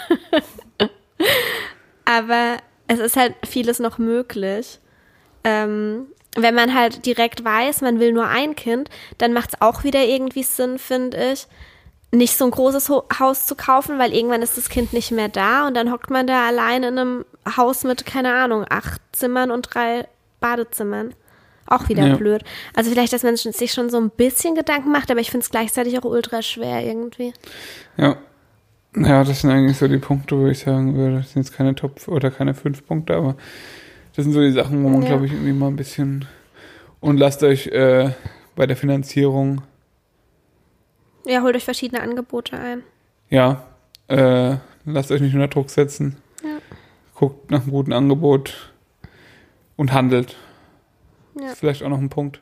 Aber 2.04 2.56
es 2.88 2.98
ist 2.98 3.16
halt 3.16 3.34
vieles 3.46 3.78
noch 3.78 3.98
möglich. 3.98 4.78
Ähm, 5.44 6.06
wenn 6.36 6.54
man 6.54 6.74
halt 6.74 7.04
direkt 7.04 7.44
weiß, 7.44 7.82
man 7.82 8.00
will 8.00 8.12
nur 8.12 8.26
ein 8.26 8.56
Kind, 8.56 8.88
dann 9.18 9.32
macht 9.32 9.50
es 9.50 9.60
auch 9.60 9.84
wieder 9.84 10.04
irgendwie 10.04 10.42
Sinn, 10.42 10.78
finde 10.78 11.32
ich, 11.32 11.46
nicht 12.10 12.36
so 12.36 12.44
ein 12.44 12.50
großes 12.50 12.88
Ho 12.90 13.04
Haus 13.18 13.46
zu 13.46 13.54
kaufen, 13.54 13.98
weil 13.98 14.14
irgendwann 14.14 14.42
ist 14.42 14.56
das 14.56 14.68
Kind 14.68 14.92
nicht 14.92 15.10
mehr 15.10 15.28
da 15.28 15.66
und 15.66 15.74
dann 15.74 15.90
hockt 15.90 16.10
man 16.10 16.26
da 16.26 16.46
allein 16.46 16.82
in 16.82 16.98
einem 16.98 17.24
Haus 17.56 17.84
mit, 17.84 18.06
keine 18.06 18.34
Ahnung, 18.34 18.66
acht 18.68 19.00
Zimmern 19.12 19.50
und 19.50 19.74
drei 19.74 20.06
Badezimmern. 20.40 21.14
Auch 21.66 21.88
wieder 21.88 22.06
Ja. 22.08 22.16
blöd. 22.16 22.42
Also 22.74 22.90
vielleicht, 22.90 23.12
dass 23.12 23.22
man 23.22 23.36
sich 23.36 23.72
schon 23.72 23.88
so 23.90 23.98
ein 23.98 24.10
bisschen 24.10 24.54
Gedanken 24.54 24.90
macht, 24.92 25.10
aber 25.10 25.20
ich 25.20 25.30
finde 25.30 25.44
es 25.44 25.50
gleichzeitig 25.50 25.98
auch 25.98 26.04
ultra 26.04 26.42
schwer 26.42 26.84
irgendwie. 26.84 27.32
Ja. 27.96 28.16
Ja, 28.94 29.24
das 29.24 29.40
sind 29.40 29.50
eigentlich 29.50 29.78
so 29.78 29.88
die 29.88 29.96
Punkte, 29.98 30.36
wo 30.38 30.46
ich 30.48 30.58
sagen 30.58 30.94
würde, 30.96 31.16
das 31.18 31.32
sind 31.32 31.42
jetzt 31.46 31.56
keine 31.56 31.74
Top 31.74 32.06
oder 32.08 32.30
keine 32.30 32.52
fünf 32.52 32.86
Punkte, 32.86 33.14
aber 33.14 33.36
das 34.14 34.24
sind 34.26 34.32
so 34.34 34.40
die 34.42 34.52
Sachen, 34.52 34.84
wo 34.84 34.88
man, 34.90 35.00
Ja. 35.02 35.08
glaube 35.08 35.24
ich, 35.26 35.32
irgendwie 35.32 35.52
mal 35.54 35.68
ein 35.68 35.76
bisschen 35.76 36.26
und 37.00 37.16
lasst 37.16 37.42
euch 37.42 37.68
äh, 37.68 38.10
bei 38.54 38.66
der 38.66 38.76
Finanzierung, 38.76 39.62
Ja, 41.24 41.40
holt 41.42 41.56
euch 41.56 41.64
verschiedene 41.64 42.02
Angebote 42.02 42.58
ein. 42.58 42.82
ja, 43.30 43.62
äh, 44.08 44.56
lasst 44.84 45.10
euch 45.10 45.20
nicht 45.22 45.32
unter 45.34 45.48
Druck 45.48 45.70
setzen. 45.70 46.16
Ja. 46.44 46.58
Guckt 47.14 47.50
nach 47.50 47.62
einem 47.62 47.70
guten 47.70 47.92
Angebot 47.94 48.72
und 49.76 49.92
handelt. 49.94 50.36
Ja. 51.40 51.52
Ist 51.52 51.58
vielleicht 51.60 51.82
auch 51.82 51.88
noch 51.88 51.98
ein 51.98 52.08
Punkt. 52.10 52.40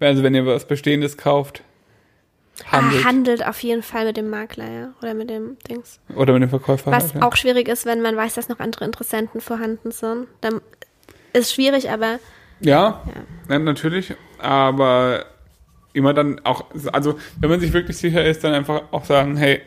Also 0.00 0.22
wenn 0.22 0.34
ihr 0.34 0.44
was 0.44 0.66
Bestehendes 0.66 1.16
kauft, 1.16 1.62
handelt. 2.66 3.02
Ah, 3.02 3.08
handelt 3.08 3.46
auf 3.46 3.60
jeden 3.62 3.82
Fall 3.82 4.04
mit 4.06 4.16
dem 4.16 4.28
Makler, 4.30 4.70
ja. 4.70 4.92
Oder 5.02 5.14
mit 5.14 5.30
dem 5.30 5.56
Dings. 5.68 5.98
Oder 6.14 6.32
mit 6.34 6.42
dem 6.42 6.50
Verkäufer. 6.50 6.90
Was 6.92 7.04
halt, 7.12 7.14
ja. 7.16 7.22
auch 7.22 7.36
schwierig 7.36 7.68
ist, 7.68 7.86
wenn 7.86 8.00
man 8.02 8.16
weiß, 8.16 8.34
dass 8.34 8.48
noch 8.48 8.58
andere 8.60 8.84
Interessenten 8.84 9.40
vorhanden 9.40 9.90
sind. 9.92 10.26
Dann 10.40 10.60
ist 11.32 11.52
schwierig, 11.54 11.90
aber 11.90 12.18
Ja, 12.60 13.02
Ja. 13.06 13.54
ja, 13.54 13.58
natürlich, 13.58 14.14
aber 14.38 15.24
immer 15.92 16.12
dann 16.14 16.40
auch, 16.44 16.66
also 16.92 17.18
wenn 17.40 17.50
man 17.50 17.60
sich 17.60 17.72
wirklich 17.72 17.96
sicher 17.96 18.24
ist, 18.24 18.44
dann 18.44 18.52
einfach 18.52 18.82
auch 18.92 19.04
sagen, 19.04 19.36
hey, 19.36 19.60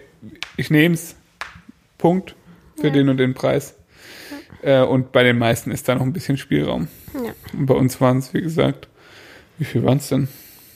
ich 0.56 0.70
nehm's, 0.70 1.16
Punkt, 1.98 2.36
für 2.80 2.88
Ja. 2.88 2.94
den 2.94 3.10
und 3.10 3.18
den 3.18 3.34
Preis. 3.34 3.76
Äh, 4.62 4.82
und 4.82 5.12
bei 5.12 5.24
den 5.24 5.38
meisten 5.38 5.72
ist 5.72 5.88
da 5.88 5.96
noch 5.96 6.02
ein 6.02 6.14
bisschen 6.14 6.38
Spielraum. 6.38 6.88
Ja. 7.26 7.34
Und 7.54 7.66
bei 7.66 7.74
uns 7.74 8.00
waren 8.02 8.20
es, 8.20 8.34
wie 8.34 8.42
gesagt, 8.42 8.88
wie 9.58 9.66
viel 9.66 9.84
waren 9.84 9.98
es 9.98 10.10
denn? 10.10 10.28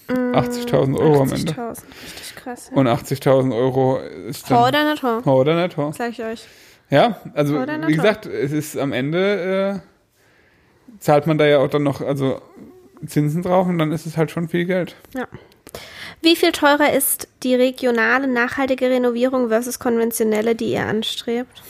80.000 0.08 0.98
Euro 0.98 1.22
am 1.22 1.32
Ende. 1.32 1.54
80.000, 1.54 1.78
richtig 2.04 2.36
krass. 2.36 2.70
Und 2.74 2.88
80.000 2.88 3.56
Euro 3.56 4.00
ist 4.00 4.50
dann... 4.50 4.68
Oder 4.68 4.90
nicht 4.90 5.02
Tor? 5.02 5.24
Tor 5.24 5.36
oder 5.40 5.62
nicht 5.62 5.76
Tor. 5.76 5.94
Sag 5.94 6.12
ich 6.12 6.24
euch. 6.24 6.46
Ja, 6.90 7.22
also 7.34 7.56
wie 7.88 7.96
gesagt, 7.96 8.26
es 8.26 8.52
ist 8.52 8.78
am 8.78 8.92
Ende, 8.92 9.82
äh, 9.82 11.00
zahlt 11.00 11.26
man 11.28 11.38
da 11.38 11.46
ja 11.46 11.60
auch 11.60 11.70
dann 11.70 11.84
noch, 11.84 12.02
also 12.02 12.42
Zinsen 13.06 13.42
drauf 13.44 13.68
und 13.68 13.78
dann 13.78 13.94
ist 13.94 14.06
es 14.06 14.18
halt 14.18 14.30
schon 14.30 14.50
viel 14.50 14.66
Geld. 14.66 14.96
Ja. 15.16 15.28
Wie 16.22 16.36
viel 16.36 16.52
teurer 16.52 16.92
ist 16.94 17.30
die 17.44 17.56
regionale 17.56 18.28
nachhaltige 18.28 18.90
Renovierung 18.90 19.48
versus 19.48 19.80
konventionelle, 19.80 20.54
die 20.54 20.74
ihr 20.74 20.86
anstrebt? 20.86 21.64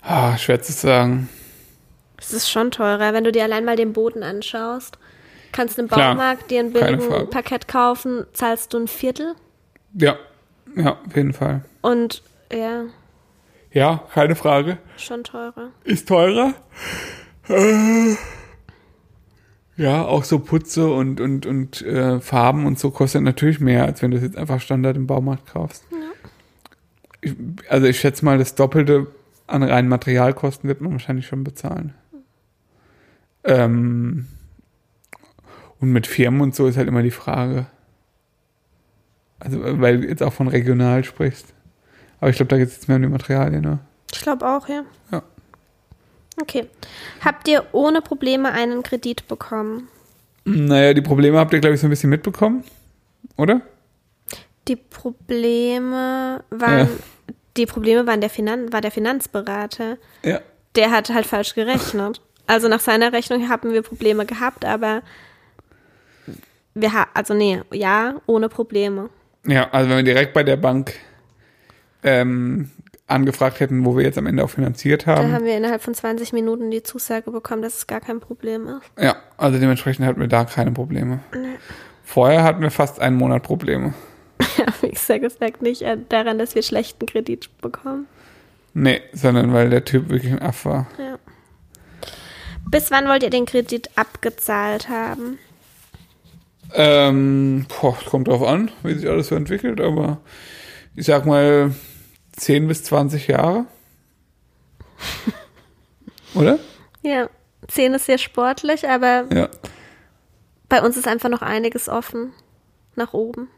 Ah, 0.00 0.36
schwer 0.36 0.60
zu 0.60 0.72
sagen. 0.72 1.28
Es 2.26 2.32
ist 2.32 2.50
schon 2.50 2.70
teurer, 2.70 3.12
wenn 3.12 3.24
du 3.24 3.32
dir 3.32 3.44
allein 3.44 3.64
mal 3.64 3.76
den 3.76 3.92
Boden 3.92 4.22
anschaust. 4.22 4.98
Kannst 5.52 5.78
im 5.78 5.88
Klar, 5.88 6.14
Baumarkt 6.14 6.50
dir 6.50 6.60
ein 6.60 6.72
billigen. 6.72 7.30
Parkett 7.30 7.68
kaufen, 7.68 8.24
zahlst 8.32 8.72
du 8.72 8.78
ein 8.78 8.88
Viertel. 8.88 9.34
Ja, 9.94 10.16
ja, 10.74 10.98
auf 11.06 11.14
jeden 11.14 11.32
Fall. 11.32 11.64
Und 11.82 12.22
ja, 12.52 12.84
Ja, 13.72 14.04
keine 14.12 14.34
Frage. 14.36 14.78
schon 14.96 15.22
teurer. 15.22 15.70
Ist 15.84 16.08
teurer. 16.08 16.54
Äh, 17.48 18.14
ja, 19.76 20.04
auch 20.04 20.24
so 20.24 20.38
Putze 20.38 20.90
und, 20.92 21.20
und, 21.20 21.46
und 21.46 21.82
äh, 21.82 22.20
Farben 22.20 22.66
und 22.66 22.78
so 22.78 22.90
kostet 22.90 23.22
natürlich 23.22 23.60
mehr, 23.60 23.84
als 23.84 24.02
wenn 24.02 24.10
du 24.12 24.16
es 24.16 24.22
jetzt 24.22 24.36
einfach 24.36 24.60
Standard 24.60 24.96
im 24.96 25.06
Baumarkt 25.06 25.46
kaufst. 25.52 25.84
Ich, 27.20 27.34
also 27.68 27.86
ich 27.86 27.98
schätze 28.00 28.24
mal, 28.24 28.38
das 28.38 28.54
Doppelte 28.54 29.08
an 29.46 29.62
reinen 29.62 29.88
Materialkosten 29.88 30.68
wird 30.68 30.80
man 30.80 30.92
wahrscheinlich 30.92 31.26
schon 31.26 31.44
bezahlen. 31.44 31.94
Ähm, 33.44 34.26
und 35.80 35.92
mit 35.92 36.06
Firmen 36.06 36.40
und 36.40 36.54
so 36.54 36.66
ist 36.66 36.76
halt 36.76 36.88
immer 36.88 37.02
die 37.02 37.10
Frage. 37.10 37.66
Also, 39.40 39.60
weil 39.80 40.00
du 40.00 40.08
jetzt 40.08 40.22
auch 40.22 40.32
von 40.32 40.48
regional 40.48 41.04
sprichst. 41.04 41.52
Aber 42.20 42.30
ich 42.30 42.36
glaube, 42.36 42.48
da 42.48 42.56
geht 42.56 42.68
es 42.68 42.76
jetzt 42.76 42.88
mehr 42.88 42.96
um 42.96 43.02
die 43.02 43.08
Materialien, 43.08 43.60
ne? 43.62 43.78
Ich 44.12 44.20
glaube 44.22 44.46
auch, 44.48 44.68
ja. 44.68 44.84
Ja. 45.12 45.22
Okay. 46.40 46.68
Habt 47.22 47.46
ihr 47.48 47.64
ohne 47.72 48.00
Probleme 48.00 48.50
einen 48.52 48.82
Kredit 48.82 49.28
bekommen? 49.28 49.88
Naja, 50.44 50.94
die 50.94 51.02
Probleme 51.02 51.38
habt 51.38 51.52
ihr, 51.52 51.60
glaube 51.60 51.74
ich, 51.74 51.80
so 51.80 51.86
ein 51.86 51.90
bisschen 51.90 52.10
mitbekommen, 52.10 52.64
oder? 53.36 53.60
Die 54.68 54.76
Probleme 54.76 56.42
waren, 56.50 56.78
Ja. 56.78 56.88
die 57.56 57.66
Probleme 57.66 58.06
waren 58.06 58.20
der 58.20 58.30
Finan 58.30 58.72
war 58.72 58.80
der 58.80 58.90
Finanzberater. 58.90 59.98
Ja. 60.22 60.40
Der 60.76 60.90
hat 60.90 61.10
halt 61.10 61.26
falsch 61.26 61.54
gerechnet. 61.54 62.20
Also 62.46 62.68
nach 62.68 62.80
seiner 62.80 63.12
Rechnung 63.12 63.48
haben 63.48 63.72
wir 63.72 63.82
Probleme 63.82 64.26
gehabt, 64.26 64.64
aber 64.64 65.02
wir 66.74 66.92
ha 66.92 67.06
also 67.14 67.34
nee, 67.34 67.60
ja, 67.72 68.16
ohne 68.26 68.48
Probleme. 68.48 69.08
Ja, 69.46 69.68
also 69.70 69.88
wenn 69.90 69.98
wir 69.98 70.02
direkt 70.04 70.34
bei 70.34 70.42
der 70.42 70.56
Bank 70.56 70.94
ähm, 72.02 72.70
angefragt 73.06 73.60
hätten, 73.60 73.84
wo 73.84 73.96
wir 73.96 74.04
jetzt 74.04 74.18
am 74.18 74.26
Ende 74.26 74.42
auch 74.44 74.50
finanziert 74.50 75.06
Da 75.06 75.16
haben. 75.16 75.32
haben 75.32 75.44
wir 75.44 75.56
innerhalb 75.56 75.82
von 75.82 75.94
20 75.94 76.32
Minuten 76.32 76.70
die 76.70 76.82
Zusage 76.82 77.30
bekommen, 77.30 77.62
dass 77.62 77.76
es 77.76 77.86
gar 77.86 78.00
kein 78.00 78.20
Problem 78.20 78.66
ist. 78.68 79.02
ja, 79.02 79.16
also 79.36 79.58
dementsprechend 79.58 80.06
hatten 80.06 80.20
wir 80.20 80.28
da 80.28 80.44
keine 80.44 80.72
Probleme. 80.72 81.20
Vorher 82.02 82.42
hatten 82.42 82.62
wir 82.62 82.70
fast 82.70 83.00
einen 83.00 83.16
Monat 83.16 83.42
Probleme. 83.42 83.94
Ja, 84.56 84.66
wie 84.82 84.90
gesagt, 84.90 85.24
es 85.24 85.40
lag 85.40 85.60
nicht 85.60 85.84
daran, 86.10 86.38
dass 86.38 86.54
wir 86.54 86.62
schlechten 86.62 87.06
Kredit 87.06 87.50
bekommen. 87.60 88.06
Nee, 88.72 89.00
sondern 89.12 89.52
weil 89.52 89.68
der 89.68 89.84
Typ 89.84 90.10
wirklich 90.10 90.32
ein 90.32 90.40
Aff 90.42 90.64
war. 90.64 90.86
Ja. 90.96 91.13
Bis 92.70 92.90
wann 92.90 93.06
wollt 93.08 93.22
ihr 93.22 93.30
den 93.30 93.46
Kredit 93.46 93.90
abgezahlt 93.96 94.88
haben? 94.88 95.38
Ähm, 96.72 97.66
boah, 97.80 97.96
kommt 98.06 98.28
drauf 98.28 98.42
an, 98.42 98.70
wie 98.82 98.94
sich 98.94 99.08
alles 99.08 99.28
so 99.28 99.36
entwickelt, 99.36 99.80
aber 99.80 100.20
ich 100.96 101.06
sag 101.06 101.24
mal 101.24 101.72
10 102.32 102.66
bis 102.66 102.82
20 102.84 103.28
Jahre. 103.28 103.66
Oder? 106.34 106.58
Ja. 107.02 107.28
10 107.68 107.94
ist 107.94 108.06
sehr 108.06 108.18
sportlich, 108.18 108.88
aber 108.88 109.26
Ja. 109.32 109.48
bei 110.68 110.82
uns 110.82 110.96
ist 110.96 111.06
einfach 111.08 111.28
noch 111.30 111.42
einiges 111.42 111.88
offen 111.88 112.32
nach 112.96 113.12
oben. 113.14 113.48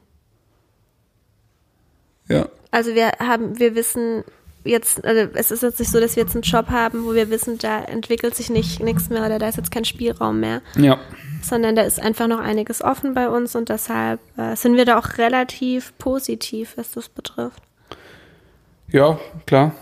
Ja. 2.28 2.48
Also 2.70 2.94
wir 2.94 3.12
haben, 3.18 3.59
wir 3.59 3.74
wissen 3.74 4.24
jetzt, 4.66 5.04
also 5.04 5.30
es 5.34 5.50
ist 5.50 5.62
jetzt 5.62 5.78
nicht 5.78 5.90
so, 5.90 6.00
dass 6.00 6.16
wir 6.16 6.22
jetzt 6.24 6.34
einen 6.34 6.42
Job 6.42 6.68
haben, 6.68 7.04
wo 7.04 7.14
wir 7.14 7.30
wissen, 7.30 7.58
da 7.58 7.80
entwickelt 7.82 8.34
sich 8.34 8.50
nicht 8.50 8.80
nichts 8.82 9.08
mehr 9.08 9.24
oder 9.24 9.38
da 9.38 9.48
ist 9.48 9.56
jetzt 9.56 9.70
kein 9.70 9.84
Spielraum 9.84 10.40
mehr, 10.40 10.62
Ja. 10.76 10.98
sondern 11.42 11.76
da 11.76 11.82
ist 11.82 12.00
einfach 12.00 12.26
noch 12.26 12.40
einiges 12.40 12.82
offen 12.82 13.14
bei 13.14 13.28
uns 13.28 13.54
und 13.56 13.68
deshalb 13.68 14.20
äh, 14.36 14.54
sind 14.56 14.76
wir 14.76 14.84
da 14.84 14.98
auch 14.98 15.18
relativ 15.18 15.96
positiv, 15.98 16.74
was 16.76 16.90
das 16.92 17.08
betrifft. 17.08 17.62
Ja, 18.88 19.18
klar. 19.46 19.74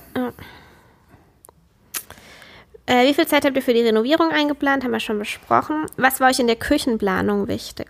Äh, 2.87 3.07
wie 3.09 3.14
viel 3.14 3.26
Zeit 3.26 3.45
habt 3.45 3.57
ihr 3.57 3.62
für 3.62 3.74
die 3.74 3.80
Renovierung 3.82 4.30
eingeplant? 4.30 4.85
Haben 4.85 4.93
wir 4.93 5.01
schon 5.01 5.18
besprochen. 5.18 5.87
Was 5.97 6.20
war 6.20 6.28
euch 6.30 6.39
in 6.39 6.47
der 6.47 6.57
Küchenplanung 6.57 7.49
wichtig? 7.49 7.89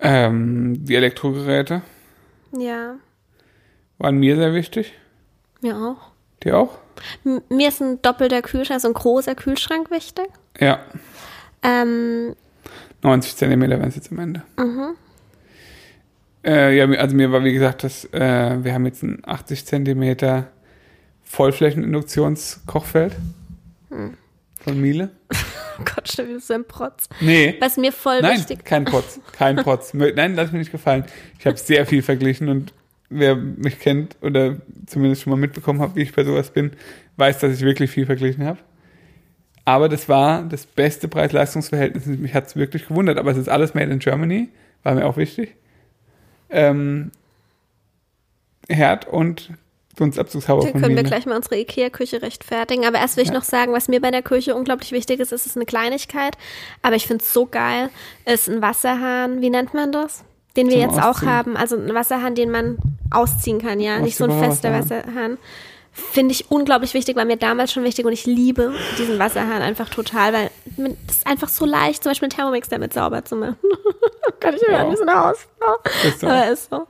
Ähm, 0.00 0.84
die 0.84 0.94
Elektrogeräte 0.96 1.82
Ja, 2.56 2.96
waren 3.98 4.16
mir 4.16 4.34
sehr 4.36 4.54
wichtig. 4.54 4.94
Mir 5.62 5.76
auch. 5.76 6.10
Dir 6.42 6.56
auch? 6.58 6.78
M 7.24 7.40
mir 7.50 7.68
ist 7.68 7.80
ein 7.80 8.00
doppelter 8.02 8.42
Kühlschrank, 8.42 8.80
so 8.80 8.88
ein 8.88 8.94
großer 8.94 9.34
Kühlschrank 9.34 9.90
wichtig. 9.90 10.26
Ja. 10.58 10.80
Ähm, 11.62 12.34
90 13.02 13.36
Zentimeter 13.36 13.78
wären 13.78 13.88
es 13.88 13.96
jetzt 13.96 14.10
am 14.12 14.18
Ende. 14.18 14.42
Äh, 16.44 16.76
ja, 16.76 16.86
mir- 16.86 17.00
also 17.00 17.14
mir 17.16 17.30
war 17.32 17.44
wie 17.44 17.52
gesagt, 17.52 17.84
dass 17.84 18.04
äh, 18.12 18.58
wir 18.64 18.72
haben 18.72 18.86
jetzt 18.86 19.02
ein 19.02 19.22
80 19.24 19.66
Zentimeter 19.66 20.48
Vollflächeninduktionskochfeld 21.22 23.14
von 23.88 24.80
Miele. 24.80 25.10
oh 25.32 25.82
Gott, 25.84 26.08
stell 26.10 26.28
dir 26.28 26.40
so 26.40 26.54
ein 26.54 26.64
Protz. 26.66 27.08
Nee. 27.20 27.56
Was 27.60 27.76
mir 27.76 27.92
voll 27.92 28.20
Nein, 28.22 28.38
wichtig 28.38 28.64
kein 28.64 28.84
Protz. 28.84 29.20
Kein 29.32 29.56
Protz. 29.56 29.92
Nein, 29.94 30.34
lass 30.34 30.52
mir 30.52 30.58
nicht 30.58 30.72
gefallen. 30.72 31.04
Ich 31.38 31.46
habe 31.46 31.56
sehr 31.56 31.86
viel 31.86 32.02
verglichen 32.02 32.48
und 32.48 32.72
wer 33.10 33.36
mich 33.36 33.78
kennt 33.80 34.16
oder 34.22 34.56
zumindest 34.86 35.22
schon 35.22 35.32
mal 35.32 35.36
mitbekommen 35.36 35.80
hat, 35.80 35.94
wie 35.96 36.02
ich 36.02 36.14
bei 36.14 36.24
sowas 36.24 36.50
bin, 36.52 36.72
weiß, 37.16 37.40
dass 37.40 37.52
ich 37.54 37.60
wirklich 37.60 37.90
viel 37.90 38.06
verglichen 38.06 38.44
habe. 38.46 38.58
Aber 39.66 39.88
das 39.88 40.08
war 40.08 40.42
das 40.44 40.64
beste 40.66 41.06
Preis-Leistungs-Verhältnis. 41.08 42.06
Mich 42.06 42.34
hat 42.34 42.46
es 42.46 42.56
wirklich 42.56 42.88
gewundert. 42.88 43.18
Aber 43.18 43.30
es 43.30 43.36
ist 43.36 43.48
alles 43.48 43.74
made 43.74 43.90
in 43.92 43.98
Germany. 43.98 44.48
War 44.82 44.94
mir 44.94 45.04
auch 45.04 45.16
wichtig. 45.16 45.54
Ähm, 46.48 47.10
Herd 48.68 49.06
und 49.06 49.50
Dunstabzugshauber 49.96 50.62
Da 50.64 50.70
von 50.72 50.80
können 50.80 50.96
wir 50.96 51.02
Miele. 51.02 51.08
gleich 51.10 51.26
mal 51.26 51.36
unsere 51.36 51.58
Ikea-Küche 51.58 52.22
rechtfertigen. 52.22 52.84
Aber 52.86 52.98
erst 52.98 53.16
will 53.16 53.24
ich 53.24 53.28
Ja. 53.30 53.34
noch 53.34 53.44
sagen, 53.44 53.72
was 53.72 53.86
mir 53.88 54.00
bei 54.00 54.10
der 54.10 54.22
Küche 54.22 54.54
unglaublich 54.54 54.92
wichtig 54.92 55.20
ist, 55.20 55.30
ist 55.32 55.46
es 55.46 55.56
eine 55.56 55.66
Kleinigkeit. 55.66 56.38
Aber 56.82 56.96
ich 56.96 57.06
finde 57.06 57.22
es 57.22 57.32
so 57.32 57.46
geil, 57.46 57.90
ist 58.24 58.48
ein 58.48 58.62
Wasserhahn. 58.62 59.40
Wie 59.42 59.50
nennt 59.50 59.74
man 59.74 59.92
das? 59.92 60.24
Den 60.56 60.68
wir 60.68 60.78
jetzt 60.78 60.98
auch 60.98 61.10
Ausziehen. 61.10 61.28
haben. 61.30 61.56
Also 61.56 61.76
ein 61.76 61.94
Wasserhahn, 61.94 62.34
den 62.34 62.50
man 62.50 62.78
ausziehen 63.10 63.60
kann, 63.60 63.78
ja. 63.80 63.98
Nicht 64.00 64.16
so 64.16 64.24
ein 64.24 64.30
fester 64.38 64.72
Wasserhahn. 64.72 65.06
Wasserhahn. 65.06 65.38
Finde 65.92 66.32
ich 66.32 66.50
unglaublich 66.50 66.94
wichtig, 66.94 67.16
war 67.16 67.24
mir 67.24 67.36
damals 67.36 67.72
schon 67.72 67.82
wichtig 67.82 68.06
und 68.06 68.12
ich 68.12 68.24
liebe 68.24 68.72
diesen 68.96 69.18
Wasserhahn 69.18 69.60
einfach 69.60 69.88
total, 69.88 70.32
weil 70.32 70.50
das 71.06 71.16
ist 71.18 71.26
einfach 71.26 71.48
so 71.48 71.66
leicht, 71.66 72.02
zum 72.04 72.10
Beispiel 72.10 72.26
einen 72.26 72.36
Thermomix 72.36 72.68
damit 72.68 72.94
sauber 72.94 73.24
zu 73.24 73.34
machen. 73.36 73.56
Kann 74.40 74.54
ich 74.54 74.62
mir 74.62 74.72
Ja. 74.74 74.84
an 74.84 74.90
diesem 74.90 75.10
Haus. 75.12 75.46
Ist 76.06 76.20
so. 76.20 76.26
Aber 76.28 76.48
ist 76.48 76.70
so. 76.70 76.86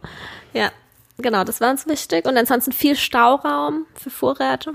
Ja, 0.53 0.71
genau, 1.19 1.45
das 1.45 1.61
war 1.63 1.71
uns 1.71 1.87
wichtig. 1.87 2.27
Und 2.27 2.37
ansonsten 2.37 2.73
viel 2.73 2.95
Stauraum 2.95 3.87
für 3.95 4.11
Vorräte. 4.11 4.73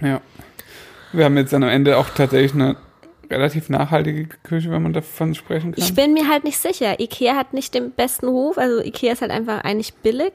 Ja. 0.00 0.20
Wir 1.12 1.26
haben 1.26 1.36
jetzt 1.36 1.52
dann 1.52 1.62
am 1.62 1.68
Ende 1.68 1.98
auch 1.98 2.08
tatsächlich 2.08 2.54
eine 2.54 2.76
relativ 3.32 3.68
nachhaltige 3.68 4.28
Küche, 4.44 4.70
wenn 4.70 4.82
man 4.82 4.92
davon 4.92 5.34
sprechen 5.34 5.72
kann. 5.72 5.82
Ich 5.82 5.94
bin 5.94 6.12
mir 6.12 6.28
halt 6.28 6.44
nicht 6.44 6.58
sicher. 6.58 7.00
Ikea 7.00 7.34
hat 7.34 7.52
nicht 7.52 7.74
den 7.74 7.90
besten 7.90 8.28
Ruf. 8.28 8.58
Also 8.58 8.80
Ikea 8.80 9.12
ist 9.12 9.22
halt 9.22 9.30
einfach 9.30 9.64
eigentlich 9.64 9.94
billig. 9.94 10.34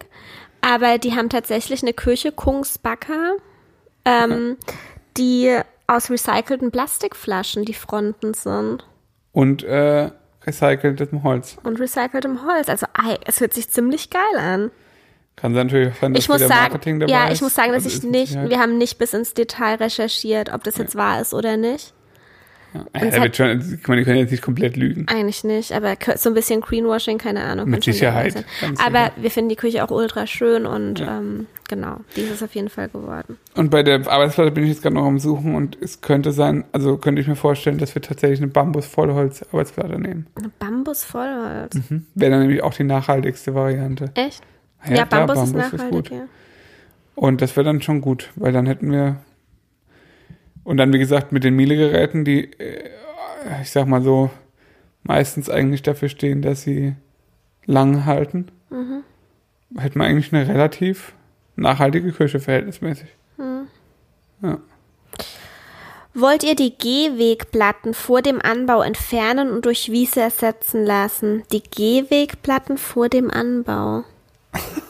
Aber 0.62 0.98
die 0.98 1.14
haben 1.14 1.30
tatsächlich 1.30 1.84
eine 1.84 1.94
Küche, 1.94 2.32
Kungsbacker, 2.32 3.38
ähm, 4.06 4.58
die 5.16 5.58
aus 5.86 6.10
recycelten 6.10 6.72
Plastikflaschen 6.72 7.64
die 7.64 7.74
Fronten 7.74 8.34
sind. 8.34 8.86
Und 9.32 9.64
äh, 9.64 10.12
recyceltem 10.46 11.24
Holz. 11.24 11.58
Und 11.64 11.80
recyceltem 11.80 12.46
Holz. 12.46 12.70
Also 12.70 12.88
es 13.26 13.40
hört 13.40 13.54
sich 13.54 13.70
ziemlich 13.70 14.10
geil 14.10 14.38
an. 14.38 14.72
Kann 15.36 15.54
sein 15.54 15.68
natürlich 15.68 15.96
sein, 16.00 16.14
dass 16.14 16.24
Ich 16.24 16.30
muss 16.30 16.40
sagen, 16.40 16.52
Marketing 16.52 17.00
dabei 17.00 17.12
ja, 17.12 17.32
ich 17.32 17.42
muss 17.42 17.54
sagen, 17.54 17.72
dass 17.72 17.86
Also 17.86 17.98
ich 18.00 18.04
nicht, 18.04 18.34
wir 18.50 18.60
haben 18.60 18.80
nicht 18.80 18.98
bis 18.98 19.14
ins 19.14 19.36
Detail 19.36 19.76
recherchiert, 19.76 20.52
ob 20.52 20.64
das 20.64 20.78
jetzt 20.78 20.96
wahr 20.96 21.22
ist 21.22 21.34
oder 21.34 21.58
nicht. 21.58 21.94
Ja, 22.74 22.86
er 22.92 23.22
wird 23.24 23.36
schon, 23.36 23.60
ich 23.82 23.88
meine, 23.88 24.02
die 24.02 24.06
können 24.06 24.18
jetzt 24.20 24.32
nicht 24.32 24.44
komplett 24.44 24.76
lügen. 24.76 25.06
Eigentlich 25.08 25.44
nicht, 25.44 25.72
aber 25.72 25.96
so 26.18 26.30
ein 26.30 26.34
bisschen 26.36 26.62
Greenwashing, 26.62 27.18
keine 27.18 27.42
Ahnung. 27.44 27.70
Mit 27.70 27.84
kann 27.86 27.94
Sicherheit, 27.94 28.46
Aber 28.84 29.00
sicher. 29.06 29.12
wir 29.18 29.32
finden 29.32 29.50
die 29.50 29.56
Küche 29.56 29.84
auch 29.84 29.90
ultra 29.90 30.28
schön 30.28 30.66
und 30.66 31.00
ähm, 31.02 31.48
genau, 31.70 32.02
die 32.16 32.22
ist 32.22 32.32
es 32.32 32.44
auf 32.44 32.54
jeden 32.56 32.70
Fall 32.70 32.90
geworden. 32.90 33.38
Und 33.56 33.72
bei 33.72 33.84
der 33.84 34.08
Arbeitsplatte 34.08 34.52
bin 34.52 34.64
ich 34.64 34.70
jetzt 34.72 34.82
gerade 34.84 34.96
noch 34.96 35.06
am 35.06 35.18
Suchen 35.18 35.56
und 35.56 35.78
es 35.82 36.02
könnte 36.02 36.32
sein, 36.34 36.66
also 36.74 36.98
könnte 36.98 37.22
ich 37.22 37.28
mir 37.28 37.36
vorstellen, 37.38 37.78
dass 37.78 37.96
wir 37.96 38.02
tatsächlich 38.02 38.40
eine 38.42 38.50
Bambus-Vollholz-Arbeitsplatte 38.50 40.00
nehmen. 40.00 40.28
Eine 40.36 40.52
Bambus-Vollholz. 40.60 41.76
Wäre 42.16 42.32
dann 42.32 42.42
nämlich 42.42 42.62
auch 42.64 42.74
die 42.74 42.84
nachhaltigste 42.84 43.56
Variante. 43.56 44.12
Echt? 44.16 44.44
Ja, 44.88 45.06
klar, 45.06 45.26
Bambus, 45.26 45.44
ist 45.48 45.54
Bambus 45.54 45.66
ist 45.68 45.74
nachhaltig, 45.74 45.92
gut. 45.92 46.10
ja. 46.12 46.26
Und 47.16 47.42
das 47.42 47.56
wäre 47.56 47.64
dann 47.64 47.82
schon 47.82 48.02
gut, 48.02 48.30
weil 48.36 48.52
dann 48.52 48.68
hätten 48.68 48.92
wir. 48.92 49.18
Und 50.68 50.76
dann, 50.76 50.92
wie 50.92 51.00
gesagt, 51.00 51.32
mit 51.32 51.46
den 51.46 51.56
Miele-Geräten, 51.56 52.26
die, 52.26 52.52
äh, 52.60 52.90
ich 53.62 53.72
sag 53.72 53.88
mal 53.88 54.02
so, 54.02 54.30
meistens 55.04 55.50
eigentlich 55.50 55.82
dafür 55.82 56.10
stehen, 56.10 56.42
dass 56.42 56.64
sie 56.64 56.94
lang 57.66 58.04
halten, 58.06 58.50
Mhm. 58.70 59.04
hätten 59.80 59.98
wir 59.98 60.06
eigentlich 60.06 60.34
eine 60.34 60.46
relativ 60.46 61.14
nachhaltige 61.56 62.12
Küche 62.12 62.42
verhältnismäßig. 62.42 63.08
Wollt 66.14 66.44
ihr 66.44 66.56
die 66.56 66.78
Gehwegplatten 66.78 67.94
vor 67.94 68.22
dem 68.22 68.42
Anbau 68.42 68.82
entfernen 68.82 69.50
und 69.50 69.66
durch 69.66 69.90
Wiese 69.90 70.20
ersetzen 70.20 70.84
lassen? 70.84 71.44
Die 71.54 71.64
Gehwegplatten 71.64 72.78
vor 72.78 73.08
dem 73.08 73.32
Anbau. 73.32 74.04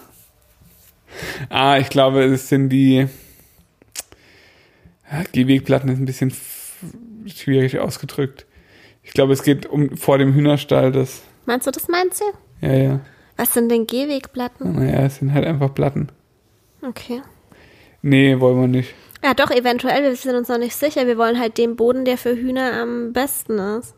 Ah, 1.50 1.78
ich 1.80 1.90
glaube, 1.90 2.24
es 2.24 2.48
sind 2.48 2.70
die. 2.70 3.08
Ja, 5.12 5.24
Gehwegplatten 5.32 5.90
ist 5.90 6.00
ein 6.00 6.06
bisschen 6.06 6.34
schwierig 7.26 7.80
ausgedrückt. 7.80 8.46
Ich 9.04 9.12
glaube, 9.14 9.34
es 9.34 9.44
geht 9.44 9.66
um 9.66 9.96
vor 9.98 10.18
dem 10.18 10.34
Hühnerstall, 10.34 10.92
das. 10.92 11.22
Meinst 11.46 11.66
du, 11.68 11.72
das 11.72 11.88
meinst 11.88 12.22
du? 12.22 12.66
Ja, 12.68 12.74
ja. 12.74 13.00
Was 13.38 13.54
sind 13.54 13.70
denn 13.70 13.88
Gehwegplatten? 13.88 14.74
Naja, 14.76 15.06
es 15.06 15.18
sind 15.18 15.34
halt 15.34 15.46
einfach 15.46 15.74
Platten. 15.74 16.10
Okay. 16.82 17.22
Nee, 18.02 18.40
wollen 18.40 18.60
wir 18.60 18.68
nicht. 18.68 18.94
Ja, 19.24 19.34
doch, 19.34 19.50
eventuell. 19.52 20.04
Wir 20.04 20.16
sind 20.16 20.36
uns 20.36 20.48
noch 20.50 20.58
nicht 20.58 20.76
sicher. 20.76 21.08
Wir 21.08 21.18
wollen 21.18 21.40
halt 21.40 21.58
den 21.58 21.76
Boden, 21.76 22.06
der 22.06 22.18
für 22.18 22.36
Hühner 22.36 22.74
am 22.82 23.14
besten 23.14 23.58
ist. 23.60 23.96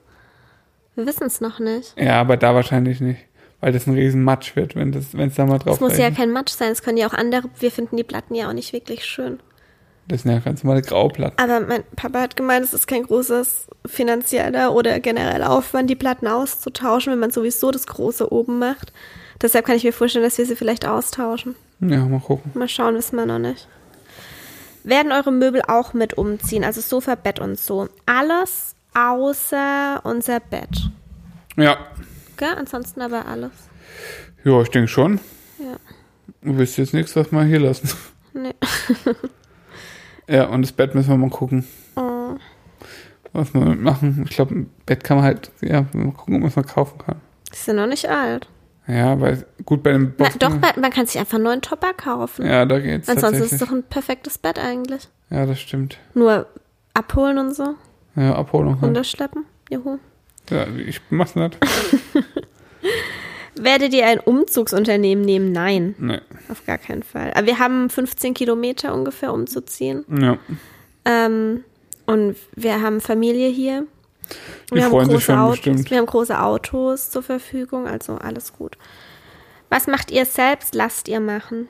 Wir 0.96 1.06
wissen 1.06 1.26
es 1.28 1.42
noch 1.42 1.60
nicht. 1.60 1.96
Ja, 2.00 2.20
aber 2.22 2.38
da 2.38 2.54
wahrscheinlich 2.54 3.00
nicht. 3.02 3.20
Weil 3.62 3.74
das 3.74 3.88
ein 3.88 3.94
riesen 3.94 4.24
Matsch 4.24 4.56
wird, 4.56 4.76
wenn 4.76 4.94
es 4.94 5.36
da 5.36 5.46
mal 5.46 5.58
drauf 5.58 5.76
Es 5.76 5.82
muss 5.82 5.98
ja 5.98 6.06
regnet. 6.06 6.18
kein 6.18 6.32
Matsch 6.32 6.52
sein. 6.52 6.72
Es 6.72 6.82
können 6.82 6.98
ja 6.98 7.08
auch 7.08 7.14
andere. 7.14 7.50
Wir 7.60 7.72
finden 7.72 7.98
die 7.98 8.04
Platten 8.06 8.36
ja 8.36 8.48
auch 8.50 8.54
nicht 8.54 8.72
wirklich 8.74 9.04
schön. 9.06 9.40
Das 10.10 10.24
sind 10.24 10.32
ja 10.32 10.40
ganz 10.40 10.64
normale 10.64 10.82
Grauplatten. 10.82 11.40
Aber 11.40 11.66
mein 11.66 11.84
Papa 11.96 12.20
hat 12.22 12.36
gemeint, 12.36 12.66
es 12.66 12.74
ist 12.74 12.88
kein 12.88 13.04
großes 13.04 13.68
finanzieller 13.86 14.74
oder 14.74 15.00
genereller 15.00 15.52
Aufwand, 15.52 15.88
die 15.88 15.96
Platten 15.96 16.26
auszutauschen, 16.28 17.14
wenn 17.14 17.20
man 17.20 17.30
sowieso 17.30 17.70
das 17.70 17.86
Große 17.86 18.34
oben 18.34 18.58
macht. 18.58 18.92
Deshalb 19.40 19.66
kann 19.66 19.76
ich 19.76 19.84
mir 19.84 19.94
vorstellen, 19.94 20.26
dass 20.26 20.40
wir 20.40 20.48
sie 20.48 20.56
vielleicht 20.56 20.88
austauschen. 20.88 21.56
Ja, 21.80 22.04
mal 22.06 22.20
gucken. 22.20 22.52
Mal 22.56 22.68
schauen, 22.68 22.96
wissen 22.96 23.18
wir 23.18 23.28
noch 23.28 23.38
nicht. 23.38 23.68
Werden 24.84 25.12
eure 25.12 25.32
Möbel 25.32 25.62
auch 25.68 25.94
mit 25.94 26.16
umziehen? 26.16 26.64
Also 26.64 26.82
Sofa, 26.82 27.14
Bett 27.14 27.40
und 27.40 27.60
so. 27.60 27.88
Alles 28.08 28.76
außer 28.96 30.02
unser 30.04 30.40
Bett. 30.40 30.90
Ja. 31.56 31.78
Gell? 32.36 32.56
Ansonsten 32.58 33.02
aber 33.02 33.28
alles. 33.28 33.52
Ja, 34.44 34.60
ich 34.60 34.70
denke 34.70 34.88
schon. 34.88 35.20
Ja. 35.60 35.78
Du 36.42 36.58
willst 36.58 36.78
jetzt 36.80 36.96
nichts, 36.96 37.16
was 37.16 37.32
wir 37.32 37.44
hier 37.44 37.60
lassen. 37.60 37.92
Nee. 38.34 38.56
Ja, 40.30 40.46
und 40.46 40.62
das 40.62 40.72
Bett 40.72 40.94
müssen 40.96 41.10
wir 41.10 41.18
mal 41.18 41.30
gucken, 41.30 41.66
Oh. 41.96 42.36
was 43.34 43.54
wir 43.54 43.62
damit 43.62 43.82
machen. 43.82 44.26
Ich 44.30 44.36
glaube, 44.36 44.54
ein 44.56 44.70
Bett 44.86 45.04
kann 45.04 45.18
man 45.18 45.26
halt, 45.26 45.52
ja, 45.62 45.86
mal 45.94 46.12
gucken, 46.12 46.36
ob 46.36 46.42
man 46.42 46.50
es 46.50 46.56
mal 46.56 46.64
kaufen 46.64 46.98
kann. 47.00 47.16
Die 47.52 47.58
sind 47.58 47.78
noch 47.78 47.88
nicht 47.88 48.08
alt. 48.10 48.48
Ja, 48.88 49.20
weil 49.20 49.46
gut 49.66 49.84
bei 49.84 49.92
dem 49.92 50.14
Na, 50.18 50.26
Boston. 50.26 50.40
doch, 50.40 50.50
man 50.60 50.82
man 50.82 50.92
kann 50.92 51.06
sich 51.06 51.20
einfach 51.20 51.36
einen 51.36 51.44
neuen 51.44 51.62
Topper 51.62 51.94
kaufen. 51.94 52.46
Ja, 52.46 52.66
da 52.66 52.80
geht's 52.80 53.08
Ansonsten 53.10 53.44
ist 53.44 53.52
es 53.54 53.60
doch 53.60 53.72
ein 53.72 53.84
perfektes 53.84 54.38
Bett 54.40 54.58
eigentlich. 54.60 55.08
Ja, 55.30 55.46
das 55.46 55.60
stimmt. 55.60 55.98
Nur 56.16 56.48
abholen 56.96 57.38
und 57.38 57.56
so, 57.56 57.76
Ja, 58.16 58.36
Abholung. 58.36 58.74
Halt. 58.76 58.84
runterschleppen. 58.84 59.46
Juhu. 59.70 60.00
Ja, 60.50 60.66
ich 60.68 61.02
mach's 61.12 61.36
nicht. 61.36 61.58
Werdet 63.64 63.94
ihr 63.94 64.06
ein 64.06 64.20
Umzugsunternehmen 64.20 65.24
nehmen? 65.26 65.52
Nein, 65.52 65.96
Nee. 65.98 66.20
auf 66.50 66.66
gar 66.66 66.78
keinen 66.78 67.04
Fall. 67.04 67.32
Aber 67.36 67.46
wir 67.48 67.60
haben 67.60 67.90
15 67.90 68.34
Kilometer 68.34 68.94
ungefähr 68.94 69.34
umzuziehen. 69.34 70.06
Ja. 70.10 70.38
Ähm, 71.06 71.64
Und 72.06 72.36
wir 72.56 72.82
haben 72.82 73.02
Familie 73.02 73.50
hier. 73.50 73.86
Die 74.72 74.76
Wir 74.76 74.84
haben, 74.86 74.92
freuen 74.92 75.06
sich 75.06 75.14
große 75.16 75.26
schon 75.26 75.36
Autos, 75.40 75.56
bestimmt. 75.58 75.90
wir 75.92 75.98
haben 75.98 76.06
große 76.06 76.40
Autos 76.42 77.10
zur 77.12 77.22
Verfügung, 77.24 77.88
also 77.88 78.16
alles 78.16 78.54
gut. 78.54 78.78
Was 79.70 79.86
macht 79.88 80.10
ihr 80.12 80.26
selbst? 80.26 80.74
Lasst 80.76 81.08
ihr 81.08 81.20
machen. 81.20 81.68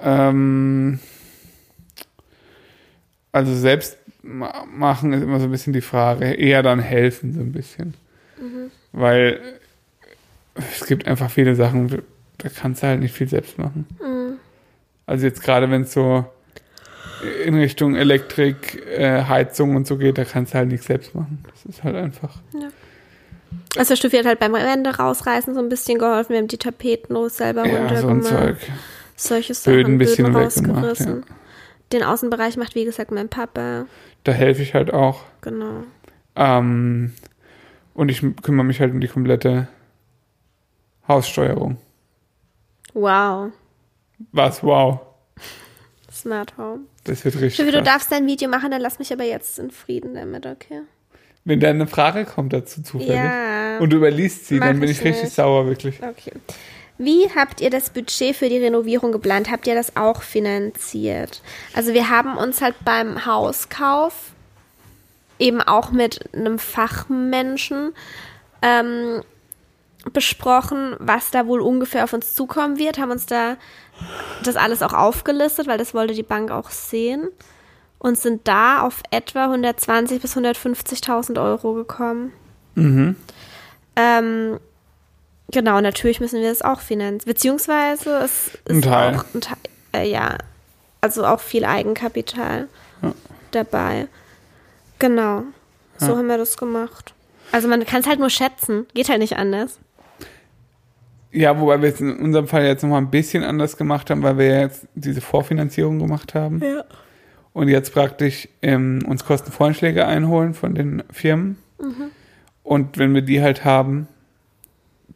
Ähm, 0.00 0.98
also 3.32 3.54
selbst 3.54 3.98
ma- 4.22 4.64
machen 4.70 5.12
ist 5.12 5.22
immer 5.22 5.38
so 5.40 5.46
ein 5.46 5.50
bisschen 5.50 5.72
die 5.72 5.80
Frage. 5.80 6.32
Eher 6.34 6.62
dann 6.62 6.78
helfen 6.80 7.32
so 7.32 7.40
ein 7.40 7.52
bisschen. 7.52 7.94
Weil 8.92 9.40
es 10.54 10.86
gibt 10.86 11.06
einfach 11.06 11.30
viele 11.30 11.54
Sachen, 11.54 12.02
da 12.38 12.48
kannst 12.48 12.82
du 12.82 12.86
halt 12.86 13.00
nicht 13.00 13.14
viel 13.14 13.28
selbst 13.28 13.58
machen. 13.58 13.86
Also 15.06 15.26
jetzt 15.26 15.42
gerade 15.42 15.70
wenn 15.70 15.82
es 15.82 15.92
so 15.92 16.24
in 17.44 17.54
Richtung 17.54 17.94
Elektrik, 17.94 18.84
äh, 18.86 19.24
Heizung 19.24 19.76
und 19.76 19.86
so 19.86 19.96
geht, 19.96 20.18
da 20.18 20.24
kannst 20.24 20.54
du 20.54 20.58
halt 20.58 20.68
nichts 20.68 20.86
selbst 20.86 21.14
machen. 21.14 21.44
Das 21.50 21.64
ist 21.64 21.84
halt 21.84 21.96
einfach. 21.96 22.36
Also 23.76 23.96
Steffi 23.96 24.16
hat 24.16 24.26
halt 24.26 24.40
beim 24.40 24.52
Wände 24.52 24.96
rausreißen 24.96 25.54
so 25.54 25.60
ein 25.60 25.68
bisschen 25.68 25.98
geholfen. 25.98 26.32
Wir 26.32 26.38
haben 26.38 26.48
die 26.48 26.58
Tapeten 26.58 27.14
los 27.14 27.36
selber 27.36 27.66
Ja, 27.66 27.96
so 27.96 28.08
ein 28.08 28.18
runtergemacht. 28.18 28.60
Zeug. 28.60 28.72
Solche 29.16 29.54
Sachen, 29.54 29.74
Böden 29.74 29.94
ein 29.94 29.98
bisschen 29.98 30.24
Böden 30.32 30.42
rausgerissen. 30.42 31.24
Den 31.92 32.02
Außenbereich 32.02 32.56
macht, 32.56 32.74
wie 32.74 32.84
gesagt, 32.84 33.10
mein 33.12 33.28
Papa. 33.28 33.86
Da 34.24 34.32
helfe 34.32 34.62
ich 34.62 34.74
halt 34.74 34.92
auch. 34.92 35.22
Genau. 35.42 35.84
Ähm, 36.34 37.12
und 37.94 38.08
ich 38.08 38.22
kümmere 38.42 38.64
mich 38.64 38.80
halt 38.80 38.92
um 38.92 39.00
die 39.00 39.08
komplette 39.08 39.68
Haussteuerung. 41.08 41.76
Wow. 42.94 43.52
Was? 44.32 44.62
Wow. 44.62 45.00
Smart 46.12 46.56
Home. 46.58 46.80
Das 47.04 47.24
wird 47.24 47.34
richtig. 47.36 47.54
Steffi, 47.54 47.72
du 47.72 47.82
darfst 47.82 48.12
dein 48.12 48.26
Video 48.26 48.48
machen, 48.48 48.70
dann 48.70 48.80
lass 48.80 48.98
mich 48.98 49.12
aber 49.12 49.24
jetzt 49.24 49.58
in 49.58 49.70
Frieden 49.70 50.14
damit, 50.14 50.46
okay? 50.46 50.82
Wenn 51.44 51.58
da 51.58 51.70
eine 51.70 51.86
Frage 51.88 52.24
kommt 52.24 52.52
dazu 52.52 52.82
zufällig 52.82 53.16
Ja. 53.16 53.78
und 53.78 53.90
du 53.90 53.96
überliest 53.96 54.46
sie, 54.46 54.60
dann 54.60 54.78
bin 54.78 54.88
ich 54.88 54.98
ich 55.00 55.04
richtig 55.04 55.24
nicht. 55.24 55.34
sauer, 55.34 55.66
wirklich. 55.66 56.00
Okay. 56.02 56.32
Wie 56.98 57.28
habt 57.34 57.60
ihr 57.60 57.70
das 57.70 57.90
Budget 57.90 58.36
für 58.36 58.48
die 58.48 58.58
Renovierung 58.58 59.10
geplant? 59.10 59.50
Habt 59.50 59.66
ihr 59.66 59.74
das 59.74 59.96
auch 59.96 60.22
finanziert? 60.22 61.42
Also 61.74 61.94
wir 61.94 62.10
haben 62.10 62.36
uns 62.36 62.60
halt 62.60 62.76
beim 62.84 63.26
Hauskauf 63.26 64.32
eben 65.40 65.60
auch 65.60 65.90
mit 65.90 66.32
einem 66.32 66.60
Fachmenschen 66.60 67.92
ähm, 68.60 69.22
besprochen, 70.12 70.96
was 70.98 71.30
da 71.30 71.46
wohl 71.46 71.60
ungefähr 71.60 72.04
auf 72.04 72.12
uns 72.12 72.34
zukommen 72.34 72.78
wird, 72.78 72.98
haben 72.98 73.10
uns 73.10 73.26
da 73.26 73.56
das 74.42 74.56
alles 74.56 74.82
auch 74.82 74.92
aufgelistet, 74.94 75.66
weil 75.66 75.78
das 75.78 75.94
wollte 75.94 76.14
die 76.14 76.22
Bank 76.22 76.50
auch 76.50 76.70
sehen 76.70 77.28
und 77.98 78.18
sind 78.18 78.48
da 78.48 78.82
auf 78.82 79.02
etwa 79.10 79.44
120 79.44 80.20
bis 80.20 80.36
150.000 80.36 81.40
Euro 81.42 81.74
gekommen. 81.74 82.32
Mhm. 82.74 83.16
Ähm, 83.94 84.58
genau, 85.50 85.80
natürlich 85.80 86.18
müssen 86.20 86.40
wir 86.40 86.48
das 86.48 86.62
auch 86.62 86.80
finanzieren. 86.80 87.26
Beziehungsweise 87.32 88.16
es 88.18 88.54
ist 88.64 88.70
Ein 88.70 88.82
Teil. 88.82 89.16
auch 89.16 89.24
ein 89.34 89.40
Teil, 89.40 89.56
äh, 89.94 90.10
ja, 90.10 90.36
also 91.00 91.24
auch 91.26 91.40
viel 91.40 91.64
Eigenkapital 91.64 92.68
Ja. 93.02 93.12
dabei. 93.52 94.08
Genau, 94.98 95.42
so 95.98 96.06
Ja. 96.12 96.16
haben 96.16 96.26
wir 96.28 96.38
das 96.38 96.56
gemacht. 96.56 97.14
Also 97.52 97.68
man 97.68 97.84
kann 97.84 98.00
es 98.00 98.06
halt 98.06 98.18
nur 98.18 98.30
schätzen, 98.30 98.86
geht 98.94 99.08
halt 99.10 99.18
nicht 99.18 99.36
anders. 99.36 99.78
Ja, 101.32 101.58
wobei 101.58 101.80
wir 101.80 101.88
es 101.88 102.00
in 102.00 102.14
unserem 102.16 102.46
Fall 102.46 102.64
jetzt 102.66 102.82
nochmal 102.82 103.00
ein 103.00 103.10
bisschen 103.10 103.42
anders 103.42 103.76
gemacht 103.76 104.10
haben, 104.10 104.22
weil 104.22 104.36
wir 104.38 104.46
ja 104.46 104.60
jetzt 104.60 104.86
diese 104.94 105.20
Vorfinanzierung 105.22 105.98
gemacht 105.98 106.34
haben 106.34 106.60
Ja. 106.62 106.84
und 107.54 107.68
jetzt 107.68 107.92
praktisch 107.94 108.48
ähm, 108.60 109.00
uns 109.08 109.24
Kostenvoranschläge 109.24 110.06
einholen 110.06 110.52
von 110.54 110.74
den 110.74 111.02
Firmen. 111.10 111.56
Mhm. 111.80 112.10
Und 112.62 112.98
wenn 112.98 113.14
wir 113.14 113.22
die 113.22 113.40
halt 113.42 113.64
haben, 113.64 114.08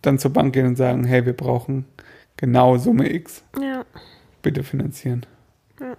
dann 0.03 0.19
zur 0.19 0.33
Bank 0.33 0.55
gehen 0.55 0.67
und 0.67 0.77
sagen, 0.77 1.05
hey, 1.05 1.27
wir 1.27 1.35
brauchen 1.35 1.85
genau 2.37 2.77
Summe 2.79 3.13
X. 3.13 3.43
Ja. 3.61 3.85
bitte 4.43 4.63
finanzieren. 4.63 5.27
Ja. 5.81 5.97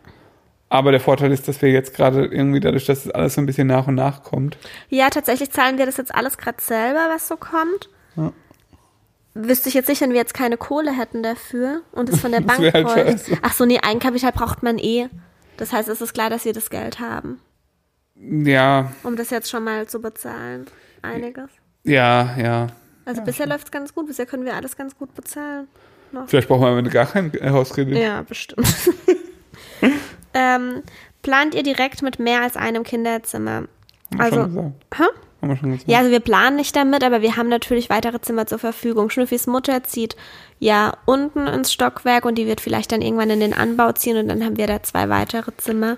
Aber 0.70 0.92
der 0.92 1.00
Vorteil 1.00 1.32
ist, 1.32 1.48
dass 1.48 1.62
wir 1.62 1.72
jetzt 1.72 1.94
gerade 1.96 2.26
irgendwie 2.26 2.60
dadurch, 2.60 2.86
dass 2.86 3.04
das 3.06 3.14
alles 3.14 3.36
so 3.36 3.42
ein 3.42 3.46
bisschen 3.46 3.68
nach 3.68 3.88
und 3.88 3.96
nach 3.96 4.24
kommt. 4.24 4.58
ja, 4.90 5.10
tatsächlich 5.10 5.52
zahlen 5.52 5.78
wir 5.78 5.86
das 5.86 5.98
jetzt 5.98 6.14
alles 6.14 6.38
gerade 6.38 6.62
selber, 6.62 7.08
was 7.14 7.28
so 7.28 7.38
kommt. 7.38 7.90
Ja. 8.16 8.34
Wüsste 9.40 9.70
ich 9.70 9.76
jetzt 9.76 9.88
nicht, 9.88 10.02
wenn 10.02 10.12
wir 10.12 10.18
jetzt 10.18 10.34
keine 10.34 10.58
Kohle 10.58 10.92
hätten 10.92 11.24
dafür 11.24 11.82
und 11.92 12.10
es 12.10 12.20
von 12.20 12.32
der 12.32 12.42
Bank 12.42 12.60
halt 12.74 12.90
scheiße. 12.90 13.38
Ach 13.42 13.54
so, 13.54 13.66
nee, 13.66 13.80
Eigenkapital 13.80 14.32
braucht 14.32 14.64
man 14.64 14.78
eh. 14.78 15.10
Das 15.58 15.74
heißt, 15.74 15.90
es 15.90 16.02
ist 16.02 16.14
klar, 16.14 16.30
dass 16.30 16.46
wir 16.46 16.54
das 16.54 16.70
Geld 16.70 17.00
haben. 17.00 17.40
Ja, 18.16 18.92
um 19.04 19.16
das 19.16 19.30
jetzt 19.30 19.50
schon 19.50 19.64
mal 19.64 19.88
zu 19.88 20.02
bezahlen. 20.02 20.66
Einiges. 21.02 21.50
ja, 21.84 22.36
ja. 22.38 22.68
Also 23.06 23.22
bisher 23.22 23.48
läuft 23.48 23.68
es 23.68 23.72
ganz 23.72 23.94
gut, 23.94 24.08
bisher 24.08 24.26
können 24.26 24.44
wir 24.44 24.54
alles 24.54 24.76
ganz 24.76 24.98
gut 24.98 25.16
bezahlen. 25.16 25.70
Vielleicht 26.26 26.48
brauchen 26.50 26.62
wir 26.62 26.68
am 26.68 26.78
Ende 26.78 26.90
gar 26.90 27.06
keinen 27.06 27.32
Hauskredit. 27.42 27.98
Ja, 27.98 28.22
bestimmt. 28.22 28.68
ähm, 30.34 30.84
plant 31.22 31.56
ihr 31.56 31.64
direkt 31.64 32.02
mit 32.02 32.20
mehr 32.20 32.42
als 32.42 32.58
einem 32.58 32.84
Kinderzimmer? 32.84 33.64
Wir 34.10 34.20
Also, 34.20 34.74
hä? 34.94 35.04
Haben 35.48 35.56
wir 35.56 35.58
schon 35.58 35.72
gesagt. 35.72 35.90
Ja, 35.90 36.00
also 36.00 36.12
wir 36.12 36.20
planen 36.20 36.58
nicht 36.58 36.76
damit, 36.76 37.04
aber 37.04 37.22
wir 37.22 37.38
haben 37.38 37.50
natürlich 37.50 37.90
weitere 37.90 38.20
Zimmer 38.20 38.46
zur 38.48 38.60
Verfügung. 38.60 39.10
Schnüffis 39.10 39.48
Mutter 39.48 39.84
zieht 39.84 40.16
ja 40.60 40.98
unten 41.06 41.48
ins 41.48 41.72
Stockwerk 41.72 42.26
und 42.26 42.36
die 42.36 42.48
wird 42.48 42.62
vielleicht 42.62 42.92
dann 42.92 43.02
irgendwann 43.02 43.30
in 43.30 43.40
den 43.40 43.54
Anbau 43.54 43.92
ziehen 43.94 44.18
und 44.18 44.28
dann 44.28 44.44
haben 44.44 44.58
wir 44.58 44.68
da 44.68 44.84
zwei 44.84 45.10
weitere 45.10 45.56
Zimmer. 45.58 45.98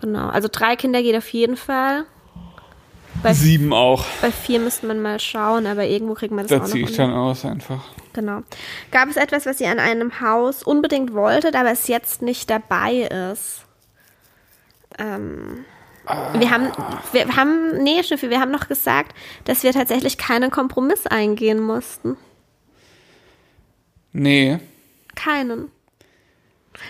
Genau, 0.00 0.28
also 0.28 0.48
drei 0.50 0.76
Kinder 0.76 1.02
geht 1.02 1.16
auf 1.16 1.28
jeden 1.28 1.56
Fall. 1.56 2.04
Bei, 3.22 3.34
Sieben 3.34 3.72
auch. 3.72 4.04
bei 4.22 4.30
vier 4.30 4.60
müsste 4.60 4.86
man 4.86 5.02
mal 5.02 5.20
schauen, 5.20 5.66
aber 5.66 5.84
irgendwo 5.84 6.14
kriegt 6.14 6.32
man 6.32 6.46
das 6.46 6.50
Da 6.50 6.56
auch 6.56 6.60
noch 6.62 6.68
ziehe 6.68 6.84
ich 6.84 6.96
dann 6.96 7.12
aus 7.12 7.44
einfach. 7.44 7.84
Genau. 8.12 8.42
Gab 8.90 9.08
es 9.08 9.16
etwas, 9.16 9.46
was 9.46 9.60
ihr 9.60 9.70
an 9.70 9.78
einem 9.78 10.20
Haus 10.20 10.62
unbedingt 10.62 11.12
wolltet, 11.12 11.54
aber 11.54 11.70
es 11.70 11.86
jetzt 11.86 12.22
nicht 12.22 12.48
dabei 12.48 13.08
ist? 13.32 13.64
Ähm, 14.98 15.64
wir 16.34 16.50
haben, 16.50 16.68
wir 17.12 17.36
haben, 17.36 17.82
nee, 17.82 18.02
Schiffi, 18.02 18.30
wir 18.30 18.40
haben 18.40 18.50
noch 18.50 18.68
gesagt, 18.68 19.14
dass 19.44 19.62
wir 19.62 19.72
tatsächlich 19.72 20.18
keinen 20.18 20.50
Kompromiss 20.50 21.06
eingehen 21.06 21.60
mussten. 21.60 22.16
Nee. 24.12 24.58
Keinen. 25.14 25.70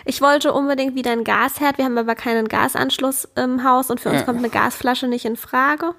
Ich 0.04 0.20
wollte 0.20 0.52
unbedingt 0.52 0.94
wieder 0.94 1.10
einen 1.12 1.24
Gasherd, 1.24 1.78
wir 1.78 1.84
haben 1.84 1.98
aber 1.98 2.14
keinen 2.14 2.48
Gasanschluss 2.48 3.28
im 3.34 3.64
Haus 3.64 3.90
und 3.90 4.00
für 4.00 4.10
uns 4.10 4.20
Ja. 4.20 4.24
kommt 4.24 4.38
eine 4.38 4.50
Gasflasche 4.50 5.08
nicht 5.08 5.24
in 5.24 5.36
Frage. 5.36 5.94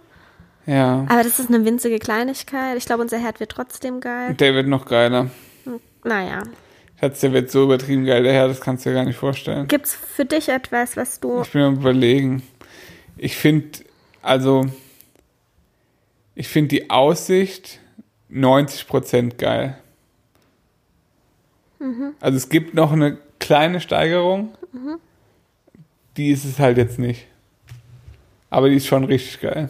Ja. 0.65 1.05
Aber 1.09 1.23
das 1.23 1.39
ist 1.39 1.49
eine 1.49 1.65
winzige 1.65 1.99
Kleinigkeit. 1.99 2.77
Ich 2.77 2.85
glaube, 2.85 3.01
unser 3.01 3.17
Herd 3.17 3.39
wird 3.39 3.51
trotzdem 3.51 3.99
geil. 3.99 4.35
Der 4.35 4.53
wird 4.53 4.67
noch 4.67 4.85
geiler. 4.85 5.29
Naja. 6.03 6.43
Schatz, 6.99 7.19
der 7.21 7.33
wird 7.33 7.49
so 7.49 7.63
übertrieben 7.63 8.05
geil, 8.05 8.21
der 8.23 8.33
Herr, 8.33 8.47
das 8.47 8.61
kannst 8.61 8.85
du 8.85 8.89
dir 8.89 8.95
gar 8.95 9.05
nicht 9.05 9.17
vorstellen. 9.17 9.67
Gibt's 9.67 9.95
für 9.95 10.23
dich 10.25 10.49
etwas, 10.49 10.95
was 10.95 11.19
du 11.19 11.41
Ich 11.41 11.51
bin 11.51 11.63
am 11.63 11.75
überlegen. 11.77 12.43
Ich 13.23 13.37
finde, 13.37 13.69
also, 14.23 14.65
ich 16.33 16.47
finde 16.47 16.69
die 16.69 16.89
Aussicht 16.89 17.79
90% 18.31 19.35
geil. 19.35 19.77
Also 22.19 22.37
es 22.37 22.49
gibt 22.49 22.73
noch 22.73 22.91
eine 22.91 23.19
kleine 23.37 23.79
Steigerung. 23.79 24.55
Die 26.17 26.31
ist 26.31 26.45
es 26.45 26.57
halt 26.57 26.77
jetzt 26.77 26.97
nicht. 26.97 27.27
Aber 28.49 28.69
die 28.69 28.77
ist 28.77 28.87
schon 28.87 29.03
richtig 29.03 29.39
geil. 29.39 29.69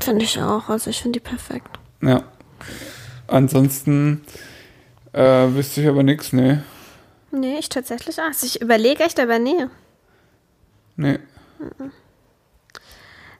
Finde 0.00 0.24
ich 0.24 0.40
auch. 0.40 0.70
Also 0.70 0.88
ich 0.88 1.02
finde 1.02 1.20
die 1.20 1.28
perfekt. 1.28 1.78
Ja. 2.00 2.24
Ansonsten 3.26 4.24
äh, 5.12 5.20
wüsste 5.52 5.82
ich 5.82 5.88
aber 5.88 6.02
nichts, 6.02 6.32
ne. 6.32 6.64
Nee, 7.30 7.58
ich 7.58 7.68
tatsächlich 7.68 8.18
auch. 8.20 8.28
Also 8.28 8.46
ich 8.46 8.62
überlege 8.62 9.04
echt, 9.04 9.20
aber 9.20 9.38
nee. 9.38 9.66
Nee. 10.96 11.18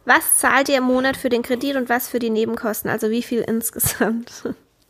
Was 0.09 0.37
zahlt 0.39 0.71
ihr 0.71 0.79
im 0.79 0.85
Monat 0.85 1.17
für 1.19 1.29
den 1.29 1.43
Kredit 1.43 1.77
und 1.77 1.89
was 1.91 2.09
für 2.09 2.19
die 2.19 2.31
Nebenkosten? 2.31 2.91
Also 2.91 3.11
wie 3.11 3.23
viel 3.23 3.41
insgesamt? 3.47 4.33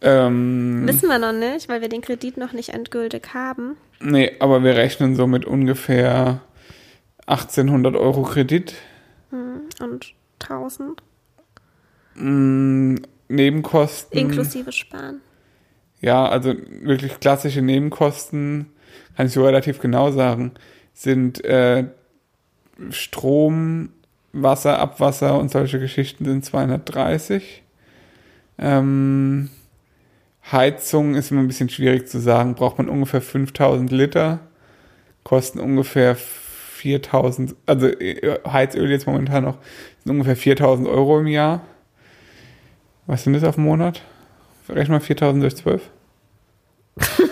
Ähm, 0.01 0.87
Wissen 0.87 1.09
wir 1.09 1.19
noch 1.19 1.33
nicht, 1.33 1.69
weil 1.69 1.81
wir 1.81 1.89
den 1.89 2.03
Kredit 2.03 2.37
noch 2.37 2.53
nicht 2.53 2.69
endgültig 2.71 3.35
haben. 3.35 3.77
nee, 4.01 4.37
aber 4.39 4.63
wir 4.63 4.77
rechnen 4.77 5.17
so 5.17 5.27
mit 5.27 5.45
ungefähr 5.45 6.41
1800 7.27 7.97
Euro 7.97 8.23
Kredit. 8.23 8.75
Und 9.31 10.15
1000 10.41 11.03
Mm, 12.15 12.97
Nebenkosten. 13.29 14.19
inklusive 14.19 14.73
Sparen. 14.73 15.21
Ja, 16.01 16.29
also 16.29 16.55
wirklich 16.83 17.19
klassische 17.21 17.63
Nebenkosten, 17.63 18.73
kann 19.17 19.27
ich 19.27 19.33
so 19.33 19.45
relativ 19.45 19.79
genau 19.81 20.11
sagen, 20.11 20.53
sind 20.95 21.45
äh, 21.45 21.85
Strom, 22.91 23.91
Wasser, 24.33 24.79
Abwasser 24.79 25.39
und 25.39 25.51
solche 25.51 25.79
Geschichten 25.79 26.25
sind 26.25 26.45
230. 26.45 27.63
Ähm, 28.59 29.51
Heizung 30.51 31.15
ist 31.15 31.31
immer 31.31 31.41
ein 31.41 31.49
bisschen 31.49 31.69
schwierig 31.69 32.09
zu 32.09 32.21
sagen, 32.21 32.55
braucht 32.55 32.79
man 32.79 32.89
ungefähr 32.89 33.21
5000 33.21 33.91
Liter, 33.91 34.41
kosten 35.25 35.61
ungefähr 35.61 36.17
4000, 36.17 37.55
also 37.67 37.87
äh, 37.87 38.39
Heizöl 38.47 38.91
jetzt 38.91 39.07
momentan 39.07 39.45
noch, 39.45 39.59
sind 40.03 40.13
ungefähr 40.13 40.37
4000 40.37 40.89
Euro 40.89 41.21
im 41.21 41.27
Jahr. 41.27 41.63
Was 43.07 43.25
sind 43.25 43.33
das 43.33 43.45
auf 43.45 43.57
den 43.57 43.65
Monat? 43.65 44.03
Rechnen 44.69 44.93
mal 44.93 45.01
4000 45.01 45.43
durch 45.43 45.57
12. 45.57 45.91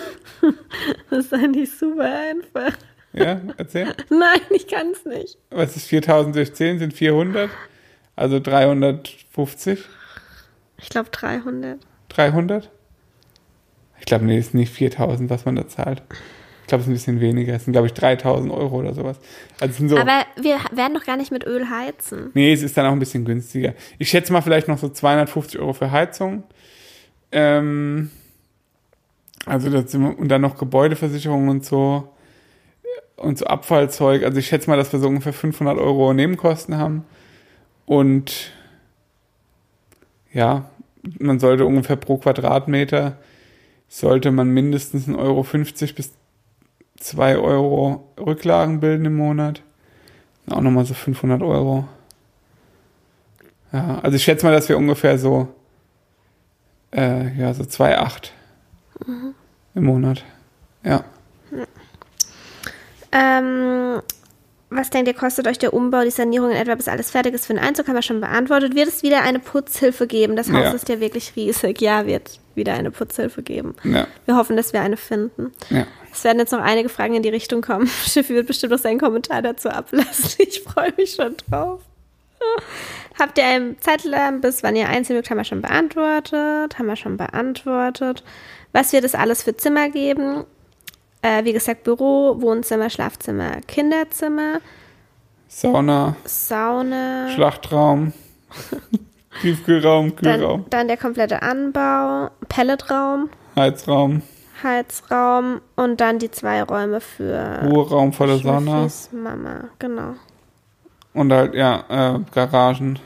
Das 1.09 1.25
ist 1.25 1.33
eigentlich 1.33 1.71
super 1.71 2.03
einfach. 2.03 2.77
Ja, 3.17 3.41
erzähl. 3.57 3.85
Nein, 4.09 4.41
ich 4.51 4.67
kann 4.67 4.91
es 4.91 5.05
nicht. 5.05 5.37
Was 5.49 5.75
ist 5.75 5.87
4000 5.87 6.35
durch 6.35 6.53
10? 6.53 6.79
Sind 6.79 6.93
400? 6.93 7.49
Also 8.15 8.39
350? 8.39 9.79
Ich 10.77 10.89
glaube 10.89 11.09
300. 11.11 11.79
300? 12.09 12.69
Ich 13.99 14.05
glaube, 14.05 14.25
nee, 14.25 14.37
ist 14.37 14.53
nicht 14.53 14.71
4000, 14.71 15.29
was 15.29 15.45
man 15.45 15.55
da 15.55 15.67
zahlt. 15.67 16.03
Ich 16.61 16.67
glaube, 16.67 16.81
es 16.81 16.87
ist 16.87 16.91
ein 16.91 16.93
bisschen 16.93 17.21
weniger. 17.21 17.55
Es 17.55 17.63
sind, 17.63 17.71
glaube 17.71 17.87
ich, 17.87 17.93
3000 17.93 18.51
Euro 18.51 18.79
oder 18.79 18.93
sowas. 18.93 19.17
Also 19.59 19.87
so. 19.87 19.97
Aber 19.97 20.25
wir 20.35 20.57
werden 20.71 20.93
doch 20.93 21.05
gar 21.05 21.17
nicht 21.17 21.31
mit 21.31 21.45
Öl 21.45 21.69
heizen. 21.69 22.31
Nee, 22.33 22.51
es 22.51 22.61
ist 22.61 22.77
dann 22.77 22.85
auch 22.85 22.91
ein 22.91 22.99
bisschen 22.99 23.25
günstiger. 23.25 23.73
Ich 23.97 24.09
schätze 24.09 24.33
mal 24.33 24.41
vielleicht 24.41 24.67
noch 24.67 24.77
so 24.77 24.89
250 24.89 25.59
Euro 25.59 25.73
für 25.73 25.91
Heizung. 25.91 26.43
Ähm, 27.31 28.11
also 29.45 29.69
das 29.69 29.95
und 29.95 30.27
dann 30.27 30.41
noch 30.41 30.57
Gebäudeversicherung 30.57 31.47
und 31.47 31.63
so 31.65 32.09
und 33.17 33.37
so 33.37 33.45
Abfallzeug. 33.45 34.23
Also 34.23 34.37
ich 34.39 34.47
schätze 34.47 34.69
mal, 34.69 34.77
dass 34.77 34.93
wir 34.93 34.99
so 34.99 35.07
ungefähr 35.07 35.33
500 35.33 35.77
Euro 35.77 36.13
Nebenkosten 36.13 36.77
haben. 36.77 37.03
Und 37.85 38.51
ja, 40.31 40.69
man 41.19 41.39
sollte 41.39 41.65
ungefähr 41.65 41.95
pro 41.95 42.17
Quadratmeter 42.17 43.17
sollte 43.89 44.31
man 44.31 44.49
mindestens 44.49 45.07
1,50 45.07 45.17
Euro 45.17 45.43
bis 45.95 46.11
2 46.99 47.37
Euro 47.37 48.03
Rücklagen 48.19 48.79
bilden 48.79 49.05
im 49.05 49.15
Monat. 49.15 49.61
Auch 50.49 50.61
nochmal 50.61 50.85
so 50.85 50.93
500 50.93 51.41
Euro. 51.41 51.87
Ja, 53.71 53.99
also 53.99 54.15
ich 54.15 54.23
schätze 54.23 54.45
mal, 54.45 54.51
dass 54.51 54.69
wir 54.69 54.77
ungefähr 54.77 55.17
so, 55.17 55.47
äh, 56.93 57.33
ja, 57.37 57.53
so 57.53 57.63
2,8 57.63 58.31
Mhm. 59.05 59.35
im 59.75 59.83
Monat. 59.83 60.23
Ja. 60.83 61.03
Ähm, 63.17 64.01
was 64.69 64.89
denkt 64.89 65.07
ihr, 65.07 65.13
kostet 65.13 65.47
euch 65.47 65.57
der 65.57 65.73
Umbau, 65.73 66.03
die 66.03 66.09
Sanierung 66.11 66.51
in 66.51 66.57
etwa, 66.57 66.75
bis 66.75 66.87
alles 66.89 67.09
fertig 67.11 67.33
ist 67.33 67.45
für 67.45 67.53
den 67.53 67.63
Einzug? 67.63 67.87
Haben 67.87 67.95
wir 67.95 68.01
schon 68.01 68.19
beantwortet. 68.19 68.75
Wird 68.75 68.89
es 68.89 69.01
wieder 69.01 69.23
eine 69.23 69.39
Putzhilfe 69.39 70.07
geben? 70.07 70.35
Das 70.35 70.51
Haus 70.51 70.63
Ja. 70.63 70.71
ist 70.71 70.89
ja 70.89 70.99
wirklich 70.99 71.33
riesig. 71.37 71.79
Ja, 71.81 72.05
wird 72.05 72.39
wieder 72.55 72.73
eine 72.73 72.91
Putzhilfe 72.91 73.43
geben. 73.43 73.75
Ja, 73.83 74.07
Wir 74.25 74.35
hoffen, 74.35 74.57
dass 74.57 74.73
wir 74.73 74.81
eine 74.81 74.97
finden. 74.97 75.51
ja. 75.69 75.85
Es 76.11 76.23
werden 76.23 76.39
jetzt 76.39 76.51
noch 76.51 76.61
einige 76.61 76.89
Fragen 76.89 77.13
in 77.13 77.21
die 77.21 77.29
Richtung 77.29 77.61
kommen. 77.61 77.87
Schiffi 78.07 78.33
wird 78.33 78.47
bestimmt 78.47 78.71
noch 78.71 78.79
seinen 78.79 78.99
Kommentar 78.99 79.41
dazu 79.41 79.69
ablassen. 79.69 80.35
Ich 80.39 80.61
freue 80.63 80.91
mich 80.97 81.13
schon 81.13 81.35
drauf. 81.49 81.81
Habt 83.19 83.37
ihr 83.37 83.45
einen 83.45 83.79
Zeitplan, 83.79 84.41
bis 84.41 84.63
wann 84.63 84.75
ihr 84.75 84.87
mögt, 84.87 85.29
haben 85.29 85.37
wir 85.37 85.43
schon 85.43 85.61
beantwortet. 85.61 86.77
Haben 86.77 86.87
wir 86.87 86.95
schon 86.95 87.17
beantwortet. 87.17 88.23
Was 88.73 88.93
wird 88.93 89.03
es 89.03 89.15
alles 89.15 89.43
für 89.43 89.55
Zimmer 89.55 89.89
geben? 89.89 90.43
Äh, 91.27 91.43
wie 91.43 91.51
gesagt, 91.51 91.83
Büro, 91.83 92.39
Wohnzimmer, 92.39 92.89
Schlafzimmer, 92.89 93.59
Kinderzimmer, 93.67 94.61
Sauna, 95.49 96.15
Sauna. 96.23 97.29
Schlachtraum, 97.31 98.13
Tiefkühlraum, 99.41 100.15
Kühlraum, 100.15 100.61
Dann, 100.61 100.69
dann 100.69 100.87
der 100.87 100.95
komplette 100.95 101.41
Anbau, 101.41 102.29
Pelletraum, 102.47 103.29
Heizraum, 103.57 104.21
Heizraum 104.63 105.59
und 105.75 105.99
dann 105.99 106.17
die 106.19 106.31
zwei 106.31 106.63
Räume 106.63 107.01
für 107.01 107.59
Ruheraum 107.65 108.13
vor 108.13 108.27
der 108.27 108.37
Sauna 108.37 108.87
Mama, 109.11 109.65
genau. 109.79 110.13
und 111.13 111.33
halt, 111.33 111.53
ja, 111.55 111.83
äh, 111.89 112.19
Garagen. 112.33 112.99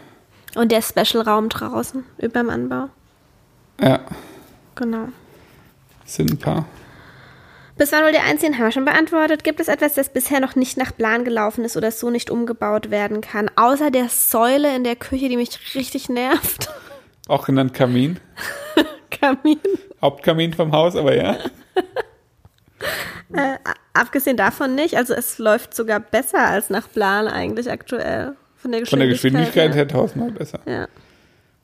Und 0.54 0.72
der 0.72 0.84
Special-Raum 0.84 1.50
draußen 1.50 2.04
über 2.20 2.44
dem 2.44 2.50
Anbau. 2.52 2.90
Ja, 3.82 4.00
Genau. 4.76 5.08
sind 6.06 6.32
ein 6.32 6.38
paar. 6.38 6.66
Bis 7.78 7.92
wann 7.92 8.04
wollt 8.04 8.14
ihr 8.14 8.24
einziehen? 8.24 8.58
Haben 8.58 8.66
wir 8.66 8.72
schon 8.72 8.86
beantwortet. 8.86 9.44
Gibt 9.44 9.60
es 9.60 9.68
etwas, 9.68 9.94
das 9.94 10.10
bisher 10.10 10.40
noch 10.40 10.56
nicht 10.56 10.78
nach 10.78 10.96
Plan 10.96 11.24
gelaufen 11.24 11.64
ist 11.66 11.78
oder 11.78 11.92
so 11.92 12.10
nicht 12.10 12.30
umgebaut 12.30 12.92
werden 12.92 13.22
kann? 13.22 13.50
Außer 13.56 13.92
der 13.92 14.10
Säule 14.10 14.76
in 14.76 14.84
der 14.84 14.96
Küche, 14.96 15.30
die 15.30 15.38
mich 15.38 15.76
richtig 15.76 16.10
nervt. 16.10 16.70
Auch 17.28 17.46
genannt 17.46 17.74
Kamin. 17.74 18.20
Kamin. 19.10 19.60
Hauptkamin 20.02 20.54
vom 20.54 20.72
Haus, 20.72 20.96
aber 20.96 21.16
ja. 21.16 21.38
Äh, 23.34 23.58
abgesehen 23.94 24.38
davon 24.38 24.76
nicht. 24.76 24.98
Also 24.98 25.14
es 25.14 25.38
läuft 25.38 25.74
sogar 25.74 26.00
besser 26.00 26.48
als 26.48 26.70
nach 26.70 26.92
Plan 26.92 27.28
eigentlich 27.28 27.72
aktuell. 27.72 28.36
Von 28.58 28.72
der 28.72 28.86
Von 28.86 29.00
der 29.00 29.08
Geschwindigkeit. 29.08 29.54
Geschwindigkeit 29.54 29.76
her 29.76 29.88
tausendmal 29.88 30.32
besser. 30.32 30.60
Ja. 30.66 30.88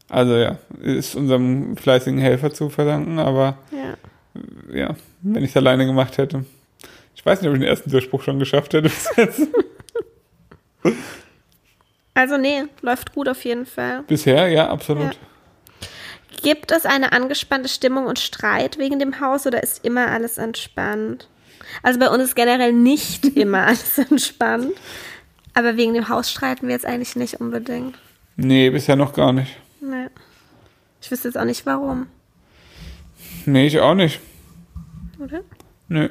Also 0.09 0.35
ja, 0.35 0.57
ist 0.81 1.15
unserem 1.15 1.75
fleißigen 1.75 2.19
Helfer 2.19 2.53
zu 2.53 2.69
verdanken, 2.69 3.19
aber 3.19 3.57
ja. 3.71 3.95
Ja, 4.71 4.95
wenn 5.21 5.43
ich 5.43 5.51
es 5.51 5.57
alleine 5.57 5.85
gemacht 5.85 6.17
hätte. 6.17 6.45
Ich 7.15 7.25
weiß 7.25 7.41
nicht, 7.41 7.49
ob 7.49 7.55
ich 7.55 7.61
den 7.61 7.69
ersten 7.69 7.89
Durchbruch 7.89 8.21
schon 8.21 8.39
geschafft 8.39 8.73
hätte 8.73 8.89
bis 8.89 9.09
jetzt. 9.15 9.47
Also 12.13 12.37
nee, 12.37 12.63
läuft 12.81 13.13
gut 13.13 13.29
auf 13.29 13.43
jeden 13.45 13.65
Fall. 13.65 14.03
Bisher, 14.07 14.47
ja, 14.47 14.69
absolut. 14.69 15.13
Ja. 15.13 15.19
Gibt 16.41 16.71
es 16.71 16.85
eine 16.85 17.11
angespannte 17.11 17.69
Stimmung 17.69 18.05
und 18.05 18.19
Streit 18.19 18.77
wegen 18.77 18.99
dem 18.99 19.19
Haus 19.19 19.45
oder 19.45 19.61
ist 19.61 19.83
immer 19.85 20.07
alles 20.07 20.37
entspannt? 20.37 21.27
Also 21.83 21.99
bei 21.99 22.09
uns 22.09 22.23
ist 22.23 22.35
generell 22.35 22.73
nicht 22.73 23.25
immer 23.37 23.67
alles 23.67 23.97
entspannt. 23.97 24.73
Aber 25.53 25.77
wegen 25.77 25.93
dem 25.93 26.09
Haus 26.09 26.31
streiten 26.31 26.67
wir 26.67 26.73
jetzt 26.73 26.85
eigentlich 26.85 27.15
nicht 27.15 27.41
unbedingt. 27.41 27.97
Nee, 28.35 28.69
bisher 28.69 28.95
noch 28.95 29.13
gar 29.13 29.33
nicht. 29.33 29.55
Nee. 29.81 30.07
Ich 31.01 31.09
wüsste 31.09 31.27
jetzt 31.27 31.37
auch 31.37 31.45
nicht 31.45 31.65
warum. 31.65 32.07
Nee, 33.47 33.67
ich 33.67 33.79
auch 33.79 33.95
nicht. 33.95 34.19
Oder? 35.19 35.41
Nö. 35.87 36.09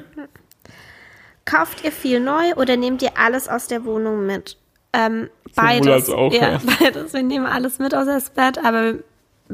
Kauft 1.45 1.83
ihr 1.83 1.91
viel 1.91 2.19
neu 2.19 2.55
oder 2.55 2.75
nehmt 2.77 3.01
ihr 3.03 3.11
alles 3.15 3.47
aus 3.47 3.67
der 3.67 3.85
Wohnung 3.85 4.25
mit? 4.25 4.57
Ähm, 4.91 5.29
beides. 5.55 6.09
auch, 6.09 6.33
ja, 6.33 6.53
ja. 6.53 6.61
beides. 6.79 7.13
Wir 7.13 7.21
nehmen 7.21 7.45
alles 7.45 7.77
mit 7.77 7.93
außer 7.93 8.15
das 8.15 8.31
Bett, 8.31 8.57
aber 8.57 8.95
wir 8.95 9.03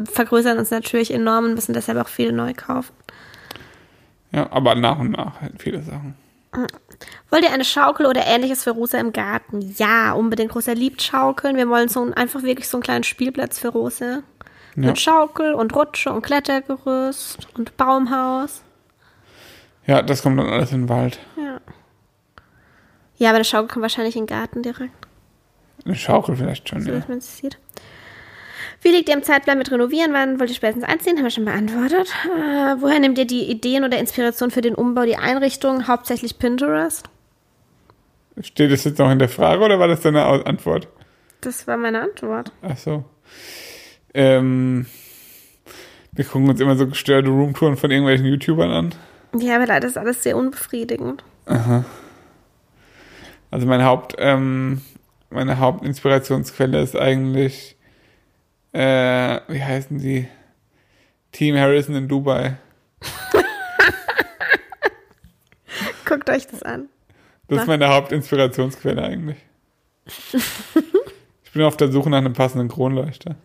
vergrößern 0.06 0.58
uns 0.58 0.72
natürlich 0.72 1.14
enorm 1.14 1.46
und 1.46 1.56
müssen 1.56 1.74
deshalb 1.74 1.98
auch 1.98 2.08
viel 2.08 2.32
neu 2.32 2.54
kaufen. 2.54 2.94
Ja, 4.32 4.50
aber 4.52 4.76
nach 4.76 5.00
und 5.00 5.12
nach 5.12 5.42
halt 5.42 5.62
viele 5.62 5.84
Sachen. 5.84 6.16
Wollt 7.30 7.44
ihr 7.44 7.52
eine 7.52 7.66
Schaukel 7.66 8.06
oder 8.06 8.26
ähnliches 8.26 8.64
für 8.64 8.72
Rosa 8.72 8.98
im 8.98 9.12
Garten? 9.12 9.74
Ja, 9.78 10.14
unbedingt. 10.14 10.56
Rosa 10.56 10.72
liebt 10.72 11.02
Schaukeln. 11.02 11.58
Wir 11.58 11.68
wollen 11.68 11.90
so 11.90 12.02
ein, 12.02 12.14
einfach 12.14 12.44
wirklich 12.44 12.70
so 12.70 12.78
einen 12.78 12.84
kleinen 12.84 13.04
Spielplatz 13.04 13.60
für 13.60 13.70
Rosa. 13.70 14.24
Ja. 14.76 14.88
Mit 14.88 15.00
Schaukel 15.00 15.54
und 15.54 15.76
Rutsche 15.76 16.12
und 16.12 16.24
Klettergerüst 16.24 17.48
und 17.58 17.78
Baumhaus. 17.78 18.64
Ja, 19.86 20.02
das 20.02 20.24
kommt 20.24 20.40
dann 20.40 20.48
alles 20.48 20.72
in 20.72 20.84
den 20.84 20.90
Wald. 20.90 21.20
Ja. 21.38 21.60
Ja, 23.18 23.30
aber 23.30 23.36
eine 23.36 23.46
Schaukel 23.46 23.68
kommt 23.68 23.84
wahrscheinlich 23.84 24.16
in 24.16 24.26
den 24.26 24.36
Garten 24.36 24.64
direkt, 24.64 25.08
Eine 25.86 25.96
Schaukel 25.96 26.36
vielleicht 26.36 26.68
schon, 26.68 26.82
so 26.82 26.90
ja. 26.90 26.98
dass 26.98 27.08
man 27.08 27.20
es 27.20 27.38
sieht. 27.38 27.58
Wie 28.82 28.90
liegt 28.90 29.08
ihr 29.08 29.16
im 29.16 29.24
Zeitplan 29.24 29.58
mit 29.58 29.72
Renovieren? 29.72 30.12
Wann 30.12 30.40
wollt 30.40 30.50
ihr 30.50 30.56
spätestens 30.56 30.84
einziehen? 30.84 31.16
Haben 31.18 31.24
wir 31.24 31.32
schon 31.32 31.46
beantwortet. 31.46 32.10
Äh, 32.26 32.76
woher 32.82 33.00
nehmt 33.00 33.18
ihr 33.18 33.26
die 33.26 33.50
Ideen 33.50 33.86
oder 33.86 33.98
Inspiration 33.98 34.52
für 34.52 34.62
den 34.62 34.76
Umbau, 34.76 35.06
die 35.06 35.16
Einrichtung? 35.16 35.88
Hauptsächlich 35.88 36.38
Pinterest? 36.38 37.08
Steht 38.42 38.72
das 38.72 38.84
jetzt 38.84 39.00
noch 39.00 39.10
in 39.12 39.20
der 39.20 39.30
Frage 39.30 39.64
oder 39.64 39.80
war 39.80 39.88
das 39.88 40.02
deine 40.02 40.26
Antwort? 40.26 40.88
Das 41.42 41.66
war 41.68 41.78
meine 41.78 42.02
Antwort. 42.02 42.52
Ach 42.62 42.78
so. 42.78 43.06
Ähm, 44.14 44.86
wir 46.12 46.26
gucken 46.26 46.50
uns 46.50 46.60
immer 46.60 46.76
so 46.76 46.88
gestörte 46.88 47.30
Roomtouren 47.30 47.78
von 47.78 47.90
irgendwelchen 47.92 48.26
YouTubern 48.26 48.72
an. 48.72 48.96
Ja, 49.38 49.56
aber 49.56 49.66
leider 49.66 49.88
ist 49.88 49.98
alles 49.98 50.22
sehr 50.22 50.38
unbefriedigend. 50.38 51.24
Also 53.50 53.68
meine 53.68 53.86
Haupt, 53.86 54.16
ähm, 54.20 54.82
meine 55.30 55.58
Hauptinspirationsquelle 55.58 56.80
ist 56.82 56.96
eigentlich, 56.96 57.76
äh, 58.74 59.40
wie 59.48 59.64
heißen 59.64 59.98
die? 59.98 60.28
Team 61.32 61.58
Harrison 61.58 61.96
in 61.96 62.08
Dubai. 62.08 62.58
Guckt 66.06 66.30
euch 66.30 66.46
das 66.46 66.62
an. 66.62 66.90
Das 67.48 67.62
ist 67.62 67.68
meine 67.68 67.90
Hauptinspirationsquelle 67.90 69.02
eigentlich. 69.02 69.38
Ich 71.46 71.56
bin 71.56 71.68
auf 71.68 71.78
der 71.78 71.92
Suche 71.92 72.10
nach 72.10 72.18
einem 72.18 72.34
passenden 72.34 72.68
Kronleuchter. 72.68 73.36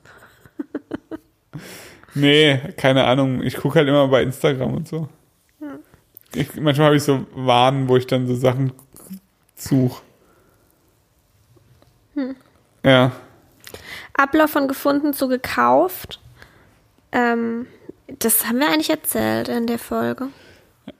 Nee, 2.21 2.59
keine 2.77 3.05
Ahnung. 3.05 3.43
Ich 3.43 3.57
gucke 3.57 3.79
halt 3.79 3.89
immer 3.89 4.09
bei 4.09 4.23
Instagram 4.23 4.75
und 4.75 4.89
so. 4.89 5.09
Ich, 6.35 6.55
manchmal 6.57 6.87
habe 6.89 6.97
ich 6.97 7.03
so 7.03 7.27
Warnen, 7.35 7.89
wo 7.89 7.97
ich 7.97 8.07
dann 8.07 8.27
so 8.27 8.35
Sachen 8.35 8.73
suche. 9.55 10.03
Ja. 12.85 13.12
Ablauf 14.14 14.51
von 14.51 14.69
gefunden 14.69 15.12
zu 15.14 15.29
gekauft. 15.29 16.21
Ähm, 17.12 17.66
das 18.19 18.47
haben 18.47 18.59
wir 18.59 18.69
eigentlich 18.69 18.91
erzählt 18.91 19.49
in 19.49 19.66
der 19.66 19.79
Folge. 19.79 20.29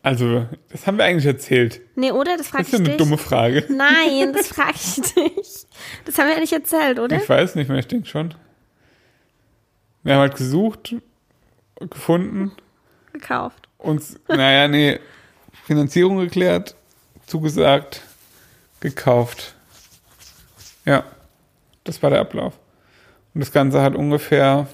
Also, 0.03 0.47
das 0.71 0.87
haben 0.87 0.99
wir 0.99 1.05
eigentlich 1.05 1.27
erzählt. 1.27 1.81
Nee, 1.97 2.13
oder? 2.13 2.37
Das 2.37 2.49
frage 2.49 2.65
Das 2.65 2.69
ich 2.69 2.75
ist 2.75 2.81
eine 2.81 2.89
dich. 2.91 2.97
dumme 2.99 3.19
Frage. 3.19 3.65
Nein, 3.71 4.33
das 4.33 4.49
frage 4.55 4.75
ich 4.75 4.95
dich. 5.13 5.67
Das 6.05 6.19
haben 6.19 6.27
wir 6.29 6.35
ja 6.35 6.41
nicht 6.41 6.53
erzählt, 6.53 6.99
oder? 6.99 7.17
Ich 7.17 7.29
weiß 7.29 7.55
nicht 7.55 7.69
mehr, 7.69 7.79
ich 7.79 7.89
denke 7.89 8.07
schon. 8.07 8.35
Wir 10.03 10.15
haben 10.15 10.21
halt 10.21 10.37
gesucht, 10.37 10.95
gefunden, 11.81 12.53
Gekauft. 13.13 13.69
uns, 13.79 14.19
naja, 14.29 14.69
nee, 14.69 14.99
Finanzierung 15.65 16.19
geklärt, 16.19 16.75
zugesagt, 17.27 18.03
gekauft. 18.81 19.55
Ja, 20.85 21.05
das 21.85 22.03
war 22.03 22.11
der 22.11 22.21
Ablauf. 22.21 22.55
Und 23.35 23.41
das 23.41 23.53
Ganze 23.53 23.83
hat 23.83 23.95
ungefähr 23.95 24.67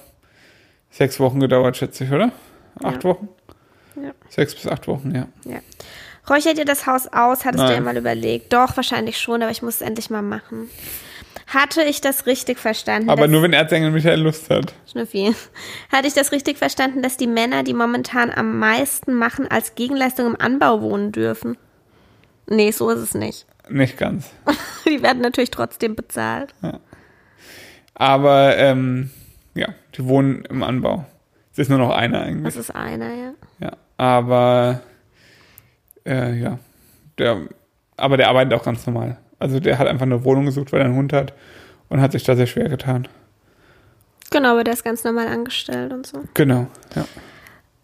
sechs 0.90 1.18
Wochen 1.20 1.40
gedauert, 1.40 1.76
schätze 1.76 2.04
ich, 2.04 2.12
oder? 2.12 2.32
Acht 2.82 3.02
Ja. 3.02 3.10
Wochen? 3.10 3.28
Ja. 3.96 4.12
Sechs 4.28 4.54
bis 4.54 4.66
acht 4.66 4.86
Wochen, 4.88 5.14
ja. 5.14 5.28
Ja. 5.44 5.60
Räuchert 6.28 6.56
ihr 6.58 6.64
das 6.64 6.86
Haus 6.86 7.06
aus? 7.08 7.44
Hattest 7.44 7.62
du 7.64 7.68
ja 7.68 7.74
Nein. 7.74 7.84
mal 7.84 7.96
überlegt? 7.96 8.52
Doch, 8.52 8.76
wahrscheinlich 8.76 9.18
schon, 9.18 9.42
aber 9.42 9.50
ich 9.50 9.62
muss 9.62 9.76
es 9.76 9.80
endlich 9.82 10.08
mal 10.10 10.22
machen. 10.22 10.70
Hatte 11.46 11.82
ich 11.82 12.00
das 12.00 12.26
richtig 12.26 12.58
verstanden? 12.58 13.10
Aber 13.10 13.28
nur 13.28 13.42
wenn 13.42 13.52
Erzengel 13.52 13.90
Michael 13.90 14.20
Lust 14.20 14.50
hat. 14.50 14.74
Schnüffi. 14.90 15.34
Hatte 15.90 16.06
ich 16.08 16.14
das 16.14 16.32
richtig 16.32 16.58
verstanden, 16.58 17.02
dass 17.02 17.16
die 17.16 17.26
Männer, 17.26 17.62
die 17.62 17.74
momentan 17.74 18.30
am 18.30 18.58
meisten 18.58 19.14
machen, 19.14 19.48
als 19.48 19.74
Gegenleistung 19.74 20.26
im 20.26 20.40
Anbau 20.40 20.80
wohnen 20.80 21.12
dürfen? 21.12 21.56
Nee, 22.46 22.70
so 22.70 22.90
ist 22.90 23.00
es 23.00 23.14
nicht. 23.14 23.46
Nicht 23.68 23.96
ganz. 23.96 24.30
Die 24.86 25.02
werden 25.02 25.22
natürlich 25.22 25.50
trotzdem 25.50 25.94
bezahlt. 25.94 26.54
Aber 27.94 28.56
ähm, 28.58 29.10
ja, 29.54 29.68
die 29.96 30.04
wohnen 30.04 30.44
im 30.44 30.62
Anbau. 30.62 31.06
Es 31.52 31.58
ist 31.58 31.68
nur 31.70 31.78
noch 31.78 31.90
einer 31.90 32.20
eigentlich. 32.20 32.44
Das 32.44 32.56
ist 32.56 32.74
einer, 32.74 33.14
ja. 33.14 33.34
Ja, 33.60 33.72
aber 33.96 34.82
äh, 36.04 36.34
ja, 36.34 36.58
der, 37.16 37.48
aber 37.96 38.16
der 38.16 38.28
arbeitet 38.28 38.52
auch 38.54 38.64
ganz 38.64 38.86
normal. 38.86 39.16
Also 39.38 39.60
der 39.60 39.78
hat 39.78 39.86
einfach 39.86 40.06
eine 40.06 40.24
Wohnung 40.24 40.46
gesucht, 40.46 40.72
weil 40.72 40.80
er 40.80 40.86
einen 40.86 40.96
Hund 40.96 41.12
hat 41.12 41.34
und 41.88 42.00
hat 42.00 42.12
sich 42.12 42.24
da 42.24 42.36
sehr 42.36 42.46
schwer 42.46 42.68
getan. 42.68 43.08
Genau, 44.30 44.52
aber 44.52 44.64
der 44.64 44.74
ist 44.74 44.84
ganz 44.84 45.04
normal 45.04 45.28
angestellt 45.28 45.92
und 45.92 46.06
so. 46.06 46.24
Genau, 46.34 46.66
ja. 46.96 47.04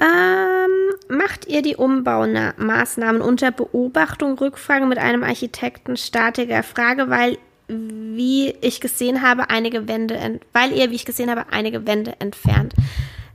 Ähm, 0.01 1.17
macht 1.17 1.47
ihr 1.47 1.61
die 1.61 1.77
Umbaumaßnahmen 1.77 3.21
unter 3.21 3.51
Beobachtung, 3.51 4.39
Rückfrage 4.39 4.87
mit 4.87 4.99
einem 4.99 5.23
Architekten, 5.23 5.97
Statiker? 5.97 6.63
Frage, 6.63 7.11
weil, 7.11 7.37
wie 7.69 8.55
ich 8.63 8.81
gesehen 8.81 9.21
habe, 9.21 9.51
einige 9.51 9.87
Wände, 9.89 10.41
weil 10.55 10.73
ihr, 10.73 10.91
wie 10.91 10.95
ich 10.95 11.05
gesehen 11.05 11.31
habe, 11.31 11.45
einige 11.51 11.87
Wände 11.87 12.15
entfernt. 12.19 12.75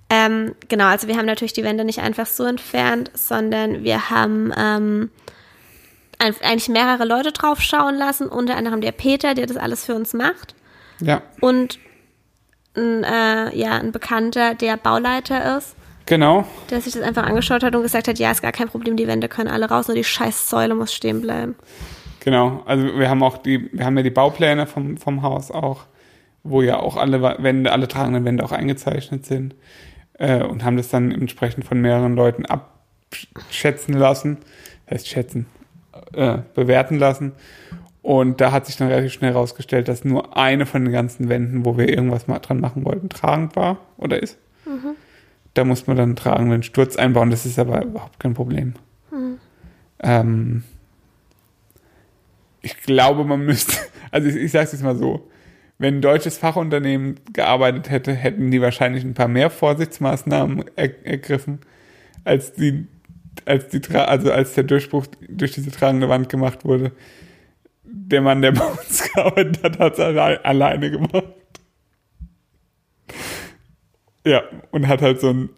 Ähm, 0.10 0.56
genau, 0.68 0.86
also 0.86 1.08
wir 1.08 1.18
haben 1.18 1.26
natürlich 1.26 1.54
die 1.54 1.64
Wände 1.64 1.86
nicht 1.86 2.00
einfach 2.00 2.26
so 2.26 2.46
entfernt, 2.46 3.12
sondern 3.14 3.84
wir 3.84 4.10
haben 4.10 4.52
ähm, 4.58 5.12
eigentlich 6.20 6.70
mehrere 6.70 7.06
Leute 7.06 7.32
drauf 7.32 7.62
schauen 7.62 7.96
lassen, 7.96 8.28
unter 8.28 8.56
anderem 8.56 8.82
der 8.82 8.92
Peter, 8.92 9.34
der 9.34 9.48
das 9.48 9.58
alles 9.58 9.86
für 9.86 9.96
uns 9.96 10.14
macht. 10.14 10.56
Ja, 11.02 11.22
und 11.42 11.80
ein, 12.76 13.04
äh, 13.04 13.56
ja, 13.56 13.74
ein 13.78 13.92
Bekannter, 13.92 14.56
der 14.56 14.78
Bauleiter 14.78 15.58
ist. 15.58 15.76
Genau. 16.08 16.46
der 16.70 16.82
sich 16.82 16.94
das 16.94 17.02
einfach 17.02 17.24
angeschaut 17.24 17.64
hat 17.64 17.76
und 17.76 17.82
gesagt 17.82 18.08
hat, 18.08 18.20
ja, 18.20 18.30
ist 18.30 18.44
gar 18.44 18.52
kein 18.52 18.68
Problem, 18.70 18.96
die 18.96 19.08
Wände 19.08 19.28
können 19.28 19.50
alle 19.50 19.68
raus, 19.68 19.88
nur 19.88 19.96
die 19.96 20.04
scheiß 20.04 20.52
Säule 20.52 20.76
muss 20.76 20.94
stehen 20.94 21.20
bleiben. 21.20 21.56
Genau, 22.20 22.62
also 22.68 22.86
wir 22.98 23.10
haben 23.10 23.24
auch 23.24 23.40
die, 23.40 23.70
wir 23.74 23.86
haben 23.86 23.98
ja 23.98 24.04
die 24.04 24.12
Baupläne 24.12 24.68
vom, 24.68 24.98
vom 24.98 25.24
Haus 25.24 25.50
auch, 25.50 25.86
wo 26.44 26.62
ja 26.62 26.78
auch 26.78 26.96
alle 26.96 27.22
Wände, 27.22 27.72
alle 27.72 27.88
tragenden 27.88 28.24
Wände 28.24 28.44
auch 28.44 28.52
eingezeichnet 28.52 29.26
sind 29.26 29.56
äh, 30.20 30.44
und 30.44 30.64
haben 30.64 30.78
das 30.78 30.90
dann 30.90 31.12
entsprechend 31.12 31.66
von 31.66 31.82
mehreren 31.82 32.16
Leuten 32.16 32.46
abschätzen 32.46 33.96
lassen, 33.96 34.38
heißt 34.90 35.08
schätzen, 35.08 35.48
äh, 36.16 36.40
bewerten 36.54 36.98
lassen. 36.98 37.34
Und 38.02 38.40
da 38.40 38.52
hat 38.52 38.68
sich 38.68 38.78
dann 38.78 38.90
relativ 38.90 39.14
schnell 39.14 39.34
herausgestellt, 39.34 39.88
dass 39.88 40.06
nur 40.06 40.38
eine 40.38 40.66
von 40.66 40.84
den 40.84 40.94
ganzen 40.94 41.28
Wänden, 41.28 41.66
wo 41.66 41.78
wir 41.78 41.90
irgendwas 41.90 42.28
mal 42.28 42.40
dran 42.40 42.60
machen 42.60 42.86
wollten, 42.86 43.10
tragend 43.10 43.56
war 43.56 43.80
oder 43.98 44.22
ist. 44.22 44.38
Da 45.56 45.64
muss 45.64 45.88
man 45.88 45.98
dann 45.98 46.10
einen 46.10 46.16
tragenden 46.16 46.64
Sturz 46.64 46.98
einbauen, 46.98 47.32
das 47.32 47.46
ist 47.46 47.58
aber 47.58 47.84
überhaupt 47.84 48.20
kein 48.20 48.34
Problem. 48.34 48.76
Ähm, 50.02 50.64
ich 52.62 52.78
glaube, 52.82 53.24
man 53.24 53.46
müsste, 53.46 53.78
also 54.12 54.28
ich, 54.28 54.36
ich 54.36 54.52
sage 54.52 54.66
es 54.66 54.72
jetzt 54.74 54.84
mal 54.84 54.96
so, 54.96 55.28
wenn 55.78 55.96
ein 55.96 56.02
deutsches 56.02 56.38
Fachunternehmen 56.38 57.20
gearbeitet 57.34 57.90
hätte, 57.90 58.14
hätten 58.14 58.50
die 58.50 58.62
wahrscheinlich 58.62 59.04
ein 59.04 59.14
paar 59.14 59.28
mehr 59.28 59.50
Vorsichtsmaßnahmen 59.50 60.66
er, 60.76 61.06
ergriffen, 61.06 61.60
als 62.24 62.54
die, 62.54 62.88
als 63.46 63.68
die, 63.70 63.82
also 63.94 64.32
als 64.32 64.54
der 64.54 64.64
Durchbruch 64.64 65.08
durch 65.28 65.52
diese 65.52 65.72
tragende 65.72 66.10
Wand 66.10 66.30
gemacht 66.30 66.66
wurde. 66.66 66.92
Der 67.84 68.22
Mann, 68.22 68.42
der 68.42 68.52
bei 68.54 68.66
uns 68.66 69.04
gearbeitet 69.14 69.64
hat, 69.64 69.80
hat 69.80 69.94
es 69.94 70.00
alle, 70.00 70.44
alleine 70.46 70.92
gemacht. 70.92 71.26
Ja, 74.26 74.44
und 74.72 74.88
hat 74.88 75.02
halt 75.02 75.22
so 75.22 75.30
einen 75.30 75.50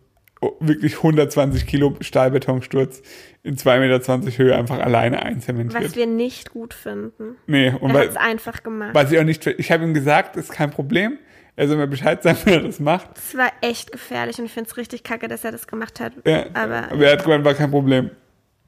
oh, 0.41 0.53
wirklich 0.59 0.97
120 0.97 1.65
Kilo 1.65 1.95
Stahlbetonsturz 2.01 3.01
in 3.43 3.55
2,20 3.55 3.79
Meter 3.79 4.37
Höhe 4.37 4.55
einfach 4.55 4.79
alleine 4.79 5.23
einzementiert. 5.23 5.83
Was 5.83 5.95
wir 5.95 6.05
nicht 6.07 6.51
gut 6.51 6.73
finden. 6.73 7.37
Nee, 7.47 7.69
und 7.69 7.91
Er 7.91 8.01
hat 8.01 8.09
es 8.09 8.17
einfach 8.17 8.63
gemacht. 8.63 8.93
was 8.93 9.11
ich 9.11 9.19
auch 9.19 9.23
nicht, 9.23 9.47
ich 9.47 9.71
habe 9.71 9.83
ihm 9.85 9.93
gesagt, 9.93 10.35
ist 10.35 10.51
kein 10.51 10.69
Problem. 10.69 11.17
Er 11.57 11.67
soll 11.67 11.75
mir 11.77 11.87
Bescheid 11.87 12.23
sagen, 12.23 12.37
wenn 12.45 12.53
er 12.53 12.59
das 12.61 12.79
macht. 12.79 13.09
Es 13.17 13.35
war 13.35 13.51
echt 13.61 13.91
gefährlich 13.91 14.39
und 14.39 14.45
ich 14.45 14.51
finde 14.53 14.69
es 14.69 14.77
richtig 14.77 15.03
kacke, 15.03 15.27
dass 15.27 15.43
er 15.43 15.51
das 15.51 15.67
gemacht 15.67 15.99
hat. 15.99 16.13
Ja, 16.25 16.45
Aber 16.53 16.91
aber 16.91 17.05
er 17.05 17.13
hat 17.13 17.23
gemeint, 17.23 17.43
war 17.43 17.53
kein 17.55 17.71
Problem. 17.71 18.11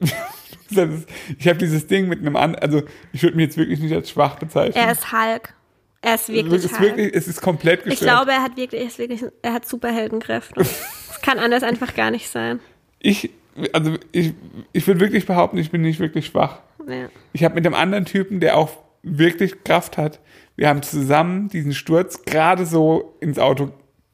Ist- 0.00 1.08
ich 1.38 1.48
habe 1.48 1.58
dieses 1.58 1.86
Ding 1.86 2.08
mit 2.08 2.20
einem 2.20 2.36
an, 2.36 2.54
also 2.54 2.82
ich 3.12 3.22
würde 3.22 3.36
mich 3.36 3.46
jetzt 3.46 3.56
wirklich 3.56 3.80
nicht 3.80 3.92
als 3.92 4.10
schwach 4.10 4.38
bezeichnen. 4.38 4.76
er 4.84 4.92
ist 4.92 5.10
Hulk. 5.12 5.54
Er 6.02 6.14
ist 6.14 6.28
wirklich 6.28 6.64
ist 6.64 6.80
wirklich, 6.80 7.12
es 7.14 7.28
ist 7.28 7.40
komplett 7.42 7.84
gestört. 7.84 7.92
ich 7.94 8.00
glaube, 8.00 8.30
er 8.32 8.42
hat 8.42 8.56
wirklich, 8.56 8.80
er 8.80 8.86
ist 8.86 8.98
wirklich, 8.98 9.24
er 9.42 9.52
hat 9.52 9.66
Superheldenkräfte. 9.66 10.60
Es 11.12 11.26
kann 11.26 11.38
anders 11.38 11.62
einfach 11.62 11.94
gar 11.94 12.10
nicht 12.10 12.28
sein. 12.30 12.60
ich, 12.98 13.28
also 13.74 13.96
ich, 14.10 14.32
ich 14.72 14.86
würde 14.86 15.00
wirklich 15.00 15.26
behaupten, 15.26 15.58
ich 15.58 15.70
bin 15.70 15.82
nicht 15.82 16.00
wirklich 16.00 16.24
schwach. 16.26 16.60
Ja. 16.88 17.08
Ich 17.34 17.44
habe 17.44 17.56
mit 17.56 17.66
dem 17.66 17.74
anderen 17.74 18.06
Typen, 18.06 18.40
der 18.40 18.56
auch 18.56 18.70
wirklich 19.02 19.64
Kraft 19.64 19.96
hat, 19.98 20.20
wir 20.56 20.68
haben 20.68 20.82
zusammen 20.82 21.48
diesen 21.48 21.72
Sturz 21.72 22.22
gerade 22.22 22.66
so 22.66 23.16
ins 23.20 23.38
Auto 23.38 23.70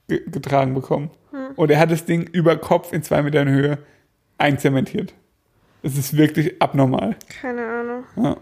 ge 0.08 0.22
getragen 0.30 0.74
bekommen. 0.74 1.10
Und 1.56 1.70
er 1.70 1.78
hat 1.78 1.90
das 1.90 2.04
Ding 2.04 2.22
über 2.22 2.56
Kopf 2.56 2.92
in 2.92 3.02
zwei 3.02 3.22
Metern 3.22 3.48
Höhe 3.48 3.78
einzementiert. 4.38 5.14
Es 5.82 5.96
ist 5.96 6.16
wirklich 6.16 6.60
abnormal. 6.60 7.16
Keine 7.40 7.66
Ahnung. 7.66 8.04
Ja. 8.16 8.36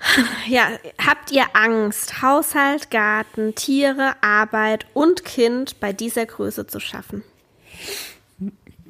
Ja, 0.48 0.68
habt 1.04 1.30
ihr 1.30 1.44
Angst, 1.52 2.22
Haushalt, 2.22 2.90
Garten, 2.90 3.54
Tiere, 3.54 4.14
Arbeit 4.22 4.86
und 4.94 5.26
Kind 5.26 5.78
bei 5.78 5.92
dieser 5.92 6.24
Größe 6.24 6.66
zu 6.66 6.80
schaffen? 6.80 7.22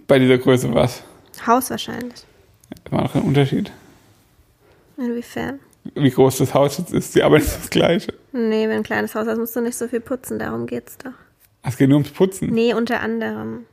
Bei 0.07 0.21
dieser 0.21 0.39
Größe 0.39 0.73
was? 0.73 1.03
Haus 1.45 1.69
wahrscheinlich. 1.71 2.25
War 2.91 3.03
noch 3.03 3.15
ein 3.17 3.23
Unterschied. 3.23 3.73
Inwiefern? 4.97 5.59
Wie 5.95 6.11
groß 6.11 6.39
das 6.39 6.53
Haus 6.55 6.79
jetzt 6.79 6.93
ist, 6.93 7.15
die 7.15 7.23
Arbeit 7.23 7.43
ist 7.43 7.57
das 7.59 7.71
gleiche. 7.71 8.13
Nee, 8.33 8.69
wenn 8.69 8.79
ein 8.79 8.83
kleines 8.83 9.15
Haus 9.15 9.27
hast, 9.27 9.39
musst 9.39 9.57
du 9.57 9.61
nicht 9.61 9.77
so 9.77 9.89
viel 9.89 10.01
putzen, 10.01 10.39
darum 10.39 10.67
geht's 10.67 10.99
doch. 10.99 11.13
Es 11.63 11.77
geht 11.77 11.89
nur 11.89 11.97
ums 11.99 12.11
Putzen. 12.11 12.51
Nee, 12.51 12.75
unter 12.75 13.01
anderem. 13.01 13.67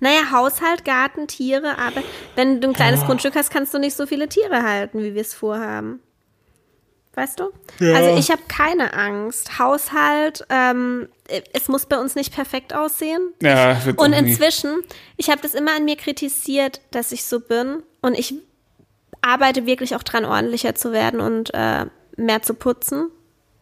Naja, 0.00 0.30
Haushalt, 0.32 0.84
Garten, 0.84 1.28
Tiere, 1.28 1.78
aber 1.78 2.02
wenn 2.34 2.60
du 2.60 2.68
ein 2.68 2.74
kleines 2.74 3.02
Ah. 3.02 3.06
Grundstück 3.06 3.34
hast, 3.36 3.50
kannst 3.50 3.72
du 3.72 3.78
nicht 3.78 3.94
so 3.96 4.06
viele 4.06 4.28
Tiere 4.28 4.62
halten, 4.62 5.02
wie 5.02 5.14
wir 5.14 5.20
es 5.20 5.34
vorhaben. 5.34 6.00
Weißt 7.14 7.38
du? 7.38 7.50
Ja. 7.78 7.94
Also 7.94 8.16
ich 8.18 8.30
habe 8.32 8.42
keine 8.48 8.92
Angst. 8.92 9.60
Haushalt, 9.60 10.44
ähm, 10.50 11.08
es 11.52 11.68
muss 11.68 11.86
bei 11.86 11.96
uns 11.98 12.16
nicht 12.16 12.34
perfekt 12.34 12.74
aussehen. 12.74 13.32
Ja, 13.40 13.80
Und 13.96 14.12
inzwischen, 14.12 14.82
ich 15.16 15.30
habe 15.30 15.40
das 15.40 15.54
immer 15.54 15.76
an 15.76 15.84
mir 15.84 15.94
kritisiert, 15.96 16.80
dass 16.90 17.12
ich 17.12 17.24
so 17.24 17.38
bin. 17.38 17.84
Und 18.02 18.18
ich 18.18 18.34
arbeite 19.24 19.66
wirklich 19.66 19.96
auch 19.96 20.02
dran, 20.02 20.24
ordentlicher 20.24 20.74
zu 20.74 20.92
werden 20.92 21.20
und 21.20 21.52
äh, 21.54 21.86
mehr 22.16 22.42
zu 22.42 22.54
putzen. 22.54 23.10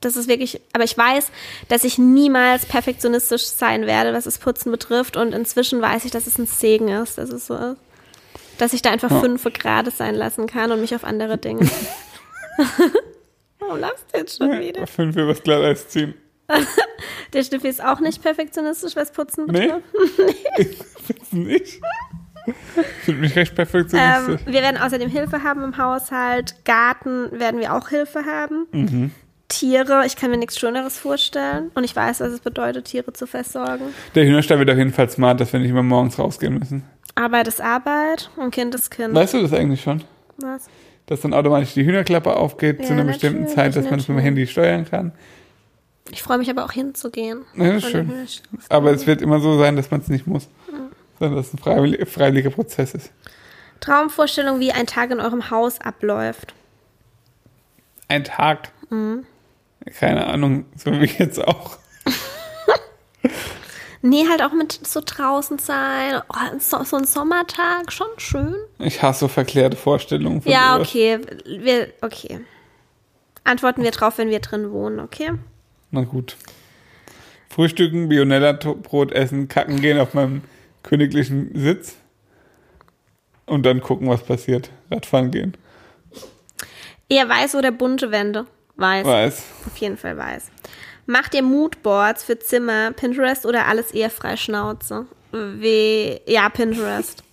Das 0.00 0.16
ist 0.16 0.28
wirklich, 0.28 0.60
aber 0.72 0.82
ich 0.84 0.98
weiß, 0.98 1.30
dass 1.68 1.84
ich 1.84 1.96
niemals 1.96 2.66
perfektionistisch 2.66 3.44
sein 3.44 3.86
werde, 3.86 4.12
was 4.12 4.24
das 4.24 4.38
Putzen 4.38 4.72
betrifft. 4.72 5.16
Und 5.16 5.32
inzwischen 5.32 5.80
weiß 5.80 6.04
ich, 6.04 6.10
dass 6.10 6.26
es 6.26 6.38
ein 6.38 6.46
Segen 6.46 6.88
ist, 6.88 7.18
dass 7.18 7.30
es 7.30 7.46
so 7.46 7.54
ist. 7.54 7.76
Dass 8.58 8.72
ich 8.72 8.82
da 8.82 8.90
einfach 8.90 9.10
Ja. 9.12 9.20
fünf 9.20 9.44
Grad 9.54 9.92
sein 9.92 10.14
lassen 10.16 10.46
kann 10.48 10.72
und 10.72 10.80
mich 10.80 10.94
auf 10.94 11.04
andere 11.04 11.38
Dinge. 11.38 11.70
Warum 13.60 13.78
lachst 13.78 14.04
du 14.12 14.18
jetzt 14.18 14.38
schon 14.38 14.58
wieder? 14.60 14.86
Fünf 14.86 15.16
übers 15.16 15.42
Glatteis 15.42 15.88
ziehen. 15.88 16.14
Der 17.32 17.44
Stiffi 17.44 17.68
ist 17.68 17.82
auch 17.82 18.00
nicht 18.00 18.20
perfektionistisch, 18.22 18.96
was 18.96 19.12
Putzen 19.12 19.46
Nee? 19.46 19.72
betrifft. 19.92 20.84
Findest 21.06 21.32
du 21.32 21.36
nicht? 21.38 21.80
Finde 23.05 23.20
mich 23.20 23.36
recht 23.36 23.53
Ähm, 23.53 23.57
perfektionistisch. 23.57 24.40
wir 24.47 24.62
werden 24.62 24.76
außerdem 24.80 25.09
Hilfe 25.11 25.43
haben 25.43 25.62
im 25.62 25.76
Haushalt. 25.78 26.55
Garten 26.64 27.28
werden 27.38 27.61
wir 27.61 27.74
auch 27.74 27.88
Hilfe 27.88 28.24
haben. 28.24 28.66
Mhm. 28.72 29.11
Tiere, 29.49 30.05
ich 30.07 30.16
kann 30.16 30.30
mir 30.30 30.38
nichts 30.38 30.59
Schöneres 30.59 30.99
vorstellen. 30.99 31.70
Und 31.74 31.84
ich 31.84 31.95
weiß, 31.95 32.20
was 32.20 32.32
es 32.32 32.40
bedeutet, 32.40 32.86
Tiere 32.86 33.12
zu 33.12 33.26
versorgen. 33.26 33.84
Der 34.14 34.24
Hühnerstall 34.24 34.59
wird 34.59 34.70
auf 34.70 34.78
jeden 34.78 34.93
Fall 34.93 35.11
smart, 35.11 35.40
dass 35.40 35.53
wir 35.53 35.61
nicht 35.61 35.70
immer 35.70 35.82
morgens 35.82 36.18
rausgehen 36.18 36.59
müssen. 36.59 36.84
Arbeit 37.14 37.49
ist 37.49 37.61
Arbeit 37.61 38.30
und 38.36 38.51
Kind 38.53 38.74
ist 38.74 38.90
Kind. 38.90 39.14
Weißt 39.14 39.34
du 39.34 39.43
das 39.43 39.53
eigentlich 39.53 39.82
schon? 39.82 40.03
Was? 40.38 40.68
Dass 41.07 41.20
dann 41.20 41.34
automatisch 41.34 41.74
die 41.74 41.84
Hühnerklappe 41.84 42.34
aufgeht 42.34 42.80
Ja, 42.80 42.86
zu 42.86 42.93
einer 42.95 43.05
bestimmten 43.05 43.47
Zeit, 43.49 43.76
dass 43.76 43.90
man 43.90 44.01
es 44.01 44.09
mit 44.09 44.16
dem. 44.16 44.22
Handy 44.22 44.47
steuern 44.47 44.86
kann. 44.88 45.12
Ich 46.11 46.22
freue 46.22 46.38
mich 46.38 46.49
aber 46.49 46.64
auch 46.64 46.72
hinzugehen. 46.72 47.43
Ja, 47.55 47.74
das 47.74 47.84
ist 47.84 47.90
schön. 47.90 48.11
Aber 48.70 48.90
es 48.93 49.07
wird 49.07 49.20
immer 49.20 49.40
so 49.40 49.59
sein, 49.59 49.76
dass 49.76 49.90
man 49.90 50.01
es 50.01 50.09
nicht 50.09 50.26
muss. 50.26 50.49
Sondern 51.22 51.36
dass 51.36 51.46
es 51.48 51.54
ein 51.54 51.58
freiwillig, 51.58 52.08
freiwilliger 52.08 52.50
Prozess 52.50 52.94
ist. 52.94 53.12
Traumvorstellung, 53.78 54.58
wie 54.58 54.72
ein 54.72 54.88
Tag 54.88 55.12
in 55.12 55.20
eurem 55.20 55.50
Haus 55.50 55.80
abläuft. 55.80 56.52
Ein 58.08 58.24
Tag. 58.24 58.72
Mhm. 58.90 59.24
Keine 60.00 60.26
Ahnung, 60.26 60.64
so 60.74 60.90
wie 60.90 61.06
jetzt 61.06 61.40
auch. 61.40 61.78
Nee, 64.04 64.24
halt 64.28 64.42
auch 64.42 64.52
mit 64.52 64.72
so 64.84 65.00
draußen 65.04 65.58
sein. 65.60 66.20
Oh, 66.28 66.58
so, 66.58 66.82
so 66.82 66.96
ein 66.96 67.04
Sommertag, 67.04 67.92
schon 67.92 68.08
schön. 68.16 68.56
Ich 68.80 69.00
hasse 69.00 69.20
so 69.20 69.28
verklärte 69.28 69.76
Vorstellungen 69.76 70.42
von 70.42 70.50
Ja, 70.50 70.74
sowas. 70.74 70.88
okay. 70.88 71.20
Wir, 71.46 71.86
okay. 72.00 72.40
Antworten 73.44 73.84
wir 73.84 73.92
drauf, 73.92 74.18
wenn 74.18 74.28
wir 74.28 74.40
drin 74.40 74.72
wohnen, 74.72 74.98
okay? 74.98 75.30
Na 75.92 76.00
gut. 76.02 76.36
Frühstücken, 77.48 78.08
Bionella-Brot 78.08 79.12
essen, 79.12 79.46
kacken 79.46 79.80
gehen 79.80 80.00
auf 80.00 80.14
meinem 80.14 80.42
königlichen 80.83 81.51
Sitz. 81.55 81.97
Und 83.47 83.66
dann 83.66 83.80
gucken, 83.80 84.09
was 84.09 84.22
passiert. 84.22 84.70
Radfahren 84.91 85.30
gehen. 85.30 85.57
Eher 87.09 87.28
weiß 87.28 87.55
oder 87.57 87.70
bunte 87.70 88.11
Wände? 88.11 88.47
Weiß. 88.76 89.07
Weiß. 89.07 89.43
Auf 89.66 89.76
jeden 89.76 89.97
Fall 89.97 90.16
weiß. 90.16 90.51
Macht 91.07 91.35
ihr 91.35 91.43
Moodboards 91.43 92.24
für 92.24 92.39
Zimmer, 92.39 92.93
Pinterest 92.93 93.45
oder 93.45 93.66
alles 93.66 93.91
eher 93.93 94.11
frei 94.11 94.37
Schnauze? 94.37 95.07
Wie, 95.33 96.20
ja, 96.26 96.49
Pinterest. 96.49 97.22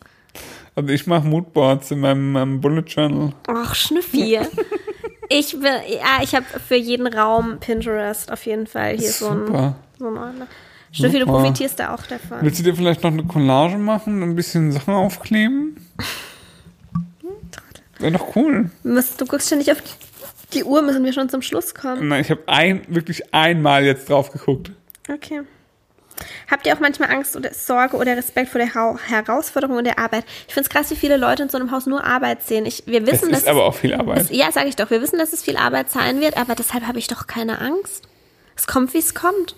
Also 0.76 0.94
ich 0.94 1.08
mache 1.08 1.28
Moodboards 1.28 1.92
in 1.92 2.00
meinem, 2.00 2.32
meinem 2.32 2.62
Bullet 2.62 2.86
Journal. 2.88 3.34
Och, 3.50 3.76
Schnüffi. 3.76 4.40
Ich 5.32 5.54
will, 5.62 5.82
ja, 5.88 6.24
ich 6.24 6.34
habe 6.34 6.46
für 6.46 6.76
jeden 6.76 7.06
Raum 7.06 7.60
Pinterest 7.60 8.32
auf 8.32 8.46
jeden 8.48 8.66
Fall 8.66 8.98
hier 8.98 9.12
so 9.12 9.28
ein, 9.28 9.46
Super. 9.46 9.76
so 10.00 10.08
ein 10.08 10.18
Ordner. 10.18 10.48
Schnüffi, 10.92 11.20
du 11.20 11.26
profitierst 11.26 11.80
da 11.80 11.94
auch 11.94 12.04
davon. 12.08 12.40
Willst 12.42 12.60
du 12.60 12.64
dir 12.64 12.76
vielleicht 12.76 13.04
noch 13.04 13.12
eine 13.12 13.24
Collage 13.24 13.78
machen 13.78 14.24
und 14.24 14.30
ein 14.30 14.36
bisschen 14.36 14.72
Sachen 14.72 14.94
aufkleben? 14.94 15.76
Wäre 18.00 18.14
doch 18.14 18.36
cool. 18.36 18.70
Du 18.84 19.26
guckst 19.26 19.50
schon 19.50 19.58
nicht 19.58 19.72
auf 19.72 19.78
die 20.54 20.64
Uhr, 20.64 20.82
müssen 20.82 21.04
wir 21.04 21.14
schon 21.14 21.30
zum 21.30 21.42
Schluss 21.42 21.76
kommen. 21.76 22.08
Nein, 22.08 22.22
ich 22.22 22.32
habe 22.32 22.42
ein, 22.48 22.82
wirklich 22.88 23.34
einmal 23.34 23.84
jetzt 23.86 24.10
drauf 24.10 24.32
geguckt. 24.32 24.72
Okay. 25.12 25.42
Habt 26.50 26.66
ihr 26.66 26.74
auch 26.76 26.80
manchmal 26.80 27.12
Angst 27.12 27.36
oder 27.38 27.54
Sorge 27.54 27.96
oder 27.96 28.16
Respekt 28.18 28.50
vor 28.50 28.60
der 28.60 28.74
Hau- 28.74 28.98
Herausforderung 28.98 29.78
und 29.78 29.84
der 29.86 30.00
Arbeit? 30.00 30.26
Ich 30.48 30.54
finde 30.54 30.68
es 30.68 30.70
krass, 30.74 30.90
wie 30.92 30.96
viele 30.96 31.16
Leute 31.18 31.44
in 31.44 31.50
so 31.50 31.58
einem 31.58 31.72
Haus 31.72 31.86
nur 31.86 32.04
Arbeit 32.04 32.44
sehen. 32.44 32.66
Ich, 32.66 32.84
wir 32.88 33.02
Es 33.04 33.08
wissen, 33.14 33.30
dass 33.32 33.42
ist 33.42 33.48
aber 33.48 33.64
auch 33.66 33.76
viel 33.76 33.94
Arbeit. 33.94 34.22
es, 34.24 34.30
ja, 34.32 34.52
sage 34.52 34.68
ich 34.68 34.76
doch, 34.76 34.90
wir 34.90 35.02
wissen, 35.02 35.18
dass 35.20 35.32
es 35.32 35.44
viel 35.44 35.56
Arbeit 35.56 35.92
sein 35.92 36.20
wird, 36.20 36.36
aber 36.38 36.56
deshalb 36.56 36.86
habe 36.88 37.00
ich 37.00 37.08
doch 37.08 37.28
keine 37.28 37.60
Angst. 37.62 38.08
Es 38.56 38.68
kommt, 38.68 38.94
wie 38.94 38.98
es 38.98 39.14
kommt. 39.14 39.56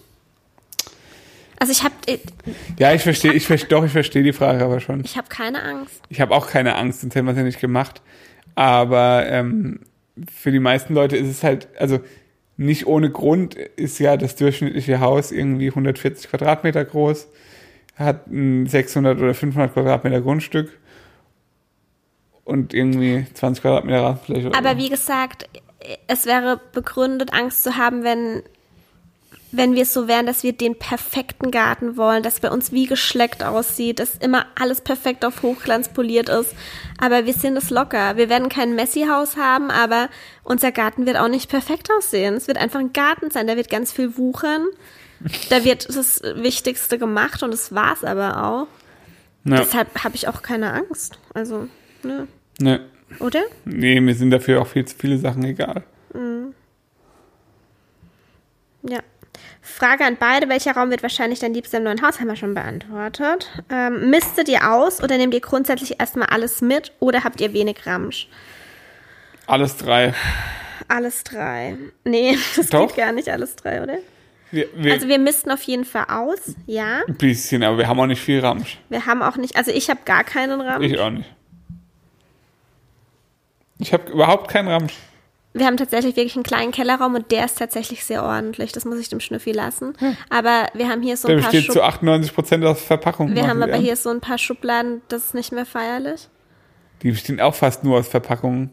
Also 1.62 1.74
ich 1.74 1.84
habe 1.84 1.94
Ja, 2.80 2.92
ich 2.92 3.04
verstehe, 3.04 3.34
ich 3.34 3.46
verstehe, 3.46 3.70
doch, 3.70 3.86
ich 3.86 3.92
verstehe 3.92 4.24
die 4.24 4.34
Frage 4.34 4.66
aber 4.66 4.80
schon. 4.80 5.04
ich 5.06 5.16
habe 5.16 5.28
keine 5.30 5.62
Angst. 5.62 6.02
Ich 6.10 6.20
habe 6.20 6.34
auch 6.34 6.48
keine 6.48 6.74
Angst, 6.76 7.02
sonst 7.02 7.14
hätten 7.14 7.28
wir 7.28 7.34
es 7.34 7.38
ja 7.38 7.44
nicht 7.44 7.60
gemacht. 7.60 8.02
Aber 8.56 9.28
ähm, 9.28 9.82
für 10.36 10.52
die 10.52 10.60
meisten 10.60 10.96
Leute 10.96 11.18
ist 11.18 11.28
es 11.28 11.44
halt, 11.44 11.68
also 11.78 12.00
nicht 12.58 12.88
ohne 12.88 13.12
Grund 13.12 13.54
ist 13.54 14.00
ja 14.00 14.18
das 14.18 14.36
durchschnittliche 14.38 15.02
Haus 15.02 15.32
irgendwie 15.32 15.70
140 15.70 16.32
Quadratmeter 16.32 16.84
groß, 16.84 17.28
hat 17.96 18.26
ein 18.26 18.66
600 18.66 19.20
oder 19.20 19.36
500 19.36 19.72
Quadratmeter 19.72 20.20
Grundstück 20.22 20.80
und 22.44 22.74
irgendwie 22.74 23.28
20 23.36 23.62
Quadratmeter 23.62 24.02
Rasenfläche. 24.02 24.48
oder 24.48 24.58
Aber 24.58 24.72
so. 24.72 24.78
wie 24.80 24.90
gesagt, 24.90 25.48
es 26.08 26.26
wäre 26.26 26.60
begründet, 26.74 27.34
Angst 27.34 27.64
zu 27.64 27.78
haben, 27.78 28.04
wenn, 28.04 28.42
wenn 29.52 29.76
wir 29.76 29.84
es 29.84 29.94
so 29.94 30.08
wären, 30.08 30.26
dass 30.26 30.44
wir 30.44 30.54
den 30.54 30.78
perfekten 30.78 31.52
Garten 31.52 31.98
wollen, 31.98 32.24
dass 32.24 32.40
bei 32.40 32.50
uns 32.50 32.72
wie 32.72 32.86
geschleckt 32.86 33.44
aussieht, 33.44 34.00
dass 34.00 34.16
immer 34.16 34.46
alles 34.60 34.82
perfekt 34.82 35.26
auf 35.26 35.42
Hochglanz 35.42 35.90
poliert 35.90 36.30
ist. 36.30 36.56
Aber 37.00 37.26
wir 37.26 37.34
sind 37.34 37.58
es 37.58 37.70
locker. 37.70 38.16
Wir 38.18 38.30
werden 38.30 38.50
kein 38.50 38.76
Messi-Haus 38.76 39.38
haben, 39.38 39.70
aber 39.70 40.10
unser 40.44 40.72
Garten 40.72 41.06
wird 41.06 41.18
auch 41.18 41.28
nicht 41.28 41.50
perfekt 41.50 41.90
aussehen. 41.92 42.36
Es 42.36 42.48
wird 42.48 42.58
einfach 42.58 42.80
ein 42.80 42.94
Garten 42.94 43.30
sein, 43.32 43.48
da 43.48 43.58
wird 43.58 43.70
ganz 43.70 43.92
viel 43.92 44.18
wuchern. 44.18 44.66
Da 45.50 45.64
wird 45.64 45.88
das 45.90 46.22
Wichtigste 46.36 46.98
gemacht 46.98 47.44
und 47.44 47.52
das 47.52 47.76
war's 47.76 48.04
aber 48.04 48.44
auch. 48.44 48.68
Ja, 49.44 49.58
Deshalb 49.58 50.04
habe 50.04 50.16
ich 50.16 50.28
auch 50.28 50.42
keine 50.42 50.74
Angst. 50.74 51.20
Also, 51.34 51.68
ne. 52.04 52.28
ne, 52.60 52.80
Oder? 53.20 53.42
nee, 53.66 54.00
mir 54.00 54.16
sind 54.16 54.32
dafür 54.32 54.62
auch 54.62 54.68
viel 54.68 54.86
zu 54.86 54.96
viele 54.96 55.18
Sachen 55.18 55.44
egal. 55.44 55.84
Ja. 58.84 59.00
Frage 59.62 60.04
an 60.06 60.18
beide, 60.20 60.50
welcher 60.50 60.74
Raum 60.74 60.90
wird 60.90 61.04
wahrscheinlich 61.04 61.40
dein 61.40 61.54
liebster 61.54 61.78
im 61.78 61.84
neuen 61.84 62.02
Haus? 62.02 62.20
Haben 62.20 62.28
wir 62.28 62.36
schon 62.36 62.56
beantwortet. 62.56 63.48
Ähm, 63.70 64.10
mistet 64.10 64.50
ihr 64.50 64.72
aus 64.72 65.04
oder 65.04 65.18
nehmt 65.18 65.34
ihr 65.36 65.42
grundsätzlich 65.42 66.00
erstmal 66.00 66.28
alles 66.30 66.62
mit 66.62 66.92
oder 67.00 67.24
habt 67.24 67.40
ihr 67.42 67.54
wenig 67.54 67.86
Ramsch? 67.86 68.28
Alles 69.46 69.78
drei. 69.78 70.14
Alles 70.88 71.24
drei. 71.24 71.78
Nee, 72.04 72.38
das 72.56 72.70
Doch. 72.70 72.88
geht 72.88 72.98
gar 72.98 73.12
nicht, 73.12 73.30
alles 73.30 73.56
drei, 73.56 73.84
oder? 73.84 73.98
Wir, 74.50 74.68
wir, 74.76 74.94
Also 74.94 75.08
wir 75.08 75.20
misten 75.20 75.52
auf 75.52 75.62
jeden 75.62 75.86
Fall 75.86 76.06
aus, 76.10 76.56
ja. 76.66 77.02
ein 77.08 77.16
bisschen, 77.16 77.64
aber 77.64 77.78
wir 77.78 77.88
haben 77.88 78.00
auch 78.00 78.08
nicht 78.08 78.22
viel 78.22 78.40
Ramsch. 78.42 78.80
Wir 78.90 79.06
haben 79.06 79.22
auch 79.22 79.38
nicht, 79.38 79.56
also 79.56 79.72
ich 79.72 79.90
habe 79.90 80.02
gar 80.04 80.24
keinen 80.24 80.60
Ramsch. 80.60 80.86
Ich 80.86 81.00
auch 81.00 81.10
nicht. 81.10 81.30
Ich 83.80 83.94
habe 83.94 84.12
überhaupt 84.12 84.50
keinen 84.52 84.68
Ramsch. 84.68 84.94
Wir 85.54 85.66
haben 85.66 85.76
tatsächlich 85.76 86.16
wirklich 86.16 86.36
einen 86.36 86.44
kleinen 86.44 86.72
Kellerraum 86.72 87.16
und 87.16 87.30
der 87.32 87.44
ist 87.46 87.58
tatsächlich 87.58 88.06
sehr 88.06 88.24
ordentlich. 88.24 88.72
Das 88.72 88.86
muss 88.86 89.00
ich 89.00 89.10
dem 89.10 89.20
Schnüffi 89.20 89.52
lassen. 89.52 89.94
Aber 90.30 90.68
wir 90.74 90.88
haben 90.88 91.02
hier 91.02 91.18
so 91.18 91.28
Der 91.28 91.38
ein 91.38 91.44
paar 91.44 91.52
besteht 91.52 91.72
zu 91.72 91.80
Schub 91.80 91.84
98 91.88 92.34
Prozent 92.34 92.64
aus 92.64 92.82
Verpackung. 92.82 93.36
wir 93.36 93.48
haben 93.48 93.62
aber 93.62 93.76
hier 93.76 93.96
so 93.98 94.10
ein 94.10 94.22
paar 94.22 94.38
Schubladen, 94.38 95.02
das 95.10 95.26
ist 95.26 95.34
nicht 95.34 95.52
mehr 95.52 95.66
feierlich. 95.66 96.30
Die 97.04 97.12
bestehen 97.12 97.42
auch 97.42 97.56
fast 97.56 97.84
nur 97.84 97.98
aus 97.98 98.08
Verpackungen. 98.08 98.70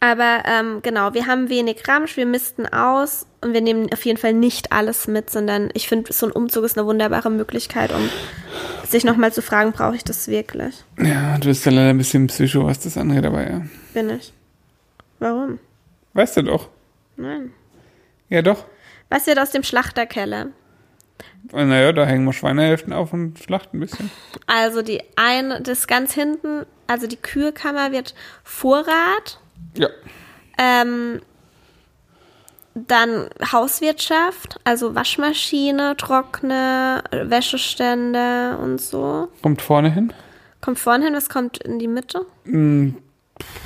Aber 0.00 0.42
ähm, 0.46 0.80
genau, 0.82 1.14
wir 1.14 1.26
haben 1.28 1.48
wenig 1.48 1.86
Ramsch, 1.86 2.16
wir 2.16 2.26
misten 2.26 2.66
aus 2.66 3.24
und 3.40 3.54
wir 3.54 3.60
nehmen 3.60 3.86
auf 3.92 4.04
jeden 4.04 4.18
Fall 4.18 4.32
nicht 4.32 4.72
alles 4.72 5.06
mit, 5.06 5.30
sondern 5.30 5.70
ich 5.74 5.88
finde, 5.88 6.12
so 6.12 6.26
ein 6.26 6.32
Umzug 6.32 6.64
ist 6.64 6.76
eine 6.76 6.86
wunderbare 6.88 7.30
Möglichkeit, 7.30 7.92
um 7.92 8.10
sich 8.84 9.04
nochmal 9.04 9.32
zu 9.32 9.42
fragen, 9.42 9.70
brauche 9.70 9.94
ich 9.94 10.02
das 10.02 10.26
wirklich? 10.26 10.74
Ja, 10.98 11.38
du 11.38 11.46
bist 11.46 11.64
ja 11.64 11.70
leider 11.70 11.90
ein 11.90 11.98
bisschen 11.98 12.26
Psycho, 12.26 12.66
was 12.66 12.80
das 12.80 12.96
angeht, 12.98 13.24
aber 13.24 13.48
ja. 13.48 13.62
Bin 13.94 14.10
ich. 14.10 14.32
Warum? 15.20 15.60
Weißt 16.14 16.36
du 16.36 16.42
doch. 16.42 16.68
Nein. 17.16 17.52
Ja, 18.28 18.42
doch. 18.42 18.64
Was 19.08 19.26
wird 19.26 19.38
aus 19.38 19.50
dem 19.50 19.62
Schlachterkeller? 19.62 20.46
Naja, 21.52 21.92
da 21.92 22.04
hängen 22.06 22.24
wir 22.24 22.32
Schweinehälften 22.32 22.92
auf 22.92 23.12
und 23.12 23.38
schlachten 23.38 23.76
ein 23.76 23.80
bisschen. 23.80 24.10
Also 24.46 24.82
die 24.82 25.02
eine, 25.16 25.60
das 25.60 25.86
ganz 25.86 26.12
hinten, 26.14 26.64
also 26.86 27.06
die 27.06 27.16
Kühlkammer 27.16 27.92
wird 27.92 28.14
Vorrat, 28.44 29.38
Ja. 29.76 29.88
ähm, 30.58 31.20
dann 32.74 33.28
Hauswirtschaft, 33.52 34.58
also 34.64 34.94
Waschmaschine, 34.94 35.96
Trockner, 35.96 37.04
Wäschestände 37.10 38.56
und 38.58 38.80
so. 38.80 39.28
Kommt 39.42 39.60
vorne 39.60 39.92
hin. 39.92 40.12
Kommt 40.62 40.78
vorne 40.78 41.04
hin, 41.04 41.14
was 41.14 41.28
kommt 41.28 41.58
in 41.58 41.78
die 41.78 41.88
Mitte? 41.88 42.24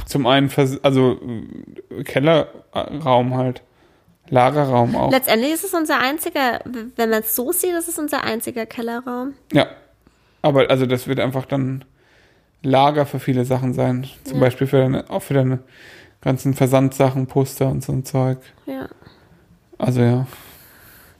Zum 0.06 0.26
einen, 0.26 0.50
also 0.82 1.20
äh, 1.90 2.02
Kellerraum 2.04 3.34
halt. 3.36 3.62
Lagerraum 4.28 4.96
auch. 4.96 5.10
Letztendlich 5.12 5.52
ist 5.52 5.64
es 5.64 5.72
unser 5.72 5.98
einziger, 6.00 6.60
wenn 6.64 7.10
man 7.10 7.20
es 7.20 7.36
so 7.36 7.52
sieht, 7.52 7.74
ist 7.74 7.88
es 7.88 7.98
unser 7.98 8.24
einziger 8.24 8.66
Kellerraum. 8.66 9.34
Ja. 9.52 9.68
Aber 10.42 10.68
also 10.68 10.86
das 10.86 11.06
wird 11.06 11.20
einfach 11.20 11.44
dann 11.46 11.84
Lager 12.62 13.06
für 13.06 13.20
viele 13.20 13.44
Sachen 13.44 13.72
sein. 13.72 14.08
Zum 14.24 14.34
Ja. 14.38 14.40
Beispiel 14.40 14.66
für 14.66 14.78
deine, 14.78 15.08
auch 15.10 15.22
für 15.22 15.34
deine 15.34 15.60
ganzen 16.22 16.54
Versandsachen, 16.54 17.28
Poster 17.28 17.68
und 17.68 17.84
so 17.84 17.92
ein 17.92 18.04
Zeug. 18.04 18.38
Ja. 18.66 18.88
Also 19.78 20.00
ja. 20.00 20.26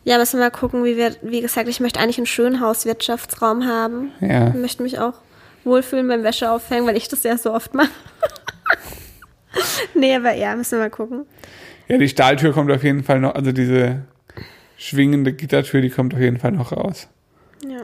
Ja, 0.04 0.18
müssen 0.18 0.38
wir 0.38 0.46
mal 0.46 0.50
gucken, 0.50 0.84
wie 0.84 0.96
wir, 0.96 1.14
wie 1.22 1.40
gesagt, 1.40 1.68
ich 1.68 1.80
möchte 1.80 2.00
eigentlich 2.00 2.18
einen 2.18 2.26
schönen 2.26 2.60
Hauswirtschaftsraum 2.60 3.66
haben. 3.66 4.12
Ja. 4.20 4.48
Ich 4.48 4.54
möchte 4.54 4.82
mich 4.82 4.98
auch 4.98 5.14
wohlfühlen 5.64 6.06
beim 6.08 6.22
Wäscheaufhängen, 6.22 6.86
weil 6.86 6.96
ich 6.96 7.08
das 7.08 7.22
ja 7.24 7.36
so 7.38 7.52
oft 7.52 7.74
mache. 7.74 7.90
nee, 9.94 10.14
aber 10.14 10.34
ja, 10.34 10.54
müssen 10.56 10.72
wir 10.78 10.84
mal 10.84 10.90
gucken. 10.90 11.26
Ja, 11.88 11.98
die 11.98 12.08
Stahltür 12.08 12.52
kommt 12.52 12.70
auf 12.72 12.82
jeden 12.82 13.04
Fall 13.04 13.20
noch, 13.20 13.34
also 13.34 13.52
diese 13.52 14.02
schwingende 14.76 15.32
Gittertür, 15.32 15.80
die 15.80 15.90
kommt 15.90 16.14
auf 16.14 16.20
jeden 16.20 16.38
Fall 16.38 16.52
noch 16.52 16.72
raus. 16.72 17.08
Ja. 17.66 17.82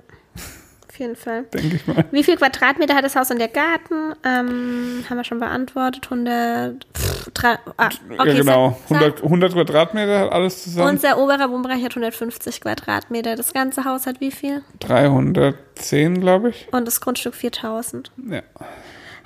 auf 0.89 0.99
jeden 0.99 1.17
Fall. 1.17 1.45
denke 1.55 1.77
ich 1.77 1.87
mal. 1.87 2.05
Wie 2.11 2.23
viel 2.25 2.37
Quadratmeter 2.37 2.95
hat 2.95 3.05
das 3.05 3.17
Haus 3.17 3.31
und 3.31 3.39
der 3.39 3.49
Garten? 3.49 4.15
Ähm, 4.25 5.05
haben 5.09 5.17
wir 5.17 5.25
schon 5.25 5.39
beantwortet. 5.39 6.05
100. 6.05 6.85
Pff, 6.95 7.31
drei, 7.33 7.59
ah, 7.77 7.89
okay, 8.19 8.29
ja, 8.29 8.35
genau. 8.35 8.79
sag- 8.89 8.99
100, 9.01 9.23
100 9.23 9.53
Quadratmeter 9.55 10.21
hat 10.21 10.33
alles 10.33 10.65
zusammen. 10.65 10.91
Unser 10.91 11.19
oberer 11.19 11.51
Wohnbereich 11.51 11.83
hat 11.85 11.93
150 11.93 12.61
Quadratmeter. 12.61 13.37
Das 13.37 13.53
ganze 13.55 13.85
Haus 13.85 14.07
hat 14.07 14.21
wie 14.21 14.33
viel? 14.33 14.63
310, 14.81 16.21
glaube 16.21 16.51
ich. 16.51 16.69
Und 16.73 16.87
das 16.87 17.01
Grundstück 17.01 17.35
4000. 17.35 18.11
Ja. 18.31 18.43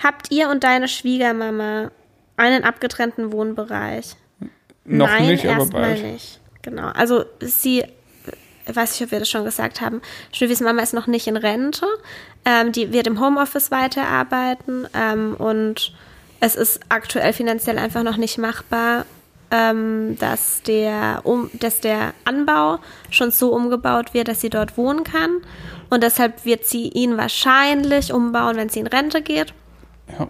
Habt 0.02 0.30
ihr 0.30 0.50
und 0.50 0.62
deine 0.62 0.88
Schwiegermama 0.88 1.90
einen 2.36 2.64
abgetrennten 2.64 3.32
Wohnbereich? 3.32 4.16
Noch 4.84 5.08
Nein, 5.08 5.26
nicht, 5.26 5.46
aber 5.46 5.60
erstmal 5.60 5.82
bald. 5.82 6.02
nicht. 6.04 6.40
Genau. 6.62 6.88
Also 6.88 7.24
sie, 7.40 7.84
ich 8.66 8.76
weiß 8.76 8.92
nicht, 8.92 9.06
ob 9.06 9.10
wir 9.12 9.18
das 9.18 9.30
schon 9.30 9.44
gesagt 9.44 9.80
haben, 9.80 10.00
Schnüffis 10.32 10.60
Mama 10.60 10.82
ist 10.82 10.94
noch 10.94 11.06
nicht 11.06 11.26
in 11.26 11.36
Rente. 11.36 11.86
Ähm, 12.44 12.72
die 12.72 12.92
wird 12.92 13.06
im 13.06 13.20
Homeoffice 13.20 13.70
weiterarbeiten 13.70 14.86
ähm, 14.94 15.34
und 15.36 15.92
es 16.40 16.54
ist 16.54 16.80
aktuell 16.88 17.32
finanziell 17.32 17.78
einfach 17.78 18.02
noch 18.02 18.16
nicht 18.16 18.38
machbar, 18.38 19.06
ähm, 19.50 20.16
dass, 20.18 20.62
der, 20.62 21.20
um, 21.24 21.50
dass 21.54 21.80
der 21.80 22.14
Anbau 22.24 22.78
schon 23.10 23.30
so 23.30 23.52
umgebaut 23.52 24.12
wird, 24.14 24.28
dass 24.28 24.40
sie 24.40 24.50
dort 24.50 24.76
wohnen 24.76 25.02
kann. 25.04 25.38
Und 25.88 26.02
deshalb 26.02 26.44
wird 26.44 26.66
sie 26.66 26.88
ihn 26.88 27.16
wahrscheinlich 27.16 28.12
umbauen, 28.12 28.56
wenn 28.56 28.68
sie 28.68 28.80
in 28.80 28.86
Rente 28.88 29.22
geht 29.22 29.54
Ja. 30.18 30.28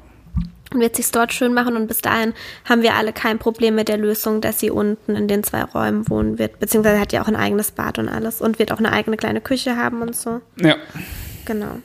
Und 0.72 0.80
wird 0.80 0.96
sich 0.96 1.10
dort 1.10 1.32
schön 1.32 1.54
machen 1.54 1.76
und 1.76 1.86
bis 1.86 2.02
dahin 2.02 2.34
haben 2.64 2.82
wir 2.82 2.94
alle 2.94 3.12
kein 3.12 3.38
Problem 3.38 3.74
mit 3.74 3.88
der 3.88 3.98
Lösung, 3.98 4.40
dass 4.40 4.60
sie 4.60 4.70
unten 4.70 5.14
in 5.14 5.28
den 5.28 5.42
zwei 5.44 5.62
Räumen 5.62 6.08
wohnen 6.08 6.38
wird, 6.38 6.58
beziehungsweise 6.58 7.00
hat 7.00 7.12
ja 7.12 7.22
auch 7.22 7.28
ein 7.28 7.36
eigenes 7.36 7.70
Bad 7.70 7.98
und 7.98 8.08
alles 8.08 8.40
und 8.40 8.58
wird 8.58 8.72
auch 8.72 8.78
eine 8.78 8.92
eigene 8.92 9.16
kleine 9.16 9.40
Küche 9.40 9.76
haben 9.76 10.02
und 10.02 10.16
so. 10.16 10.40
ja. 10.56 10.76
Genau. 11.44 11.78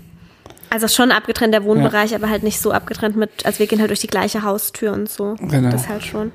Also 0.72 0.88
schon 0.88 1.12
abgetrennt 1.12 1.54
der 1.54 1.66
Wohnbereich, 1.66 2.16
aber 2.16 2.30
halt 2.30 2.44
nicht 2.44 2.60
so 2.62 2.72
abgetrennt 2.72 3.18
mit, 3.18 3.46
also 3.46 3.60
wir 3.60 3.68
gehen 3.68 3.80
halt 3.80 3.90
durch 3.90 4.00
die 4.00 4.08
gleiche 4.08 4.42
Haustür 4.42 4.94
und 4.94 5.10
so. 5.10 5.36
Genau. 5.36 5.70
Das 5.70 5.90
halt 5.90 6.02
schon. 6.04 6.32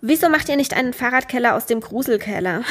Wieso 0.00 0.30
macht 0.30 0.48
ihr 0.48 0.56
nicht 0.56 0.74
einen 0.74 0.94
Fahrradkeller 0.94 1.54
aus 1.54 1.66
dem 1.66 1.80
Gruselkeller? 1.80 2.62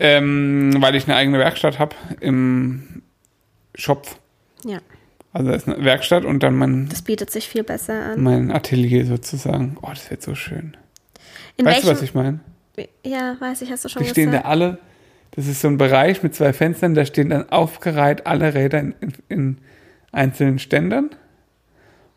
Ähm, 0.00 0.76
weil 0.78 0.94
ich 0.94 1.04
eine 1.08 1.16
eigene 1.16 1.40
Werkstatt 1.40 1.80
habe 1.80 1.96
im 2.20 3.02
Schopf. 3.74 4.16
ja, 4.64 4.78
Also 5.32 5.50
da 5.50 5.56
ist 5.56 5.68
eine 5.68 5.84
Werkstatt 5.84 6.24
und 6.24 6.42
dann 6.42 6.56
mein, 6.56 6.88
das 6.88 7.02
bietet 7.02 7.30
sich 7.30 7.48
viel 7.48 7.62
besser 7.62 8.12
an. 8.12 8.22
mein 8.22 8.50
Atelier 8.50 9.04
sozusagen. 9.06 9.76
Oh, 9.82 9.90
das 9.90 10.10
wird 10.10 10.22
so 10.22 10.34
schön. 10.34 10.76
In 11.56 11.66
weißt 11.66 11.82
du, 11.82 11.88
welchem, 11.88 11.96
was 11.96 12.02
ich 12.02 12.14
meine? 12.14 12.40
ja, 13.04 13.36
weiß 13.38 13.62
ich, 13.62 13.70
hast 13.70 13.84
du 13.84 13.88
schon 13.88 14.02
Die 14.02 14.08
stehen 14.08 14.30
da 14.30 14.38
gesagt. 14.38 14.46
alle, 14.46 14.78
das 15.32 15.46
ist 15.46 15.60
so 15.60 15.68
ein 15.68 15.78
Bereich 15.78 16.22
mit 16.22 16.34
zwei 16.34 16.52
Fenstern, 16.52 16.94
da 16.94 17.04
stehen 17.04 17.30
dann 17.30 17.50
aufgereiht 17.50 18.26
alle 18.26 18.54
Räder 18.54 18.80
in, 18.80 18.94
in, 19.00 19.12
in 19.28 19.58
einzelnen 20.12 20.58
Ständern. 20.58 21.10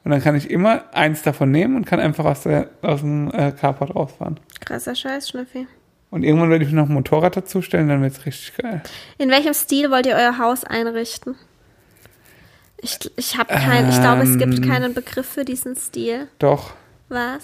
Und 0.04 0.12
dann 0.12 0.22
kann 0.22 0.36
ich 0.36 0.50
immer 0.50 0.86
eins 0.94 1.22
davon 1.22 1.52
nehmen 1.52 1.76
und 1.76 1.86
kann 1.86 2.00
einfach 2.00 2.26
aus, 2.26 2.44
der, 2.44 2.70
aus 2.82 3.02
dem 3.02 3.30
äh, 3.32 3.52
Carport 3.52 3.96
rausfahren. 3.96 4.40
Krasser 4.60 4.96
Scheiß, 4.96 5.30
Schnüffi. 5.30 5.68
Und 6.10 6.24
irgendwann 6.24 6.50
werde 6.50 6.66
ich 6.66 6.72
mir 6.72 6.78
noch 6.78 6.90
ein 6.90 6.94
Motorrad 6.94 7.38
dazu 7.38 7.62
stellen, 7.62 7.88
dann 7.88 8.02
wird 8.02 8.14
es 8.14 8.26
richtig 8.26 8.58
geil. 8.58 8.82
In 9.18 9.30
welchem 9.30 9.54
Stil 9.54 9.92
wollt 9.92 10.06
ihr 10.08 10.16
euer 10.16 10.38
Haus 10.38 10.64
einrichten? 10.64 11.36
Ich, 12.82 12.98
ich 13.16 13.38
habe 13.38 13.54
kein, 13.54 13.90
ich 13.90 14.00
glaube, 14.00 14.24
es 14.24 14.38
gibt 14.38 14.58
Ähm. 14.58 14.62
keinen 14.68 14.94
Begriff 14.94 15.28
für 15.28 15.46
diesen 15.46 15.76
Stil. 15.76 16.28
Doch, 16.40 16.74
Was? 17.10 17.44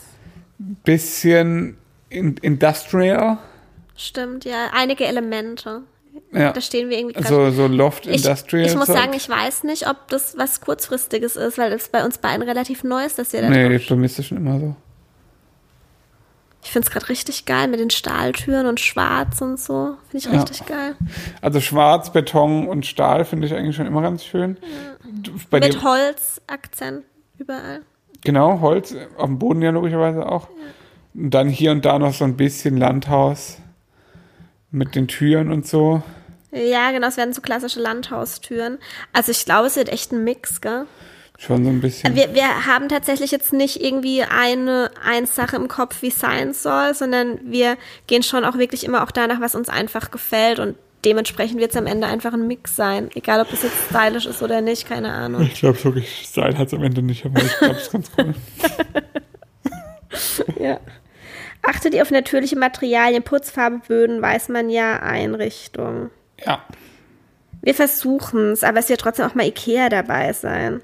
bisschen 0.83 1.77
in, 2.09 2.37
industrial. 2.37 3.37
Stimmt, 3.95 4.45
ja. 4.45 4.69
Einige 4.73 5.05
Elemente. 5.05 5.81
Ja. 6.33 6.51
Da 6.51 6.61
stehen 6.61 6.89
wir 6.89 6.97
irgendwie 6.97 7.13
gerade. 7.13 7.27
So, 7.27 7.51
so 7.51 7.67
Loft 7.67 8.07
ich, 8.07 8.23
Industrial. 8.25 8.65
ich 8.65 8.75
muss 8.75 8.87
Zeug. 8.87 8.95
sagen, 8.97 9.13
ich 9.15 9.29
weiß 9.29 9.63
nicht, 9.65 9.87
ob 9.87 10.07
das 10.09 10.37
was 10.37 10.61
kurzfristiges 10.61 11.35
ist, 11.35 11.57
weil 11.59 11.71
es 11.73 11.89
bei 11.89 12.03
uns 12.03 12.17
beiden 12.17 12.41
relativ 12.41 12.83
neu 12.83 13.05
ist, 13.05 13.19
dass 13.19 13.33
wir 13.33 13.41
da 13.41 13.49
Nee, 13.49 13.69
drauf 13.77 13.87
bei 13.89 13.95
mir 13.95 14.05
ist 14.07 14.17
das 14.17 14.25
schon 14.25 14.37
immer 14.37 14.59
so. 14.59 14.75
Ich 16.67 16.73
finde 16.73 16.85
es 16.85 16.91
gerade 16.91 17.07
richtig 17.07 17.45
geil 17.45 17.69
mit 17.69 17.79
den 17.79 17.89
Stahltüren 17.89 18.65
und 18.65 18.81
schwarz 18.81 19.39
und 19.39 19.57
so. 19.57 19.95
Finde 20.09 20.17
ich 20.17 20.25
Ja. 20.25 20.31
richtig 20.31 20.65
geil. 20.65 20.97
Also 21.41 21.61
Schwarz, 21.61 22.11
Beton 22.11 22.67
und 22.67 22.85
Stahl 22.85 23.23
finde 23.23 23.47
ich 23.47 23.53
eigentlich 23.53 23.77
schon 23.77 23.85
immer 23.85 24.01
ganz 24.01 24.25
schön. 24.25 24.57
Bei 25.49 25.61
mit 25.61 25.81
Holzakzent 25.81 27.05
überall. 27.37 27.83
genau, 28.21 28.59
Holz, 28.59 28.93
auf 29.15 29.27
dem 29.27 29.39
Boden 29.39 29.61
ja 29.61 29.69
logischerweise 29.71 30.25
auch. 30.25 30.49
Und 31.13 31.29
dann 31.33 31.47
hier 31.47 31.71
und 31.71 31.85
da 31.85 31.99
noch 31.99 32.13
so 32.13 32.25
ein 32.25 32.35
bisschen 32.35 32.75
Landhaus 32.75 33.59
mit 34.69 34.93
den 34.93 35.07
Türen 35.07 35.53
und 35.53 35.65
so. 35.65 36.03
Ja, 36.51 36.91
genau, 36.91 37.07
es 37.07 37.15
werden 37.15 37.31
so 37.31 37.39
klassische 37.39 37.79
Landhaustüren. 37.79 38.77
Also 39.13 39.31
ich 39.31 39.45
glaube, 39.45 39.67
es 39.67 39.77
wird 39.77 39.87
echt 39.87 40.11
ein 40.11 40.25
Mix, 40.25 40.59
gell? 40.59 40.85
Schon 41.37 41.63
so 41.63 41.69
ein 41.69 41.81
bisschen. 41.81 42.15
Wir, 42.15 42.33
wir 42.33 42.65
haben 42.65 42.89
tatsächlich 42.89 43.29
jetzt 43.31 43.53
nicht 43.53 43.81
irgendwie 43.81 44.23
eine, 44.23 44.89
eine 45.05 45.27
Sache 45.27 45.55
im 45.55 45.67
Kopf, 45.67 46.01
wie 46.01 46.07
es 46.07 46.19
sein 46.19 46.53
soll, 46.53 46.95
sondern 46.95 47.39
wir 47.43 47.77
gehen 48.07 48.23
schon 48.23 48.43
auch 48.43 48.57
wirklich 48.57 48.83
immer 48.83 49.03
auch 49.03 49.11
danach, 49.11 49.39
was 49.39 49.53
uns 49.53 49.69
einfach 49.69 50.09
gefällt 50.09 50.59
und 50.59 50.75
dementsprechend 51.05 51.59
wird 51.59 51.71
es 51.71 51.77
am 51.77 51.85
Ende 51.85 52.07
einfach 52.07 52.33
ein 52.33 52.47
Mix 52.47 52.75
sein. 52.75 53.09
Egal, 53.13 53.39
ob 53.39 53.53
es 53.53 53.61
jetzt 53.61 53.75
stylisch 53.89 54.25
ist 54.25 54.41
oder 54.41 54.61
nicht, 54.61 54.87
keine 54.87 55.11
Ahnung. 55.11 55.43
Ich 55.43 55.59
glaube, 55.59 55.77
so 55.77 55.93
Style 56.01 56.57
hat 56.57 56.67
es 56.67 56.73
am 56.73 56.83
Ende 56.83 57.03
nicht, 57.03 57.23
aber 57.23 57.39
ich 57.41 57.57
glaube, 57.57 57.75
es 57.75 57.83
ist 57.83 57.91
ganz 57.91 58.11
cool. 58.17 58.33
Ja. 60.59 60.79
Achtet 61.61 61.93
ihr 61.93 62.01
auf 62.01 62.11
natürliche 62.11 62.55
Materialien, 62.55 63.23
Putzfarbe, 63.23 63.81
Böden, 63.87 64.21
weiß 64.21 64.49
man 64.49 64.69
ja, 64.69 64.99
Einrichtung. 64.99 66.09
Ja. 66.45 66.63
Wir 67.61 67.73
versuchen 67.73 68.51
es, 68.53 68.63
aber 68.63 68.79
es 68.79 68.89
wird 68.89 69.01
trotzdem 69.01 69.25
auch 69.25 69.35
mal 69.35 69.45
Ikea 69.45 69.89
dabei 69.89 70.31
sein. 70.33 70.81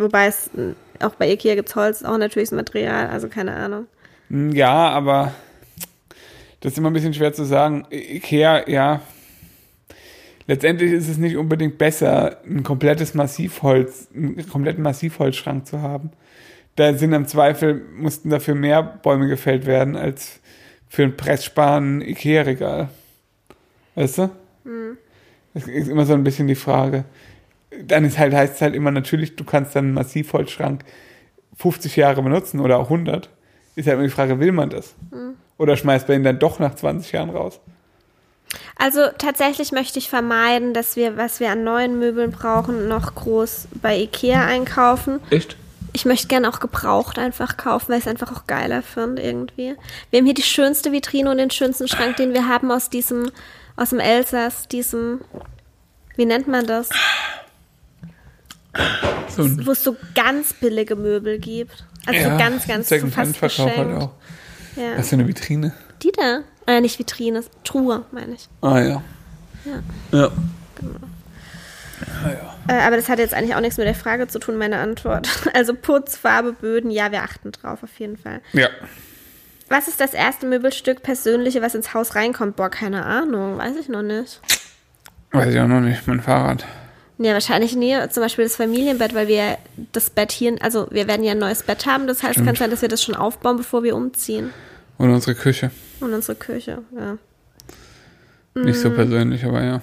Wobei 0.00 0.26
es, 0.26 0.50
mh, 0.54 0.74
auch 1.00 1.14
bei 1.14 1.30
Ikea 1.30 1.54
gibt 1.54 1.74
Holz, 1.76 2.02
auch 2.02 2.16
natürliches 2.16 2.52
Material, 2.52 3.08
also 3.08 3.28
keine 3.28 3.54
Ahnung. 3.54 3.86
Hm, 4.28 4.52
Ja, 4.52 4.88
aber 4.90 5.34
das 6.60 6.72
ist 6.72 6.78
immer 6.78 6.90
ein 6.90 6.94
bisschen 6.94 7.14
schwer 7.14 7.32
zu 7.32 7.44
sagen. 7.44 7.86
Ikea, 7.90 8.68
ja. 8.68 9.02
Letztendlich 10.46 10.92
ist 10.92 11.08
es 11.08 11.16
nicht 11.18 11.36
unbedingt 11.36 11.78
besser, 11.78 12.38
ein 12.44 12.62
komplettes 12.62 13.14
Massivholz, 13.14 14.08
einen 14.14 14.48
kompletten 14.48 14.82
Massivholzschrank 14.82 15.66
zu 15.66 15.80
haben. 15.80 16.10
Da 16.76 16.94
sind 16.94 17.12
im 17.12 17.26
Zweifel, 17.26 17.82
mussten 17.94 18.30
dafür 18.30 18.54
mehr 18.54 18.82
Bäume 18.82 19.28
gefällt 19.28 19.66
werden, 19.66 19.96
als 19.96 20.40
für 20.88 21.02
ein 21.04 21.16
presssparenden 21.16 22.00
Ikea-Regal. 22.08 22.88
Weißt 23.94 24.18
du? 24.18 24.30
Das 25.54 25.66
ist 25.66 25.88
immer 25.88 26.06
so 26.06 26.14
ein 26.14 26.24
bisschen 26.24 26.46
die 26.46 26.54
Frage. 26.54 27.04
Dann 27.82 28.04
ist 28.04 28.18
halt, 28.18 28.34
heißt 28.34 28.56
es 28.56 28.60
halt 28.62 28.74
immer 28.74 28.90
natürlich, 28.90 29.36
du 29.36 29.44
kannst 29.44 29.74
dann 29.74 29.86
einen 29.86 29.94
Massivholzschrank 29.94 30.84
50 31.56 31.96
Jahre 31.96 32.22
benutzen 32.22 32.60
oder 32.60 32.78
auch 32.78 32.90
100. 32.90 33.28
Ist 33.76 33.86
halt 33.86 33.94
immer 33.94 34.06
die 34.06 34.12
Frage, 34.12 34.40
will 34.40 34.52
man 34.52 34.70
das? 34.70 34.94
Oder 35.58 35.76
schmeißt 35.76 36.08
man 36.08 36.18
ihn 36.18 36.24
dann 36.24 36.38
doch 36.38 36.58
nach 36.58 36.74
20 36.74 37.12
Jahren 37.12 37.30
raus? 37.30 37.60
Also 38.76 39.00
tatsächlich 39.18 39.72
möchte 39.72 39.98
ich 39.98 40.08
vermeiden, 40.08 40.74
dass 40.74 40.96
wir, 40.96 41.16
was 41.16 41.38
wir 41.38 41.50
an 41.50 41.64
neuen 41.64 41.98
Möbeln 41.98 42.30
brauchen, 42.30 42.88
noch 42.88 43.14
groß 43.14 43.68
bei 43.80 43.98
Ikea 43.98 44.46
einkaufen. 44.46 45.20
Echt? 45.30 45.56
Ich 45.92 46.04
möchte 46.04 46.28
gerne 46.28 46.48
auch 46.48 46.60
gebraucht 46.60 47.18
einfach 47.18 47.56
kaufen, 47.56 47.90
weil 47.90 47.98
ich 47.98 48.06
es 48.06 48.10
einfach 48.10 48.34
auch 48.34 48.46
geiler 48.46 48.82
finde 48.82 49.22
irgendwie. 49.22 49.74
Wir 50.10 50.18
haben 50.18 50.24
hier 50.24 50.34
die 50.34 50.42
schönste 50.42 50.92
Vitrine 50.92 51.30
und 51.30 51.38
den 51.38 51.50
schönsten 51.50 51.88
Schrank, 51.88 52.16
den 52.16 52.32
wir 52.32 52.48
haben 52.48 52.70
aus 52.70 52.90
diesem, 52.90 53.30
aus 53.76 53.90
dem 53.90 53.98
Elsass, 53.98 54.68
diesem, 54.68 55.20
wie 56.16 56.26
nennt 56.26 56.48
man 56.48 56.66
das? 56.66 56.88
So 59.28 59.66
Wo 59.66 59.72
es 59.72 59.82
so 59.82 59.96
ganz 60.14 60.52
billige 60.52 60.96
Möbel 60.96 61.38
gibt. 61.38 61.84
Also 62.06 62.20
ja, 62.20 62.32
so 62.32 62.38
ganz, 62.38 62.66
ganz 62.66 62.88
so 62.88 62.96
fast 62.96 63.34
Second-Hand-Verkauf 63.34 63.76
halt 63.76 63.96
auch. 63.96 64.10
Ja. 64.76 64.96
Was 64.98 65.08
für 65.08 65.16
eine 65.16 65.26
Vitrine? 65.26 65.72
Die 66.02 66.12
da? 66.12 66.40
Äh, 66.66 66.80
nicht 66.80 66.98
Vitrine, 66.98 67.42
Truhe, 67.64 68.04
meine 68.12 68.34
ich. 68.34 68.48
Ah 68.60 68.80
ja. 68.80 69.02
Ja. 69.64 69.82
Ja. 70.12 70.30
Äh, 72.68 72.80
aber 72.82 72.96
das 72.96 73.08
hat 73.08 73.18
jetzt 73.18 73.34
eigentlich 73.34 73.54
auch 73.54 73.60
nichts 73.60 73.76
mit 73.76 73.86
der 73.86 73.94
Frage 73.94 74.28
zu 74.28 74.38
tun, 74.38 74.56
meine 74.56 74.78
Antwort. 74.78 75.28
Also 75.54 75.74
Putz, 75.74 76.16
Farbe, 76.16 76.52
Böden, 76.52 76.90
ja, 76.90 77.10
wir 77.12 77.22
achten 77.22 77.52
drauf, 77.52 77.82
auf 77.82 77.98
jeden 77.98 78.16
Fall. 78.16 78.40
Ja. 78.52 78.68
Was 79.68 79.88
ist 79.88 80.00
das 80.00 80.14
erste 80.14 80.46
Möbelstück 80.46 81.02
persönliche, 81.02 81.60
was 81.62 81.74
ins 81.74 81.92
Haus 81.92 82.14
reinkommt? 82.14 82.56
Boah, 82.56 82.70
keine 82.70 83.04
Ahnung, 83.04 83.58
weiß 83.58 83.76
ich 83.76 83.88
noch 83.88 84.02
nicht. 84.02 84.40
Weiß 85.32 85.52
ich 85.52 85.60
auch 85.60 85.68
noch 85.68 85.80
nicht. 85.80 86.06
Mein 86.06 86.20
Fahrrad. 86.20 86.64
Ja, 87.22 87.34
wahrscheinlich 87.34 87.76
nee, 87.76 87.94
zum 88.08 88.22
Beispiel 88.22 88.44
das 88.46 88.56
Familienbett, 88.56 89.14
weil 89.14 89.28
wir 89.28 89.58
das 89.92 90.08
Bett 90.08 90.32
hier, 90.32 90.56
also 90.62 90.88
wir 90.90 91.06
werden 91.06 91.22
ja 91.22 91.32
ein 91.32 91.38
neues 91.38 91.62
Bett 91.62 91.84
haben, 91.84 92.06
das 92.06 92.22
heißt, 92.22 92.42
kann 92.42 92.56
sein, 92.56 92.70
dass 92.70 92.80
wir 92.80 92.88
das 92.88 93.02
schon 93.02 93.14
aufbauen, 93.14 93.58
bevor 93.58 93.82
wir 93.82 93.94
umziehen. 93.94 94.54
Und 94.96 95.10
unsere 95.10 95.34
Küche. 95.34 95.70
Und 96.00 96.14
unsere 96.14 96.34
Küche, 96.34 96.78
ja. 96.96 97.18
Nicht 98.54 98.78
Mm. 98.78 98.82
so 98.82 98.90
persönlich, 98.90 99.44
aber 99.44 99.62
ja. 99.62 99.82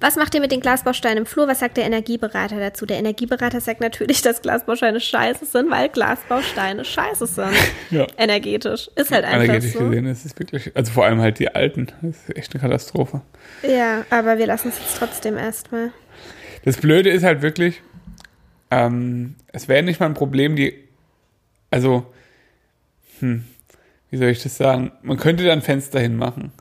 Was 0.00 0.14
macht 0.14 0.32
ihr 0.34 0.40
mit 0.40 0.52
den 0.52 0.60
Glasbausteinen 0.60 1.18
im 1.18 1.26
Flur? 1.26 1.48
Was 1.48 1.58
sagt 1.58 1.76
der 1.76 1.84
Energieberater 1.84 2.60
dazu? 2.60 2.86
Der 2.86 2.98
Energieberater 2.98 3.60
sagt 3.60 3.80
natürlich, 3.80 4.22
dass 4.22 4.42
Glasbausteine 4.42 5.00
scheiße 5.00 5.44
sind, 5.44 5.70
weil 5.70 5.88
Glasbausteine 5.88 6.84
scheiße 6.84 7.26
sind. 7.26 7.48
Ja. 7.90 8.06
Energetisch. 8.18 8.90
Ist 8.96 9.10
halt 9.10 9.24
einfach 9.24 9.44
Energetisch 9.44 9.72
so. 9.72 9.78
gesehen 9.78 10.04
ist 10.04 10.26
es 10.26 10.38
wirklich, 10.38 10.76
also 10.76 10.92
vor 10.92 11.06
allem 11.06 11.22
halt 11.22 11.38
die 11.38 11.54
alten. 11.54 11.86
Das 12.02 12.16
ist 12.28 12.36
echt 12.36 12.52
eine 12.52 12.60
Katastrophe. 12.60 13.22
Ja, 13.62 14.04
aber 14.10 14.36
wir 14.36 14.46
lassen 14.46 14.68
es 14.68 14.78
jetzt 14.78 14.98
trotzdem 14.98 15.38
erstmal. 15.38 15.90
Das 16.66 16.76
Blöde 16.76 17.08
ist 17.08 17.24
halt 17.24 17.40
wirklich, 17.40 17.80
ähm, 18.70 19.36
es 19.52 19.68
wäre 19.68 19.82
nicht 19.82 20.00
mal 20.00 20.06
ein 20.06 20.14
Problem, 20.14 20.54
die, 20.54 20.74
also, 21.70 22.12
hm, 23.20 23.44
wie 24.10 24.16
soll 24.18 24.28
ich 24.28 24.42
das 24.42 24.58
sagen? 24.58 24.92
Man 25.00 25.16
könnte 25.16 25.44
da 25.44 25.52
ein 25.54 25.62
Fenster 25.62 25.98
hinmachen. 25.98 26.52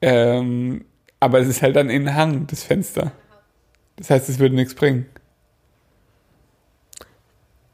Ähm, 0.00 0.86
aber 1.20 1.40
es 1.40 1.48
ist 1.48 1.62
halt 1.62 1.76
dann 1.76 1.90
in 1.90 2.04
den 2.04 2.14
Hang, 2.14 2.46
das 2.46 2.62
Fenster. 2.62 3.12
Das 3.96 4.10
heißt, 4.10 4.28
es 4.28 4.38
würde 4.38 4.54
nichts 4.54 4.74
bringen. 4.74 5.06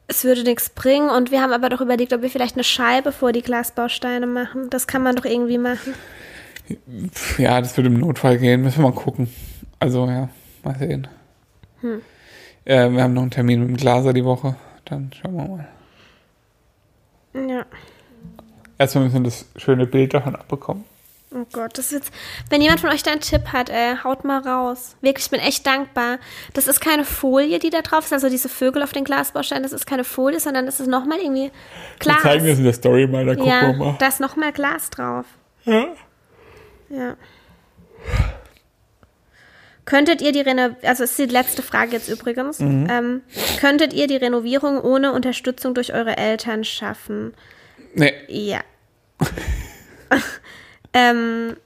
Es 0.06 0.24
würde 0.24 0.44
nichts 0.44 0.68
bringen 0.68 1.08
und 1.08 1.30
wir 1.30 1.40
haben 1.40 1.52
aber 1.52 1.68
doch 1.68 1.80
überlegt, 1.80 2.12
ob 2.12 2.22
wir 2.22 2.30
vielleicht 2.30 2.56
eine 2.56 2.64
Scheibe 2.64 3.12
vor 3.12 3.32
die 3.32 3.42
Glasbausteine 3.42 4.26
machen. 4.26 4.68
Das 4.70 4.86
kann 4.86 5.02
man 5.02 5.16
doch 5.16 5.24
irgendwie 5.24 5.58
machen. 5.58 5.94
Ja, 7.38 7.60
das 7.60 7.76
würde 7.76 7.88
im 7.88 7.98
Notfall 7.98 8.38
gehen. 8.38 8.62
Müssen 8.62 8.82
wir 8.82 8.90
mal 8.90 8.94
gucken. 8.94 9.28
Also, 9.78 10.06
ja, 10.06 10.28
mal 10.62 10.78
sehen. 10.78 11.08
Äh, 12.64 12.90
wir 12.90 13.02
haben 13.02 13.14
noch 13.14 13.22
einen 13.22 13.30
Termin 13.30 13.60
mit 13.60 13.68
dem 13.70 13.76
Glaser 13.76 14.12
die 14.12 14.24
Woche. 14.24 14.54
Dann 14.84 15.10
schauen 15.12 15.34
wir 15.34 15.48
mal. 15.48 15.68
Ja. 17.48 17.66
Erstmal 18.78 19.04
müssen 19.04 19.24
wir 19.24 19.30
das 19.30 19.46
schöne 19.56 19.86
Bild 19.86 20.14
davon 20.14 20.36
abbekommen. 20.36 20.84
Oh 21.34 21.46
Gott, 21.52 21.78
das 21.78 21.86
ist 21.86 21.92
jetzt. 21.92 22.12
Wenn 22.50 22.60
jemand 22.60 22.80
von 22.80 22.90
euch 22.90 23.02
da 23.02 23.10
einen 23.12 23.20
Tipp 23.20 23.52
hat, 23.52 23.70
ey, 23.70 23.96
haut 24.04 24.24
mal 24.24 24.40
raus. 24.40 24.96
Wirklich, 25.00 25.24
ich 25.26 25.30
bin 25.30 25.40
echt 25.40 25.66
dankbar. 25.66 26.18
Das 26.52 26.66
ist 26.68 26.80
keine 26.80 27.04
Folie, 27.04 27.58
die 27.58 27.70
da 27.70 27.80
drauf 27.80 28.04
ist, 28.04 28.12
also 28.12 28.28
diese 28.28 28.48
Vögel 28.50 28.82
auf 28.82 28.92
den 28.92 29.04
Glasbausteinen, 29.04 29.62
das 29.62 29.72
ist 29.72 29.86
keine 29.86 30.04
Folie, 30.04 30.40
sondern 30.40 30.66
das 30.66 30.78
ist 30.80 30.88
nochmal 30.88 31.18
irgendwie 31.20 31.44
Wir 31.50 31.98
Glas. 32.00 32.22
zeigen 32.22 32.46
das 32.46 32.58
in 32.58 32.64
der 32.64 32.72
Story 32.74 33.06
mal, 33.06 33.24
da 33.24 33.34
gucken 33.34 33.46
wir 33.50 33.60
ja, 33.62 33.72
mal. 33.72 33.96
da 33.98 34.06
ist 34.08 34.20
nochmal 34.20 34.52
Glas 34.52 34.90
drauf. 34.90 35.24
Ja. 35.64 35.86
Ja. 36.90 37.16
Könntet 39.84 40.22
ihr 40.22 40.30
die 40.32 40.40
Reno 40.40 40.76
also 40.82 41.02
ist 41.04 41.18
die 41.18 41.24
letzte 41.26 41.62
Frage 41.62 41.92
jetzt 41.92 42.08
übrigens, 42.08 42.60
Mhm. 42.60 42.86
ähm, 42.90 43.22
könntet 43.58 43.92
ihr 43.92 44.06
die 44.06 44.16
Renovierung 44.16 44.80
ohne 44.80 45.12
Unterstützung 45.12 45.74
durch 45.74 45.92
eure 45.92 46.16
Eltern 46.16 46.62
schaffen? 46.64 47.34
Nee, 47.94 48.12
Ja. 48.28 48.60
ähm, 50.94 51.56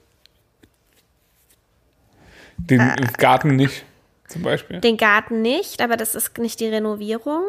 den 2.57 2.79
Äh. 2.79 2.95
Garten 3.17 3.55
nicht, 3.55 3.85
zum 4.27 4.41
Beispiel. 4.43 4.79
den 4.81 4.97
Garten 4.97 5.41
nicht, 5.41 5.81
aber 5.81 5.97
das 5.97 6.15
ist 6.15 6.37
nicht 6.37 6.59
die 6.59 6.67
Renovierung. 6.67 7.43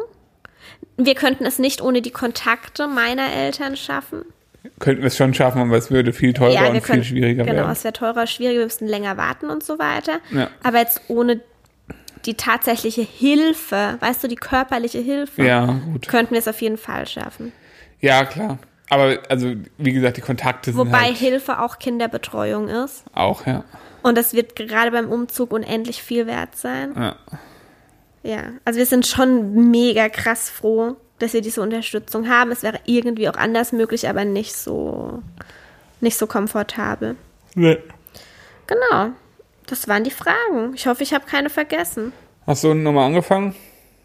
Wir 0.97 1.15
könnten 1.15 1.45
es 1.45 1.59
nicht 1.59 1.81
ohne 1.81 2.01
die 2.01 2.11
Kontakte 2.11 2.87
meiner 2.87 3.31
Eltern 3.33 3.75
schaffen. 3.75 4.23
Könnten 4.79 5.01
wir 5.01 5.07
es 5.07 5.15
schon 5.17 5.33
schaffen, 5.33 5.61
aber 5.61 5.77
es 5.77 5.89
würde 5.89 6.11
viel 6.11 6.33
teurer 6.33 6.63
wir 6.63 6.69
und 6.71 6.81
viel 6.83 7.03
schwieriger 7.03 7.45
Genau, 7.45 7.59
werden. 7.59 7.71
es 7.71 7.83
wäre 7.85 7.93
teurer, 7.93 8.27
schwieriger, 8.27 8.59
wir 8.59 8.65
müssten 8.65 8.87
länger 8.87 9.15
warten 9.17 9.49
und 9.49 9.63
so 9.63 9.79
weiter. 9.79 10.19
Ja. 10.31 10.49
Aber 10.63 10.79
jetzt 10.79 11.01
ohne 11.07 11.39
die 12.25 12.33
tatsächliche 12.33 13.01
Hilfe, 13.01 13.95
weißt 14.01 14.21
du, 14.23 14.27
die 14.27 14.35
körperliche 14.35 14.99
Hilfe, 14.99 15.43
Ja, 15.45 15.79
könnten 16.07 16.31
wir 16.33 16.39
es 16.39 16.47
auf 16.49 16.61
jeden 16.61 16.77
Fall 16.77 17.07
schaffen. 17.07 17.53
Ja, 18.01 18.25
klar. 18.25 18.59
Aber, 18.89 19.19
also, 19.29 19.53
wie 19.77 19.93
gesagt, 19.93 20.17
die 20.17 20.21
Kontakte 20.21 20.71
sind 20.71 20.79
Wobei 20.79 21.05
halt 21.05 21.17
Hilfe 21.17 21.59
auch 21.59 21.77
Kinderbetreuung 21.79 22.67
ist. 22.69 23.03
auch, 23.13 23.45
ja. 23.45 23.63
Und 24.01 24.17
das 24.17 24.33
wird 24.33 24.55
gerade 24.55 24.91
beim 24.91 25.09
Umzug 25.09 25.51
unendlich 25.51 26.01
viel 26.01 26.25
wert 26.27 26.55
sein. 26.55 26.93
ja. 26.95 27.15
Ja, 28.21 28.43
also 28.65 28.77
wir 28.79 28.85
sind 28.85 29.07
schon 29.07 29.71
mega 29.71 30.09
krass 30.09 30.49
froh, 30.49 30.97
dass 31.19 31.31
wir 31.31 31.39
diese 31.41 31.61
Unterstützung 31.61 32.27
haben. 32.29 32.51
Es 32.51 32.63
wäre 32.63 32.79
irgendwie 32.85 33.29
auch 33.29 33.35
anders 33.37 33.71
möglich, 33.71 34.09
aber 34.09 34.25
nicht 34.25 34.53
so, 34.55 35.23
nicht 36.01 36.17
so 36.17 36.27
komfortabel. 36.27 37.15
Nee. 37.55 37.77
Genau. 38.67 39.11
Das 39.67 39.87
waren 39.87 40.03
die 40.03 40.11
Fragen. 40.11 40.73
Ich 40.75 40.85
hoffe, 40.87 41.03
ich 41.03 41.13
habe 41.13 41.25
keine 41.25 41.49
vergessen. 41.49 42.11
Hast 42.45 42.63
du 42.63 42.71
unten 42.71 42.83
nochmal 42.83 43.05
angefangen? 43.05 43.55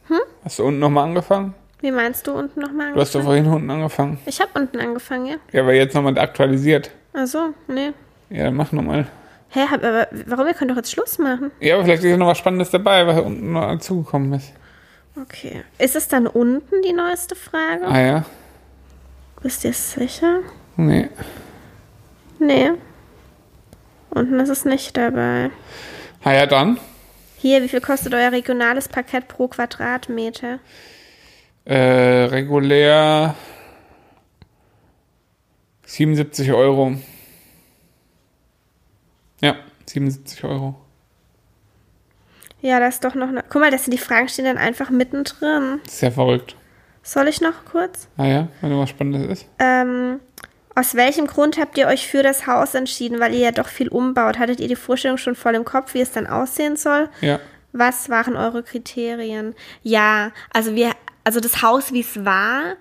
Hm? 0.06 0.20
Hast 0.44 0.58
du 0.60 0.64
unten 0.64 0.78
nochmal 0.78 1.04
angefangen? 1.08 1.54
Wie 1.84 1.90
meinst 1.90 2.26
du 2.26 2.32
unten 2.32 2.60
nochmal 2.60 2.94
Du 2.94 3.00
hast 3.02 3.14
doch 3.14 3.20
angefangen? 3.20 3.44
vorhin 3.44 3.46
unten 3.56 3.70
angefangen. 3.70 4.18
Ich 4.24 4.40
habe 4.40 4.58
unten 4.58 4.80
angefangen, 4.80 5.26
ja. 5.26 5.36
Ja, 5.52 5.60
aber 5.60 5.74
jetzt 5.74 5.94
nochmal 5.94 6.16
aktualisiert. 6.18 6.90
Ach 7.12 7.26
so, 7.26 7.52
nee. 7.68 7.92
Ja, 8.30 8.44
dann 8.44 8.54
mach 8.54 8.72
nochmal. 8.72 9.06
Hä, 9.50 9.60
aber 9.70 10.08
warum? 10.24 10.46
Wir 10.46 10.54
können 10.54 10.70
doch 10.70 10.78
jetzt 10.78 10.90
Schluss 10.90 11.18
machen. 11.18 11.50
Ja, 11.60 11.74
aber 11.74 11.84
vielleicht 11.84 12.02
ist 12.02 12.08
ja 12.08 12.16
noch 12.16 12.28
was 12.28 12.38
Spannendes 12.38 12.70
dabei, 12.70 13.06
was 13.06 13.20
unten 13.20 13.52
noch 13.52 13.68
dazugekommen 13.68 14.32
ist. 14.32 14.54
Okay. 15.20 15.62
Ist 15.76 15.94
es 15.94 16.08
dann 16.08 16.26
unten 16.26 16.80
die 16.80 16.94
neueste 16.94 17.34
Frage? 17.34 17.84
Ah 17.86 18.00
ja? 18.00 18.24
Bist 19.42 19.62
du 19.62 19.68
dir 19.68 19.74
sicher? 19.74 20.38
Nee. 20.78 21.10
Nee. 22.38 22.70
Unten 24.08 24.40
ist 24.40 24.48
es 24.48 24.64
nicht 24.64 24.96
dabei. 24.96 25.50
Ah 26.24 26.32
ja, 26.32 26.46
dann. 26.46 26.78
Hier, 27.36 27.62
wie 27.62 27.68
viel 27.68 27.82
kostet 27.82 28.14
euer 28.14 28.32
regionales 28.32 28.88
Parkett 28.88 29.28
pro 29.28 29.48
Quadratmeter? 29.48 30.60
Äh, 31.64 31.76
regulär 32.24 33.34
77 35.86 36.52
Euro. 36.52 36.96
Ja, 39.40 39.56
77 39.86 40.44
Euro. 40.44 40.74
Ja, 42.60 42.80
da 42.80 42.86
ist 42.86 43.04
doch 43.04 43.14
noch 43.14 43.28
eine. 43.28 43.44
Guck 43.48 43.60
mal, 43.60 43.70
das 43.70 43.84
sind 43.84 43.92
die 43.92 43.98
Fragen 43.98 44.28
stehen 44.28 44.46
dann 44.46 44.58
einfach 44.58 44.90
mittendrin. 44.90 45.80
Ja 46.00 46.10
verrückt. 46.10 46.56
Soll 47.02 47.28
ich 47.28 47.40
noch 47.40 47.64
kurz? 47.70 48.08
Ah 48.16 48.26
ja, 48.26 48.48
wenn 48.60 48.70
du 48.70 48.78
was 48.78 48.88
Spannendes 48.88 49.40
ist. 49.40 49.48
Ähm, 49.58 50.20
aus 50.74 50.94
welchem 50.94 51.26
Grund 51.26 51.58
habt 51.58 51.76
ihr 51.78 51.86
euch 51.86 52.08
für 52.08 52.22
das 52.22 52.46
Haus 52.46 52.74
entschieden? 52.74 53.20
Weil 53.20 53.34
ihr 53.34 53.40
ja 53.40 53.52
doch 53.52 53.68
viel 53.68 53.88
umbaut. 53.88 54.38
Hattet 54.38 54.60
ihr 54.60 54.68
die 54.68 54.76
Vorstellung 54.76 55.18
schon 55.18 55.34
voll 55.34 55.54
im 55.54 55.64
Kopf, 55.64 55.94
wie 55.94 56.00
es 56.00 56.12
dann 56.12 56.26
aussehen 56.26 56.76
soll? 56.76 57.08
Ja. 57.20 57.38
Was 57.76 58.08
waren 58.08 58.36
eure 58.36 58.62
Kriterien? 58.62 59.54
Ja, 59.82 60.30
also 60.52 60.74
wir, 60.76 60.92
also 61.24 61.40
das 61.40 61.60
Haus, 61.60 61.92
wie 61.92 62.00
es 62.00 62.24
war, 62.24 62.76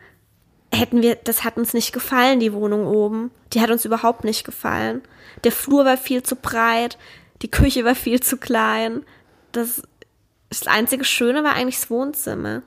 hätten 0.72 1.02
wir, 1.02 1.16
das 1.16 1.44
hat 1.44 1.58
uns 1.58 1.74
nicht 1.74 1.94
gefallen, 1.94 2.40
die 2.40 2.54
Wohnung 2.54 2.86
oben. 2.86 3.32
Die 3.54 3.60
hat 3.62 3.72
uns 3.72 3.86
überhaupt 3.86 4.24
nicht 4.24 4.44
gefallen. 4.46 5.02
Der 5.44 5.52
Flur 5.52 5.84
war 5.84 5.98
viel 5.98 6.22
zu 6.22 6.36
breit, 6.36 6.98
die 7.42 7.50
Küche 7.52 7.84
war 7.86 7.96
viel 7.96 8.20
zu 8.22 8.38
klein. 8.38 9.04
Das, 9.52 9.82
das 10.50 10.68
einzige 10.68 11.04
Schöne 11.06 11.44
war 11.44 11.54
eigentlich 11.56 11.80
das 11.80 11.90
Wohnzimmer. 11.90 12.62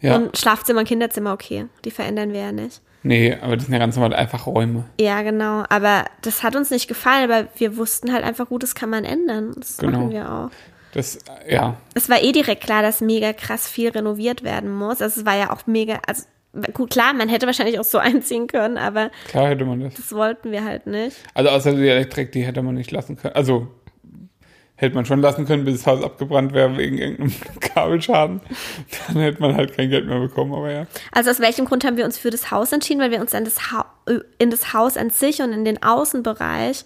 Ja. 0.00 0.16
Und 0.16 0.36
Schlafzimmer 0.36 0.80
und 0.80 0.88
Kinderzimmer, 0.88 1.32
okay. 1.32 1.66
Die 1.84 1.92
verändern 1.92 2.32
wir 2.32 2.40
ja 2.40 2.52
nicht. 2.52 2.82
nee, 3.04 3.36
aber 3.40 3.54
das 3.56 3.66
sind 3.66 3.72
ja 3.72 3.78
ganz 3.78 3.94
normal 3.94 4.14
einfach 4.14 4.46
Räume. 4.46 4.84
Ja, 5.00 5.22
genau. 5.22 5.64
Aber 5.68 6.04
das 6.22 6.42
hat 6.42 6.56
uns 6.56 6.70
nicht 6.70 6.88
gefallen, 6.88 7.30
aber 7.30 7.48
wir 7.56 7.76
wussten 7.76 8.12
halt 8.12 8.24
einfach, 8.24 8.48
gut, 8.48 8.64
das 8.64 8.74
kann 8.74 8.90
man 8.90 9.04
ändern. 9.04 9.52
Das 9.56 9.76
Genau. 9.78 9.98
machen 10.00 10.10
wir 10.10 10.30
auch. 10.32 10.50
Das, 10.92 11.18
ja, 11.48 11.76
Es 11.94 12.08
war 12.08 12.22
eh 12.22 12.32
direkt 12.32 12.64
klar, 12.64 12.82
dass 12.82 13.00
mega 13.00 13.32
krass 13.32 13.68
viel 13.68 13.88
renoviert 13.90 14.42
werden 14.42 14.70
muss. 14.70 15.00
Also 15.00 15.20
es 15.20 15.26
war 15.26 15.36
ja 15.36 15.50
auch 15.52 15.66
mega, 15.66 16.00
also 16.06 16.24
gut, 16.74 16.90
klar, 16.90 17.14
man 17.14 17.28
hätte 17.28 17.46
wahrscheinlich 17.46 17.78
auch 17.78 17.84
so 17.84 17.98
einziehen 17.98 18.46
können, 18.46 18.76
aber 18.78 19.10
klar 19.28 19.48
hätte 19.48 19.64
man 19.64 19.80
das. 19.80 19.94
das 19.94 20.12
wollten 20.12 20.52
wir 20.52 20.64
halt 20.64 20.86
nicht. 20.86 21.16
Also 21.34 21.50
außer 21.50 21.72
die 21.72 21.88
Elektrik, 21.88 22.32
die 22.32 22.42
hätte 22.44 22.62
man 22.62 22.74
nicht 22.74 22.90
lassen 22.90 23.16
können. 23.16 23.34
Also 23.34 23.68
hätte 24.76 24.94
man 24.96 25.06
schon 25.06 25.20
lassen 25.20 25.46
können, 25.46 25.64
bis 25.64 25.78
das 25.78 25.86
Haus 25.86 26.02
abgebrannt 26.02 26.52
wäre 26.52 26.76
wegen 26.76 26.98
irgendeinem 26.98 27.32
Kabelschaden. 27.60 28.40
Dann 29.06 29.16
hätte 29.16 29.40
man 29.40 29.56
halt 29.56 29.74
kein 29.74 29.88
Geld 29.90 30.06
mehr 30.06 30.18
bekommen, 30.18 30.52
aber 30.52 30.72
ja. 30.72 30.86
Also 31.12 31.30
aus 31.30 31.40
welchem 31.40 31.64
Grund 31.66 31.84
haben 31.84 31.96
wir 31.96 32.04
uns 32.04 32.18
für 32.18 32.30
das 32.30 32.50
Haus 32.50 32.72
entschieden? 32.72 33.00
Weil 33.00 33.12
wir 33.12 33.20
uns 33.20 33.34
an 33.34 33.44
das 33.44 33.70
ha 33.70 33.86
in 34.38 34.50
das 34.50 34.72
Haus 34.74 34.96
an 34.96 35.10
sich 35.10 35.40
und 35.40 35.52
in 35.52 35.64
den 35.64 35.80
Außenbereich 35.82 36.84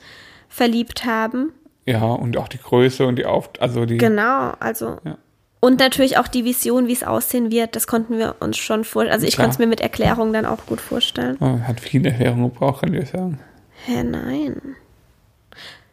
verliebt 0.48 1.06
haben. 1.06 1.54
Ja, 1.86 2.04
und 2.04 2.36
auch 2.36 2.48
die 2.48 2.58
Größe 2.58 3.06
und 3.06 3.16
die 3.16 3.26
Auf... 3.26 3.50
Also 3.60 3.86
die... 3.86 3.96
Genau, 3.96 4.52
also. 4.58 4.98
Ja. 5.04 5.18
Und 5.60 5.78
natürlich 5.78 6.18
auch 6.18 6.28
die 6.28 6.44
Vision, 6.44 6.86
wie 6.88 6.92
es 6.92 7.02
aussehen 7.04 7.50
wird, 7.50 7.76
das 7.76 7.86
konnten 7.86 8.18
wir 8.18 8.36
uns 8.40 8.56
schon 8.58 8.84
vorstellen. 8.84 9.12
Also 9.14 9.26
ich 9.26 9.36
konnte 9.36 9.52
es 9.52 9.58
mir 9.58 9.66
mit 9.66 9.80
Erklärungen 9.80 10.32
dann 10.32 10.46
auch 10.46 10.66
gut 10.66 10.80
vorstellen. 10.80 11.36
Oh, 11.40 11.60
hat 11.60 11.80
viele 11.80 12.10
Erklärungen 12.10 12.52
gebraucht, 12.52 12.82
kann 12.82 12.92
ich 12.92 13.08
sagen. 13.08 13.40
Hä, 13.86 14.02
nein. 14.02 14.60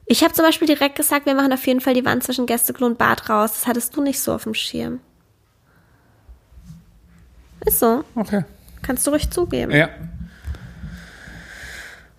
Ich 0.06 0.24
habe 0.24 0.34
zum 0.34 0.46
Beispiel 0.46 0.68
direkt 0.68 0.96
gesagt, 0.96 1.26
wir 1.26 1.34
machen 1.34 1.54
auf 1.54 1.66
jeden 1.66 1.80
Fall 1.80 1.94
die 1.94 2.04
Wand 2.06 2.24
zwischen 2.24 2.46
Gästeklo 2.46 2.86
und 2.88 2.98
Bad 2.98 3.30
raus. 3.30 3.52
Das 3.54 3.68
hattest 3.68 3.96
du 3.96 4.02
nicht 4.04 4.20
so 4.20 4.34
auf 4.34 4.44
dem 4.44 4.54
Schirm. 4.54 5.00
Ist 7.66 7.80
so. 7.80 8.04
Okay. 8.16 8.44
Kannst 8.82 9.08
du 9.08 9.12
ruhig 9.12 9.30
zugeben. 9.30 9.72
Ja, 9.72 9.90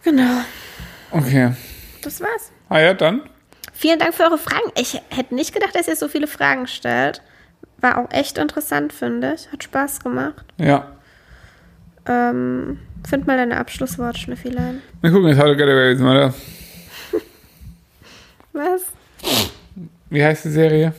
Genau. 0.03 0.41
okay. 1.11 1.53
Das 2.03 2.21
war's. 2.21 2.53
Ah 2.69 2.79
ja, 2.81 2.95
dann. 2.95 3.23
Vielen 3.75 3.99
Dank 3.99 4.15
für 4.15 4.23
eure 4.23 4.39
Fragen. 4.39 4.71
Ich 4.77 5.01
hätte 5.11 5.35
nicht 5.35 5.53
gedacht, 5.53 5.75
dass 5.75 5.89
ihr 5.89 5.97
so 5.97 6.09
viele 6.09 6.27
Fragen 6.27 6.67
stellt. 6.67 7.21
War 7.79 7.99
auch 7.99 8.11
echt 8.11 8.39
interessant, 8.39 8.93
finde 8.93 9.35
ich. 9.35 9.51
Hat 9.53 9.63
Spaß 9.65 10.01
gemacht. 10.01 10.45
Ja. 10.59 10.93
Ähm, 12.07 12.79
find 13.07 13.27
mal 13.27 13.37
deine 13.37 13.59
Abschlussworte, 13.59 14.19
Schnüffilein. 14.19 14.81
Wir 15.03 15.11
gucken 15.11 15.29
jetzt 15.29 15.41
heute 15.41 15.57
gewesen, 15.57 16.07
oder? 16.07 16.33
Was? 18.53 18.83
Wie 20.09 20.25
heißt 20.25 20.45
die 20.45 20.51
Serie, 20.51 20.95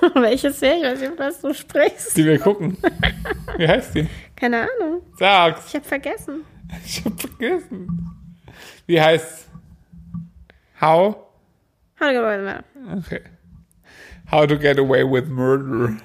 Welche 0.14 0.50
Serie? 0.52 0.94
Ich 0.94 1.00
weiß 1.00 1.10
nicht, 1.10 1.18
was 1.18 1.40
du 1.40 1.52
sprichst. 1.52 2.16
die 2.16 2.24
wir 2.24 2.38
gucken? 2.38 2.76
Wie 3.56 3.66
heißt 3.68 3.94
die? 3.94 4.08
Keine 4.36 4.60
Ahnung. 4.62 5.02
Sag's. 5.18 5.66
Ich 5.68 5.74
habe 5.74 5.84
vergessen. 5.84 6.44
Ich 6.84 7.02
hab 7.04 7.18
vergessen. 7.18 8.10
Wie 8.86 9.00
heißt 9.00 9.46
How? 10.80 11.16
How 12.00 12.06
to 12.08 12.12
get 12.12 12.18
away 12.18 12.38
with 12.38 12.46
murder. 12.74 12.98
Okay. 12.98 13.20
How 14.30 14.46
to 14.46 14.56
get 14.58 14.78
away 14.78 15.04
with 15.04 15.28
murder. 15.28 15.96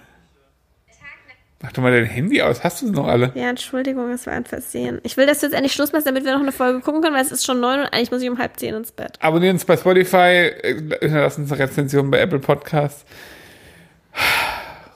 Mach 1.61 1.71
doch 1.71 1.81
mal 1.81 1.91
dein 1.93 2.03
Handy 2.05 2.41
aus. 2.41 2.61
Hast 2.63 2.81
du 2.81 2.87
es 2.87 2.91
noch 2.91 3.07
alle? 3.07 3.31
Ja, 3.35 3.49
Entschuldigung, 3.49 4.09
es 4.11 4.27
war 4.27 4.33
ein 4.33 4.43
Versehen. 4.45 4.99
Ich 5.03 5.15
will, 5.15 5.25
dass 5.25 5.39
du 5.39 5.45
jetzt 5.45 5.53
endlich 5.53 5.71
Schluss 5.73 5.93
machst, 5.93 6.05
damit 6.05 6.25
wir 6.25 6.33
noch 6.33 6.41
eine 6.41 6.51
Folge 6.51 6.81
gucken 6.81 7.01
können, 7.01 7.15
weil 7.15 7.21
es 7.21 7.31
ist 7.31 7.45
schon 7.45 7.61
neun 7.61 7.79
und 7.79 7.85
eigentlich 7.93 8.11
muss 8.11 8.21
ich 8.21 8.29
um 8.29 8.37
halb 8.37 8.57
zehn 8.59 8.75
ins 8.75 8.91
Bett. 8.91 9.17
Abonnieren 9.21 9.55
uns 9.55 9.63
bei 9.63 9.77
Spotify. 9.77 10.51
äh, 10.61 10.75
Hinterlassen 10.99 11.43
uns 11.43 11.51
eine 11.53 11.61
Rezension 11.63 12.11
bei 12.11 12.19
Apple 12.19 12.39
Podcasts. 12.39 13.05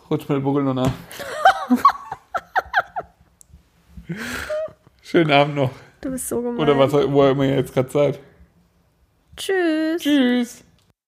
Rutsch 0.09 0.27
mit 0.27 0.43
Buckel 0.43 0.63
nach. 0.63 0.91
Schönen 5.01 5.31
Abend 5.31 5.55
noch. 5.55 5.71
Du 6.01 6.11
bist 6.11 6.27
so 6.27 6.41
gemein. 6.41 6.59
Oder 6.59 6.77
was, 6.77 6.91
wo 6.93 7.23
ihr 7.25 7.31
immer 7.31 7.45
jetzt 7.45 7.73
gerade 7.73 7.89
seid. 7.89 8.19
Tschüss. 9.37 10.01
Tschüss. 10.01 10.63